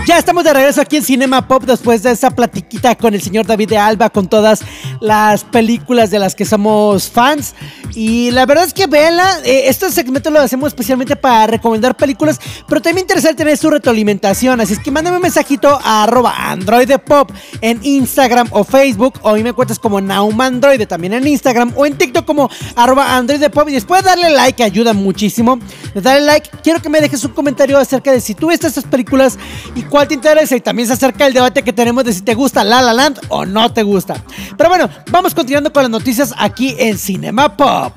Ya 0.09 0.17
estamos 0.17 0.43
de 0.43 0.55
regreso 0.55 0.81
aquí 0.81 0.97
en 0.97 1.05
Cinema 1.05 1.47
Pop 1.47 1.65
después 1.65 2.03
de 2.03 2.13
esa 2.13 2.31
platiquita 2.31 2.95
con 2.95 3.13
el 3.13 3.21
señor 3.21 3.47
David 3.47 3.69
de 3.69 3.77
Alba, 3.77 4.09
con 4.09 4.27
todas 4.27 4.61
las 5.01 5.45
películas 5.45 6.11
de 6.11 6.19
las 6.19 6.35
que 6.35 6.47
somos 6.47 7.11
fans. 7.11 7.55
Y 7.95 8.31
la 8.31 8.47
verdad 8.47 8.65
es 8.65 8.73
que 8.73 8.87
véanla, 8.87 9.41
eh, 9.45 9.65
este 9.67 9.91
segmento 9.91 10.31
lo 10.31 10.41
hacemos 10.41 10.69
especialmente 10.69 11.15
para 11.15 11.47
recomendar 11.47 11.95
películas, 11.95 12.41
pero 12.67 12.81
también 12.81 13.05
interesante 13.05 13.45
tener 13.45 13.59
su 13.59 13.69
retroalimentación. 13.69 14.63
Así 14.63 14.73
es 14.73 14.79
que 14.79 14.91
mándame 14.91 15.17
un 15.17 15.23
mensajito 15.23 15.79
a 15.85 16.05
arroba 16.05 16.33
androidepop 16.53 17.31
en 17.61 17.79
Instagram 17.83 18.49
o 18.53 18.65
Facebook, 18.65 19.21
o 19.21 19.29
a 19.29 19.35
mí 19.35 19.43
me 19.43 19.53
cuentas 19.53 19.79
como 19.79 20.01
Naumandroide 20.01 20.87
también 20.87 21.13
en 21.13 21.27
Instagram, 21.27 21.75
o 21.77 21.85
en 21.85 21.99
TikTok 21.99 22.25
como 22.25 22.49
arroba 22.77 23.15
androidepop. 23.15 23.69
Y 23.69 23.73
después 23.73 24.03
de 24.03 24.09
darle 24.09 24.31
like, 24.31 24.63
ayuda 24.63 24.95
muchísimo. 24.95 25.59
Darle 25.93 26.23
like, 26.23 26.49
quiero 26.63 26.81
que 26.81 26.89
me 26.89 27.03
dejes 27.03 27.23
un 27.25 27.33
comentario 27.33 27.77
acerca 27.77 28.11
de 28.11 28.23
si 28.23 28.35
tú 28.35 28.49
viste 28.49 28.69
estas 28.69 28.85
películas 28.85 29.39
y 29.75 29.83
cuál 29.83 29.98
te 30.07 30.15
interesa. 30.15 30.57
Y 30.57 30.61
también 30.61 30.87
se 30.87 30.95
acerca 30.95 31.27
el 31.27 31.33
debate 31.33 31.63
que 31.63 31.73
tenemos 31.73 32.05
de 32.05 32.13
si 32.13 32.23
te 32.23 32.35
gusta 32.35 32.65
La 32.65 32.83
La 32.83 32.93
Land 32.93 33.21
o 33.29 33.45
no 33.45 33.73
te 33.73 33.83
gusta. 33.83 34.23
Pero 34.57 34.69
bueno, 34.69 34.89
vamos 35.11 35.35
continuando 35.35 35.73
con 35.73 35.83
las 35.83 35.91
noticias 35.91 36.35
aquí 36.39 36.77
en 36.79 36.99
Cinema 36.99 37.57
Pop. 37.57 37.95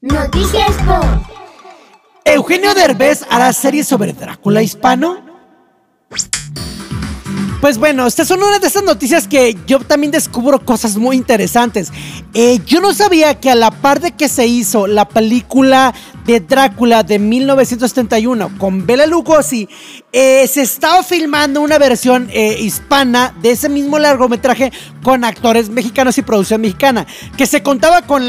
Noticias 0.00 0.72
Pop. 0.86 1.04
¿Eugenio 2.24 2.74
Derbez 2.74 3.24
hará 3.28 3.52
serie 3.52 3.84
sobre 3.84 4.12
Drácula 4.12 4.62
hispano? 4.62 5.22
Pues 7.60 7.78
bueno, 7.78 8.06
estas 8.06 8.28
son 8.28 8.42
una 8.42 8.58
de 8.58 8.66
esas 8.66 8.82
noticias 8.82 9.26
que 9.26 9.56
yo 9.66 9.78
también 9.80 10.10
descubro 10.10 10.62
cosas 10.62 10.96
muy 10.96 11.16
interesantes. 11.16 11.90
Eh, 12.34 12.60
yo 12.66 12.82
no 12.82 12.92
sabía 12.92 13.40
que 13.40 13.50
a 13.50 13.54
la 13.54 13.70
par 13.70 14.00
de 14.00 14.12
que 14.12 14.28
se 14.28 14.46
hizo 14.46 14.86
la 14.86 15.08
película 15.08 15.94
de 16.26 16.40
Drácula 16.40 17.02
de 17.02 17.18
1971 17.18 18.58
con 18.58 18.86
Bela 18.86 19.06
Lugosi, 19.06 19.68
eh, 20.12 20.46
se 20.46 20.62
estaba 20.62 21.02
filmando 21.02 21.60
una 21.60 21.78
versión 21.78 22.28
eh, 22.32 22.56
hispana 22.60 23.34
de 23.42 23.50
ese 23.50 23.68
mismo 23.68 23.98
largometraje 23.98 24.72
con 25.02 25.24
actores 25.24 25.68
mexicanos 25.68 26.16
y 26.18 26.22
producción 26.22 26.60
mexicana, 26.60 27.06
que 27.36 27.46
se 27.46 27.62
contaba 27.62 28.02
con 28.02 28.24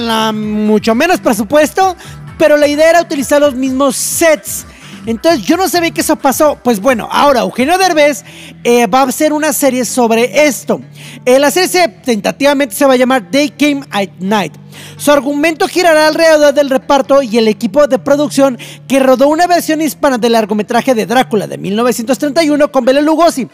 mucho 0.65 0.93
menos 0.95 1.19
presupuesto, 1.19 1.95
pero 2.37 2.57
la 2.57 2.67
idea 2.67 2.89
era 2.89 3.01
utilizar 3.01 3.39
los 3.39 3.55
mismos 3.55 3.95
sets. 3.95 4.65
Entonces 5.07 5.43
yo 5.45 5.55
no 5.55 5.69
sabía 5.69 5.91
que 5.91 6.01
eso 6.01 6.15
pasó. 6.15 6.57
Pues 6.63 6.79
bueno, 6.81 7.07
ahora 7.11 7.41
Eugenio 7.41 7.77
Derbez 7.77 8.25
eh, 8.63 8.87
va 8.87 9.01
a 9.01 9.03
hacer 9.03 9.33
una 9.33 9.53
serie 9.53 9.85
sobre 9.85 10.47
esto. 10.47 10.81
Eh, 11.25 11.37
la 11.37 11.51
serie 11.51 11.69
se- 11.69 11.87
tentativamente 11.87 12.73
se 12.75 12.85
va 12.85 12.93
a 12.93 12.97
llamar 12.97 13.29
Day 13.29 13.49
Came 13.51 13.81
at 13.91 14.09
Night. 14.19 14.53
Su 14.97 15.11
argumento 15.11 15.67
girará 15.67 16.07
alrededor 16.07 16.53
del 16.53 16.69
reparto 16.69 17.21
y 17.21 17.37
el 17.37 17.47
equipo 17.47 17.87
de 17.87 17.99
producción 17.99 18.57
que 18.87 18.99
rodó 18.99 19.27
una 19.27 19.47
versión 19.47 19.81
hispana 19.81 20.17
del 20.17 20.33
largometraje 20.33 20.95
de 20.95 21.05
Drácula 21.05 21.47
de 21.47 21.57
1931 21.57 22.71
con 22.71 22.85
Bela 22.85 23.01
Lugosi. 23.01 23.47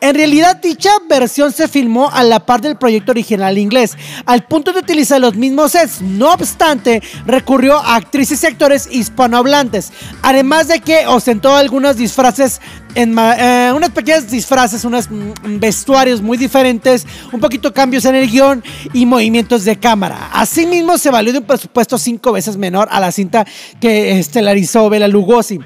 En 0.00 0.14
realidad, 0.14 0.56
dicha 0.56 0.90
versión 1.08 1.52
se 1.52 1.68
filmó 1.68 2.10
a 2.10 2.22
la 2.22 2.40
par 2.46 2.60
del 2.60 2.76
proyecto 2.76 3.12
original 3.12 3.58
inglés, 3.58 3.96
al 4.24 4.44
punto 4.44 4.72
de 4.72 4.80
utilizar 4.80 5.20
los 5.20 5.34
mismos 5.36 5.72
sets. 5.72 6.00
No 6.00 6.32
obstante, 6.32 7.02
recurrió 7.26 7.78
a 7.78 7.96
actrices 7.96 8.42
y 8.42 8.46
actores 8.46 8.88
hispanohablantes, 8.90 9.92
además 10.22 10.68
de 10.68 10.80
que 10.80 11.06
ostentó 11.06 11.54
algunos 11.54 11.96
disfraces 11.96 12.60
en 12.96 13.14
eh, 13.18 13.72
unas 13.74 13.90
pequeñas 13.90 14.30
disfraces, 14.30 14.84
unos 14.84 15.10
mm, 15.10 15.58
vestuarios 15.58 16.22
muy 16.22 16.38
diferentes, 16.38 17.06
un 17.30 17.40
poquito 17.40 17.72
cambios 17.72 18.06
en 18.06 18.14
el 18.14 18.28
guion 18.28 18.64
y 18.94 19.04
movimientos 19.04 19.64
de 19.64 19.76
cámara. 19.76 20.30
Asimismo, 20.32 20.96
se 20.96 21.10
valió 21.10 21.32
de 21.32 21.40
un 21.40 21.44
presupuesto 21.44 21.98
cinco 21.98 22.32
veces 22.32 22.56
menor 22.56 22.88
a 22.90 22.98
la 22.98 23.12
cinta 23.12 23.46
que 23.80 24.18
estelarizó 24.18 24.88
Bela 24.88 25.08
Lugosi. 25.08 25.60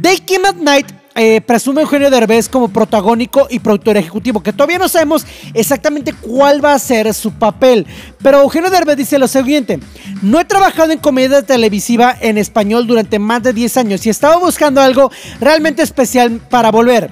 Day 0.00 0.18
Kim 0.18 0.44
at 0.46 0.56
Night 0.56 0.99
eh, 1.22 1.42
presume 1.42 1.82
Eugenio 1.82 2.08
Derbez 2.08 2.48
como 2.48 2.68
protagónico 2.68 3.46
y 3.50 3.58
productor 3.58 3.98
ejecutivo, 3.98 4.42
que 4.42 4.54
todavía 4.54 4.78
no 4.78 4.88
sabemos 4.88 5.26
exactamente 5.52 6.14
cuál 6.14 6.64
va 6.64 6.72
a 6.72 6.78
ser 6.78 7.12
su 7.12 7.32
papel. 7.32 7.86
Pero 8.22 8.40
Eugenio 8.40 8.70
Derbez 8.70 8.96
dice 8.96 9.18
lo 9.18 9.28
siguiente, 9.28 9.80
no 10.22 10.40
he 10.40 10.46
trabajado 10.46 10.92
en 10.92 10.98
comedia 10.98 11.42
televisiva 11.42 12.16
en 12.22 12.38
español 12.38 12.86
durante 12.86 13.18
más 13.18 13.42
de 13.42 13.52
10 13.52 13.76
años 13.76 14.06
y 14.06 14.08
estaba 14.08 14.38
buscando 14.38 14.80
algo 14.80 15.10
realmente 15.40 15.82
especial 15.82 16.40
para 16.48 16.70
volver. 16.70 17.10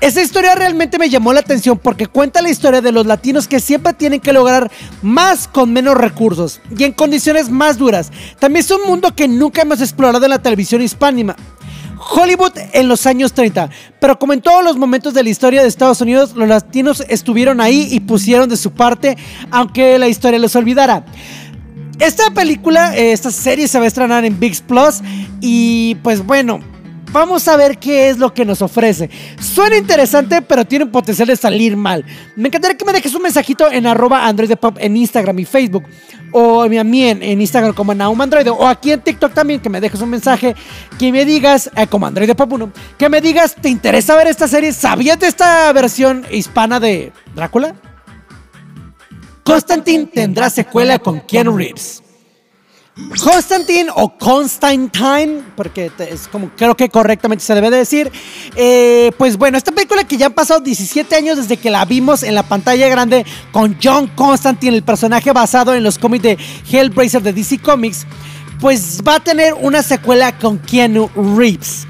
Esa 0.00 0.20
historia 0.20 0.56
realmente 0.56 0.98
me 0.98 1.08
llamó 1.08 1.32
la 1.32 1.38
atención 1.38 1.78
porque 1.78 2.08
cuenta 2.08 2.42
la 2.42 2.50
historia 2.50 2.80
de 2.80 2.90
los 2.90 3.06
latinos 3.06 3.46
que 3.46 3.60
siempre 3.60 3.92
tienen 3.92 4.18
que 4.18 4.32
lograr 4.32 4.68
más 5.00 5.46
con 5.46 5.72
menos 5.72 5.96
recursos 5.96 6.60
y 6.76 6.82
en 6.82 6.92
condiciones 6.92 7.50
más 7.50 7.78
duras. 7.78 8.10
También 8.40 8.64
es 8.64 8.70
un 8.72 8.84
mundo 8.84 9.14
que 9.14 9.28
nunca 9.28 9.62
hemos 9.62 9.80
explorado 9.80 10.24
en 10.24 10.30
la 10.30 10.42
televisión 10.42 10.82
hispánica. 10.82 11.36
Hollywood 12.08 12.52
en 12.72 12.88
los 12.88 13.06
años 13.06 13.32
30. 13.32 13.70
Pero 14.00 14.18
como 14.18 14.32
en 14.32 14.40
todos 14.40 14.64
los 14.64 14.76
momentos 14.76 15.14
de 15.14 15.22
la 15.22 15.28
historia 15.28 15.62
de 15.62 15.68
Estados 15.68 16.00
Unidos, 16.00 16.34
los 16.34 16.48
latinos 16.48 17.02
estuvieron 17.08 17.60
ahí 17.60 17.88
y 17.90 18.00
pusieron 18.00 18.48
de 18.48 18.56
su 18.56 18.72
parte, 18.72 19.16
aunque 19.50 19.98
la 19.98 20.08
historia 20.08 20.38
los 20.38 20.56
olvidara. 20.56 21.04
Esta 21.98 22.30
película, 22.30 22.96
eh, 22.96 23.12
esta 23.12 23.30
serie 23.30 23.66
se 23.66 23.78
va 23.78 23.84
a 23.84 23.88
estrenar 23.88 24.24
en 24.24 24.38
VIX 24.38 24.60
Plus 24.62 25.00
y 25.40 25.96
pues 25.96 26.24
bueno, 26.24 26.60
Vamos 27.10 27.48
a 27.48 27.56
ver 27.56 27.78
qué 27.78 28.10
es 28.10 28.18
lo 28.18 28.34
que 28.34 28.44
nos 28.44 28.60
ofrece. 28.60 29.08
Suena 29.40 29.76
interesante, 29.76 30.42
pero 30.42 30.64
tiene 30.64 30.86
potencial 30.86 31.28
de 31.28 31.36
salir 31.36 31.76
mal. 31.76 32.04
Me 32.36 32.48
encantaría 32.48 32.76
que 32.76 32.84
me 32.84 32.92
dejes 32.92 33.14
un 33.14 33.22
mensajito 33.22 33.70
en 33.70 33.86
arroba 33.86 34.26
Android 34.26 34.54
Pop 34.56 34.76
en 34.78 34.96
Instagram 34.96 35.38
y 35.38 35.44
Facebook. 35.44 35.84
O 36.32 36.62
a 36.62 36.68
mí 36.68 37.04
en, 37.04 37.40
Instagram 37.40 37.72
como 37.72 37.94
Naum 37.94 38.20
Android. 38.20 38.48
O 38.50 38.66
aquí 38.66 38.92
en 38.92 39.00
TikTok 39.00 39.32
también, 39.32 39.60
que 39.60 39.70
me 39.70 39.80
dejes 39.80 40.00
un 40.00 40.10
mensaje. 40.10 40.54
Que 40.98 41.10
me 41.10 41.24
digas, 41.24 41.70
eh, 41.76 41.86
como 41.86 42.06
Android 42.06 42.34
Pop 42.34 42.52
1, 42.52 42.72
que 42.98 43.08
me 43.08 43.20
digas, 43.20 43.54
¿te 43.54 43.70
interesa 43.70 44.14
ver 44.14 44.26
esta 44.26 44.46
serie? 44.46 44.72
¿Sabías 44.72 45.18
de 45.18 45.28
esta 45.28 45.72
versión 45.72 46.26
hispana 46.30 46.78
de 46.78 47.12
Drácula? 47.34 47.74
Constantine 49.44 50.06
tendrá 50.06 50.50
secuela 50.50 50.98
con 50.98 51.20
Keanu 51.20 51.56
Reeves. 51.56 52.02
Constantine 53.22 53.90
o 53.94 54.16
Constantine, 54.18 55.42
porque 55.56 55.90
es 55.98 56.28
como 56.28 56.50
creo 56.50 56.76
que 56.76 56.88
correctamente 56.88 57.44
se 57.44 57.54
debe 57.54 57.70
de 57.70 57.78
decir. 57.78 58.10
Eh, 58.56 59.12
pues 59.16 59.36
bueno, 59.36 59.56
esta 59.56 59.72
película 59.72 60.04
que 60.04 60.16
ya 60.16 60.26
han 60.26 60.34
pasado 60.34 60.60
17 60.60 61.14
años 61.14 61.36
desde 61.36 61.56
que 61.56 61.70
la 61.70 61.84
vimos 61.84 62.22
en 62.22 62.34
la 62.34 62.42
pantalla 62.42 62.88
grande 62.88 63.24
con 63.52 63.76
John 63.82 64.08
Constantine, 64.08 64.76
el 64.76 64.82
personaje 64.82 65.32
basado 65.32 65.74
en 65.74 65.82
los 65.82 65.98
cómics 65.98 66.22
de 66.22 66.38
Hellblazer 66.70 67.22
de 67.22 67.32
DC 67.32 67.58
Comics, 67.58 68.06
pues 68.60 69.00
va 69.06 69.16
a 69.16 69.20
tener 69.20 69.54
una 69.54 69.82
secuela 69.82 70.36
con 70.38 70.58
Keanu 70.58 71.10
Reeves. 71.36 71.86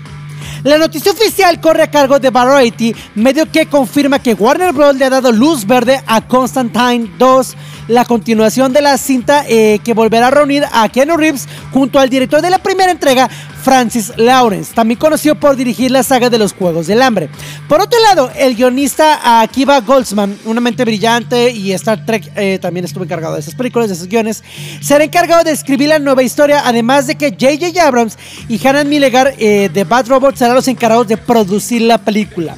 La 0.64 0.76
noticia 0.76 1.12
oficial 1.12 1.60
corre 1.60 1.84
a 1.84 1.90
cargo 1.90 2.18
de 2.18 2.30
Variety, 2.30 2.94
medio 3.14 3.50
que 3.50 3.66
confirma 3.66 4.18
que 4.18 4.34
Warner 4.34 4.72
Bros. 4.72 4.96
le 4.96 5.04
ha 5.04 5.10
dado 5.10 5.30
luz 5.30 5.64
verde 5.64 6.02
a 6.06 6.20
Constantine 6.20 7.08
2 7.16 7.56
la 7.88 8.04
continuación 8.04 8.72
de 8.72 8.82
la 8.82 8.98
cinta 8.98 9.44
eh, 9.48 9.80
que 9.82 9.94
volverá 9.94 10.26
a 10.26 10.30
reunir 10.30 10.64
a 10.70 10.88
Keanu 10.88 11.16
Reeves 11.16 11.48
junto 11.72 11.98
al 11.98 12.10
director 12.10 12.42
de 12.42 12.50
la 12.50 12.58
primera 12.58 12.92
entrega, 12.92 13.30
Francis 13.68 14.14
Lawrence, 14.16 14.72
también 14.72 14.98
conocido 14.98 15.34
por 15.34 15.54
dirigir 15.54 15.90
la 15.90 16.02
saga 16.02 16.30
de 16.30 16.38
los 16.38 16.54
Juegos 16.54 16.86
del 16.86 17.02
Hambre. 17.02 17.28
Por 17.68 17.82
otro 17.82 18.00
lado, 18.00 18.30
el 18.34 18.54
guionista 18.54 19.42
Akiva 19.42 19.82
Goldsman, 19.82 20.38
una 20.46 20.62
mente 20.62 20.86
brillante 20.86 21.50
y 21.50 21.72
Star 21.72 22.06
Trek 22.06 22.32
eh, 22.34 22.58
también 22.62 22.86
estuvo 22.86 23.04
encargado 23.04 23.34
de 23.34 23.40
esas 23.40 23.54
películas, 23.54 23.90
de 23.90 23.94
esos 23.96 24.08
guiones, 24.08 24.42
será 24.80 25.04
encargado 25.04 25.44
de 25.44 25.50
escribir 25.50 25.90
la 25.90 25.98
nueva 25.98 26.22
historia, 26.22 26.62
además 26.64 27.08
de 27.08 27.16
que 27.16 27.32
J.J. 27.32 27.86
Abrams 27.86 28.16
y 28.48 28.66
Hanan 28.66 28.88
Milegar 28.88 29.34
eh, 29.36 29.68
de 29.70 29.84
Bad 29.84 30.06
Robot 30.08 30.36
serán 30.36 30.54
los 30.54 30.66
encargados 30.66 31.06
de 31.06 31.18
producir 31.18 31.82
la 31.82 31.98
película. 31.98 32.56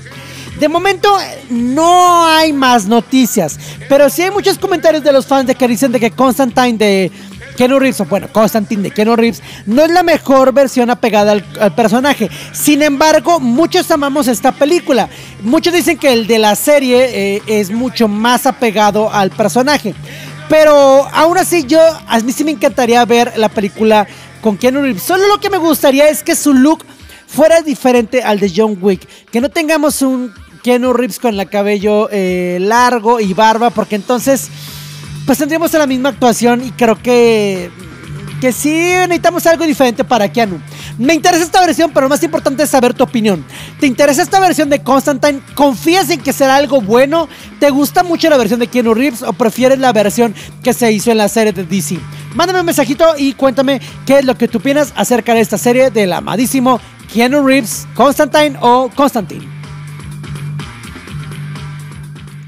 De 0.60 0.68
momento 0.68 1.08
no 1.48 2.24
hay 2.26 2.52
más 2.52 2.86
noticias, 2.86 3.58
pero 3.88 4.10
sí 4.10 4.22
hay 4.22 4.30
muchos 4.30 4.58
comentarios 4.58 5.02
de 5.02 5.10
los 5.10 5.26
fans 5.26 5.46
de 5.48 5.54
que 5.54 5.66
dicen 5.66 5.90
de 5.90 5.98
que 5.98 6.10
Constantine 6.10 6.78
de 6.78 7.10
Keanu 7.60 7.78
Reeves, 7.78 8.00
o 8.00 8.06
bueno, 8.06 8.26
Constantine 8.32 8.84
de 8.84 8.90
Keanu 8.90 9.16
Reeves, 9.16 9.42
no 9.66 9.82
es 9.82 9.90
la 9.90 10.02
mejor 10.02 10.50
versión 10.54 10.88
apegada 10.88 11.32
al, 11.32 11.74
personaje. 11.74 12.30
Sin 12.52 12.80
embargo, 12.80 13.38
muchos 13.38 13.90
amamos 13.90 14.28
esta 14.28 14.50
película. 14.50 15.10
Muchos 15.42 15.74
dicen 15.74 15.98
que 15.98 16.10
el 16.10 16.26
de 16.26 16.38
la 16.38 16.56
serie 16.56 17.34
eh, 17.36 17.42
es 17.46 17.70
mucho 17.70 18.08
más 18.08 18.46
apegado 18.46 19.12
al 19.12 19.30
personaje. 19.30 19.94
Pero 20.48 21.06
aún 21.12 21.36
así, 21.36 21.66
yo, 21.66 21.82
a 22.06 22.18
mí 22.20 22.32
sí 22.32 22.44
me 22.44 22.52
encantaría 22.52 23.04
ver 23.04 23.34
la 23.36 23.50
película 23.50 24.06
con 24.40 24.56
Keanu 24.56 24.80
Reeves. 24.80 25.02
Solo 25.02 25.28
lo 25.28 25.38
que 25.38 25.50
me 25.50 25.58
gustaría 25.58 26.08
es 26.08 26.22
que 26.22 26.36
su 26.36 26.54
look 26.54 26.86
fuera 27.26 27.60
diferente 27.60 28.22
al 28.22 28.40
de 28.40 28.50
John 28.56 28.78
Wick. 28.80 29.06
Que 29.30 29.42
no 29.42 29.50
tengamos 29.50 30.00
un 30.00 30.32
Keanu 30.62 30.94
Reeves 30.94 31.18
con 31.18 31.38
el 31.38 31.46
cabello 31.50 32.08
eh, 32.10 32.56
largo 32.58 33.20
y 33.20 33.34
barba, 33.34 33.68
porque 33.68 33.96
entonces 33.96 34.48
pues 35.26 35.38
tendríamos 35.38 35.72
la 35.72 35.86
misma 35.86 36.10
actuación 36.10 36.64
y 36.64 36.70
creo 36.72 37.00
que 37.00 37.70
que 38.40 38.52
sí 38.52 38.70
necesitamos 38.70 39.46
algo 39.46 39.66
diferente 39.66 40.02
para 40.02 40.32
Keanu. 40.32 40.60
Me 40.98 41.14
interesa 41.14 41.44
esta 41.44 41.60
versión, 41.60 41.90
pero 41.92 42.06
lo 42.06 42.08
más 42.08 42.22
importante 42.22 42.62
es 42.62 42.70
saber 42.70 42.94
tu 42.94 43.04
opinión. 43.04 43.44
¿Te 43.78 43.86
interesa 43.86 44.22
esta 44.22 44.40
versión 44.40 44.70
de 44.70 44.82
Constantine? 44.82 45.40
¿Confías 45.54 46.08
en 46.10 46.20
que 46.20 46.32
será 46.32 46.56
algo 46.56 46.80
bueno? 46.80 47.28
¿Te 47.58 47.70
gusta 47.70 48.02
mucho 48.02 48.30
la 48.30 48.38
versión 48.38 48.58
de 48.58 48.66
Keanu 48.66 48.94
Reeves 48.94 49.22
o 49.22 49.32
prefieres 49.34 49.78
la 49.78 49.92
versión 49.92 50.34
que 50.62 50.72
se 50.72 50.90
hizo 50.90 51.10
en 51.10 51.18
la 51.18 51.28
serie 51.28 51.52
de 51.52 51.64
DC? 51.64 51.98
Mándame 52.34 52.60
un 52.60 52.66
mensajito 52.66 53.14
y 53.18 53.34
cuéntame 53.34 53.80
qué 54.06 54.20
es 54.20 54.24
lo 54.24 54.36
que 54.36 54.48
tú 54.48 54.58
opinas 54.58 54.92
acerca 54.96 55.34
de 55.34 55.40
esta 55.40 55.58
serie 55.58 55.90
del 55.90 56.12
amadísimo 56.12 56.80
Keanu 57.12 57.46
Reeves, 57.46 57.86
Constantine 57.94 58.56
o 58.60 58.90
Constantine. 58.94 59.59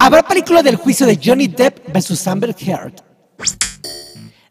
Habrá 0.05 0.24
película 0.24 0.64
del 0.64 0.74
juicio 0.74 1.07
de 1.07 1.16
Johnny 1.22 1.46
Depp 1.46 1.92
versus 1.92 2.26
Amber 2.26 2.53
Heard. 2.59 2.94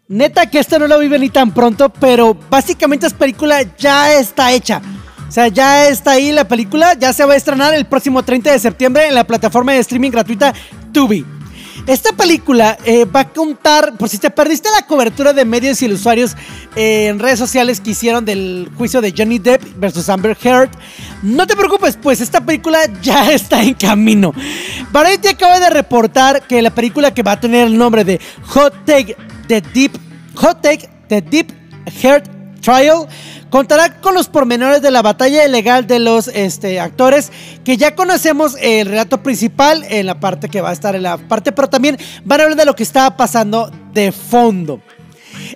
Neta 0.08 0.50
que 0.50 0.60
esto 0.60 0.80
no 0.80 0.88
lo 0.88 0.98
vive 0.98 1.20
ni 1.20 1.28
tan 1.28 1.54
pronto, 1.54 1.90
pero 1.90 2.34
básicamente 2.34 3.06
esta 3.06 3.20
película 3.20 3.62
ya 3.78 4.14
está 4.14 4.54
hecha. 4.54 4.82
O 5.28 5.30
sea, 5.30 5.50
ya 5.50 5.90
está 5.90 6.12
ahí 6.12 6.32
la 6.32 6.48
película, 6.48 6.94
ya 6.94 7.12
se 7.12 7.26
va 7.26 7.34
a 7.34 7.36
estrenar 7.36 7.74
el 7.74 7.84
próximo 7.84 8.24
30 8.24 8.50
de 8.50 8.60
septiembre 8.60 9.10
en 9.10 9.14
la 9.14 9.26
plataforma 9.26 9.74
de 9.74 9.80
streaming 9.80 10.12
gratuita 10.12 10.54
Tubi. 10.94 11.26
Esta 11.92 12.14
película 12.14 12.78
eh, 12.86 13.04
va 13.04 13.20
a 13.20 13.28
contar, 13.34 13.98
por 13.98 14.08
si 14.08 14.18
te 14.18 14.30
perdiste 14.30 14.70
la 14.74 14.88
cobertura 14.88 15.34
de 15.34 15.44
medios 15.44 15.82
y 15.82 15.92
usuarios 15.92 16.38
eh, 16.78 17.08
en 17.08 17.20
redes 17.20 17.38
sociales 17.38 17.82
que 17.82 17.90
hicieron 17.90 18.24
del 18.24 18.72
juicio 18.78 19.02
de 19.02 19.14
Johnny 19.16 19.40
Depp 19.40 19.62
versus 19.76 20.08
Amber 20.08 20.38
Heard, 20.42 20.70
no 21.22 21.46
te 21.46 21.54
preocupes, 21.54 22.00
pues 22.02 22.22
esta 22.22 22.40
película 22.40 22.80
ya 23.02 23.34
está 23.34 23.62
en 23.62 23.74
camino. 23.74 24.34
Variety 24.94 25.28
acaba 25.28 25.60
de 25.60 25.70
reportar 25.70 26.48
que 26.48 26.62
la 26.62 26.70
película 26.70 27.14
que 27.14 27.24
va 27.24 27.34
a 27.34 27.40
tener 27.42 27.68
el 27.68 27.78
nombre 27.78 28.06
de 28.06 28.22
Hot 28.46 28.86
Take 28.86 29.18
The 29.50 29.60
Deep, 29.60 29.92
Hot 30.36 30.62
Take 30.62 30.88
The 31.10 31.22
Deep 31.22 31.52
Heard 32.02 32.24
Trial 32.62 33.06
Contará 33.52 34.00
con 34.00 34.14
los 34.16 34.30
pormenores 34.30 34.82
de 34.82 34.92
la 34.92 35.02
batalla 35.02 35.46
legal 35.50 35.86
de 35.86 36.00
los 36.00 36.30
este, 36.30 36.80
actores 36.80 37.34
que 37.66 37.76
ya 37.76 37.96
conocemos 37.96 38.56
el 38.62 38.88
relato 38.88 39.22
principal 39.22 39.86
en 39.90 40.06
la 40.06 40.22
parte 40.22 40.48
que 40.48 40.62
va 40.62 40.70
a 40.70 40.74
estar 40.74 40.96
en 40.96 41.04
la 41.04 41.18
parte, 41.18 41.52
pero 41.52 41.68
también 41.68 41.98
van 42.24 42.40
a 42.40 42.44
hablar 42.44 42.58
de 42.58 42.64
lo 42.64 42.78
que 42.78 42.84
estaba 42.84 43.18
pasando 43.18 43.70
de 43.94 44.14
fondo. 44.14 44.82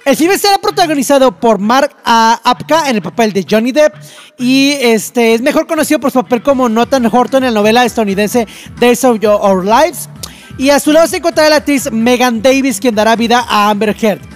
El 0.04 0.18
filme 0.18 0.38
será 0.38 0.58
protagonizado 0.58 1.40
por 1.40 1.58
Mark 1.58 1.96
Apka 2.04 2.90
en 2.90 2.98
el 2.98 3.02
papel 3.02 3.32
de 3.32 3.46
Johnny 3.50 3.72
Depp 3.72 3.96
y 4.38 4.72
este 4.74 5.34
es 5.34 5.42
mejor 5.42 5.66
conocido 5.66 6.02
por 6.02 6.12
su 6.12 6.22
papel 6.22 6.44
como 6.44 6.68
Nathan 6.68 7.06
Horton 7.06 7.46
en 7.46 7.54
la 7.54 7.62
novela 7.62 7.86
estadounidense 7.86 8.46
Days 8.78 9.06
of 9.06 9.24
Our 9.24 9.64
Lives. 9.64 10.10
Y 10.58 10.70
a 10.70 10.82
su 10.82 10.92
lado 10.92 11.08
se 11.08 11.18
encontrará 11.18 11.50
la 11.50 11.56
actriz 11.58 11.90
Megan 11.92 12.42
Davis, 12.42 12.82
quien 12.82 12.94
dará 12.94 13.16
vida 13.16 13.46
a 13.48 13.70
Amber 13.70 13.96
Heard. 14.00 14.35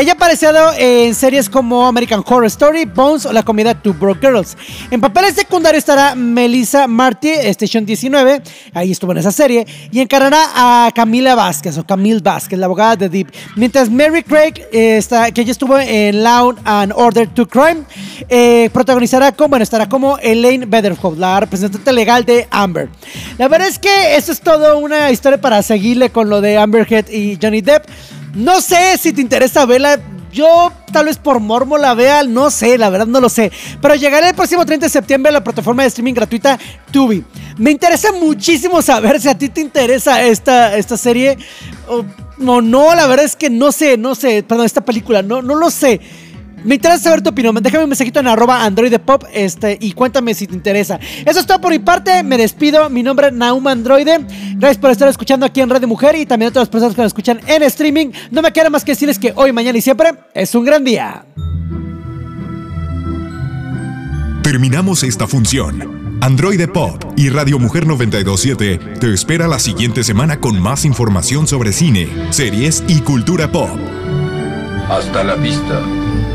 Ella 0.00 0.12
ha 0.12 0.14
aparecido 0.14 0.72
en 0.78 1.14
series 1.14 1.50
como 1.50 1.86
American 1.86 2.24
Horror 2.26 2.46
Story, 2.46 2.86
Bones 2.86 3.26
o 3.26 3.34
la 3.34 3.42
comedia 3.42 3.74
Two 3.74 3.92
Broke 3.92 4.26
Girls. 4.26 4.56
En 4.90 4.98
papeles 4.98 5.34
secundarios 5.34 5.80
estará 5.80 6.14
Melissa 6.14 6.86
Marty, 6.86 7.28
Station 7.28 7.84
19, 7.84 8.40
ahí 8.72 8.92
estuvo 8.92 9.12
en 9.12 9.18
esa 9.18 9.30
serie, 9.30 9.66
y 9.92 10.00
encarará 10.00 10.42
a 10.54 10.90
Camila 10.94 11.34
Vázquez 11.34 11.76
o 11.76 11.84
Camille 11.84 12.20
Vázquez, 12.22 12.58
la 12.58 12.64
abogada 12.64 12.96
de 12.96 13.10
Deep. 13.10 13.30
Mientras 13.56 13.90
Mary 13.90 14.22
Craig, 14.22 14.54
eh, 14.72 14.96
está, 14.96 15.30
que 15.32 15.42
ella 15.42 15.52
estuvo 15.52 15.78
en 15.78 16.22
Law 16.22 16.54
and 16.64 16.94
Order 16.96 17.28
to 17.28 17.46
Crime, 17.46 17.82
eh, 18.30 18.70
protagonizará 18.72 19.32
como, 19.32 19.50
bueno, 19.50 19.64
estará 19.64 19.86
como 19.86 20.16
Elaine 20.16 20.64
Betterhoff, 20.64 21.18
la 21.18 21.40
representante 21.40 21.92
legal 21.92 22.24
de 22.24 22.48
Amber. 22.50 22.88
La 23.36 23.48
verdad 23.48 23.68
es 23.68 23.78
que 23.78 24.16
esto 24.16 24.32
es 24.32 24.40
todo 24.40 24.78
una 24.78 25.10
historia 25.10 25.38
para 25.38 25.62
seguirle 25.62 26.08
con 26.08 26.30
lo 26.30 26.40
de 26.40 26.56
Amber 26.56 26.90
Heard 26.90 27.10
y 27.10 27.38
Johnny 27.38 27.60
Depp. 27.60 27.84
No 28.34 28.60
sé 28.60 28.96
si 28.98 29.12
te 29.12 29.20
interesa 29.20 29.66
verla. 29.66 29.98
Yo 30.32 30.72
tal 30.92 31.06
vez 31.06 31.18
por 31.18 31.40
mormo 31.40 31.76
la 31.76 31.94
vea, 31.94 32.22
no 32.22 32.50
sé, 32.50 32.78
la 32.78 32.88
verdad 32.88 33.06
no 33.06 33.20
lo 33.20 33.28
sé. 33.28 33.50
Pero 33.82 33.96
llegará 33.96 34.28
el 34.28 34.34
próximo 34.34 34.64
30 34.64 34.86
de 34.86 34.90
septiembre 34.90 35.30
a 35.30 35.32
la 35.32 35.42
plataforma 35.42 35.82
de 35.82 35.88
streaming 35.88 36.14
gratuita 36.14 36.58
Tubi. 36.92 37.24
Me 37.58 37.72
interesa 37.72 38.12
muchísimo 38.12 38.80
saber 38.80 39.20
si 39.20 39.28
a 39.28 39.36
ti 39.36 39.48
te 39.48 39.60
interesa 39.60 40.22
esta, 40.22 40.76
esta 40.76 40.96
serie. 40.96 41.36
O 41.88 42.04
no, 42.38 42.94
la 42.94 43.06
verdad 43.06 43.24
es 43.24 43.34
que 43.34 43.50
no 43.50 43.72
sé, 43.72 43.96
no 43.96 44.14
sé. 44.14 44.44
Perdón, 44.44 44.66
esta 44.66 44.84
película, 44.84 45.22
no, 45.22 45.42
no 45.42 45.56
lo 45.56 45.70
sé. 45.70 46.00
Me 46.64 46.76
interesa 46.76 47.04
saber 47.04 47.22
tu 47.22 47.30
opinión. 47.30 47.54
Déjame 47.60 47.84
un 47.84 47.90
mensajito 47.90 48.20
en 48.20 48.26
arroba 48.26 48.64
androidepop 48.64 49.24
este, 49.32 49.78
y 49.80 49.92
cuéntame 49.92 50.34
si 50.34 50.46
te 50.46 50.54
interesa. 50.54 50.98
Eso 51.24 51.40
es 51.40 51.46
todo 51.46 51.60
por 51.60 51.70
mi 51.70 51.78
parte. 51.78 52.22
Me 52.22 52.36
despido. 52.36 52.90
Mi 52.90 53.02
nombre 53.02 53.28
es 53.28 53.32
Naum 53.32 53.66
Androide. 53.66 54.20
Gracias 54.56 54.78
por 54.78 54.90
estar 54.90 55.08
escuchando 55.08 55.46
aquí 55.46 55.60
en 55.60 55.70
Radio 55.70 55.88
Mujer 55.88 56.16
y 56.16 56.26
también 56.26 56.50
a 56.50 56.52
todas 56.52 56.68
las 56.68 56.72
personas 56.72 56.94
que 56.94 57.02
nos 57.02 57.10
escuchan 57.10 57.40
en 57.46 57.62
streaming. 57.62 58.12
No 58.30 58.42
me 58.42 58.52
queda 58.52 58.70
más 58.70 58.84
que 58.84 58.92
decirles 58.92 59.18
que 59.18 59.32
hoy, 59.36 59.52
mañana 59.52 59.78
y 59.78 59.82
siempre 59.82 60.10
es 60.34 60.54
un 60.54 60.64
gran 60.64 60.84
día. 60.84 61.24
Terminamos 64.42 65.04
esta 65.04 65.26
función. 65.26 66.18
Androide 66.22 66.68
Pop 66.68 67.02
y 67.16 67.30
Radio 67.30 67.58
Mujer 67.58 67.86
927 67.86 68.78
te 69.00 69.14
espera 69.14 69.48
la 69.48 69.58
siguiente 69.58 70.04
semana 70.04 70.38
con 70.38 70.60
más 70.60 70.84
información 70.84 71.46
sobre 71.46 71.72
cine, 71.72 72.08
series 72.30 72.84
y 72.88 73.00
cultura 73.00 73.50
pop. 73.50 73.70
Hasta 74.88 75.24
la 75.24 75.36
vista, 75.36 75.80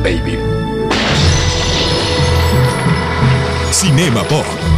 baby. 0.05 0.37
Cinema 3.71 4.23
Pop. 4.23 4.74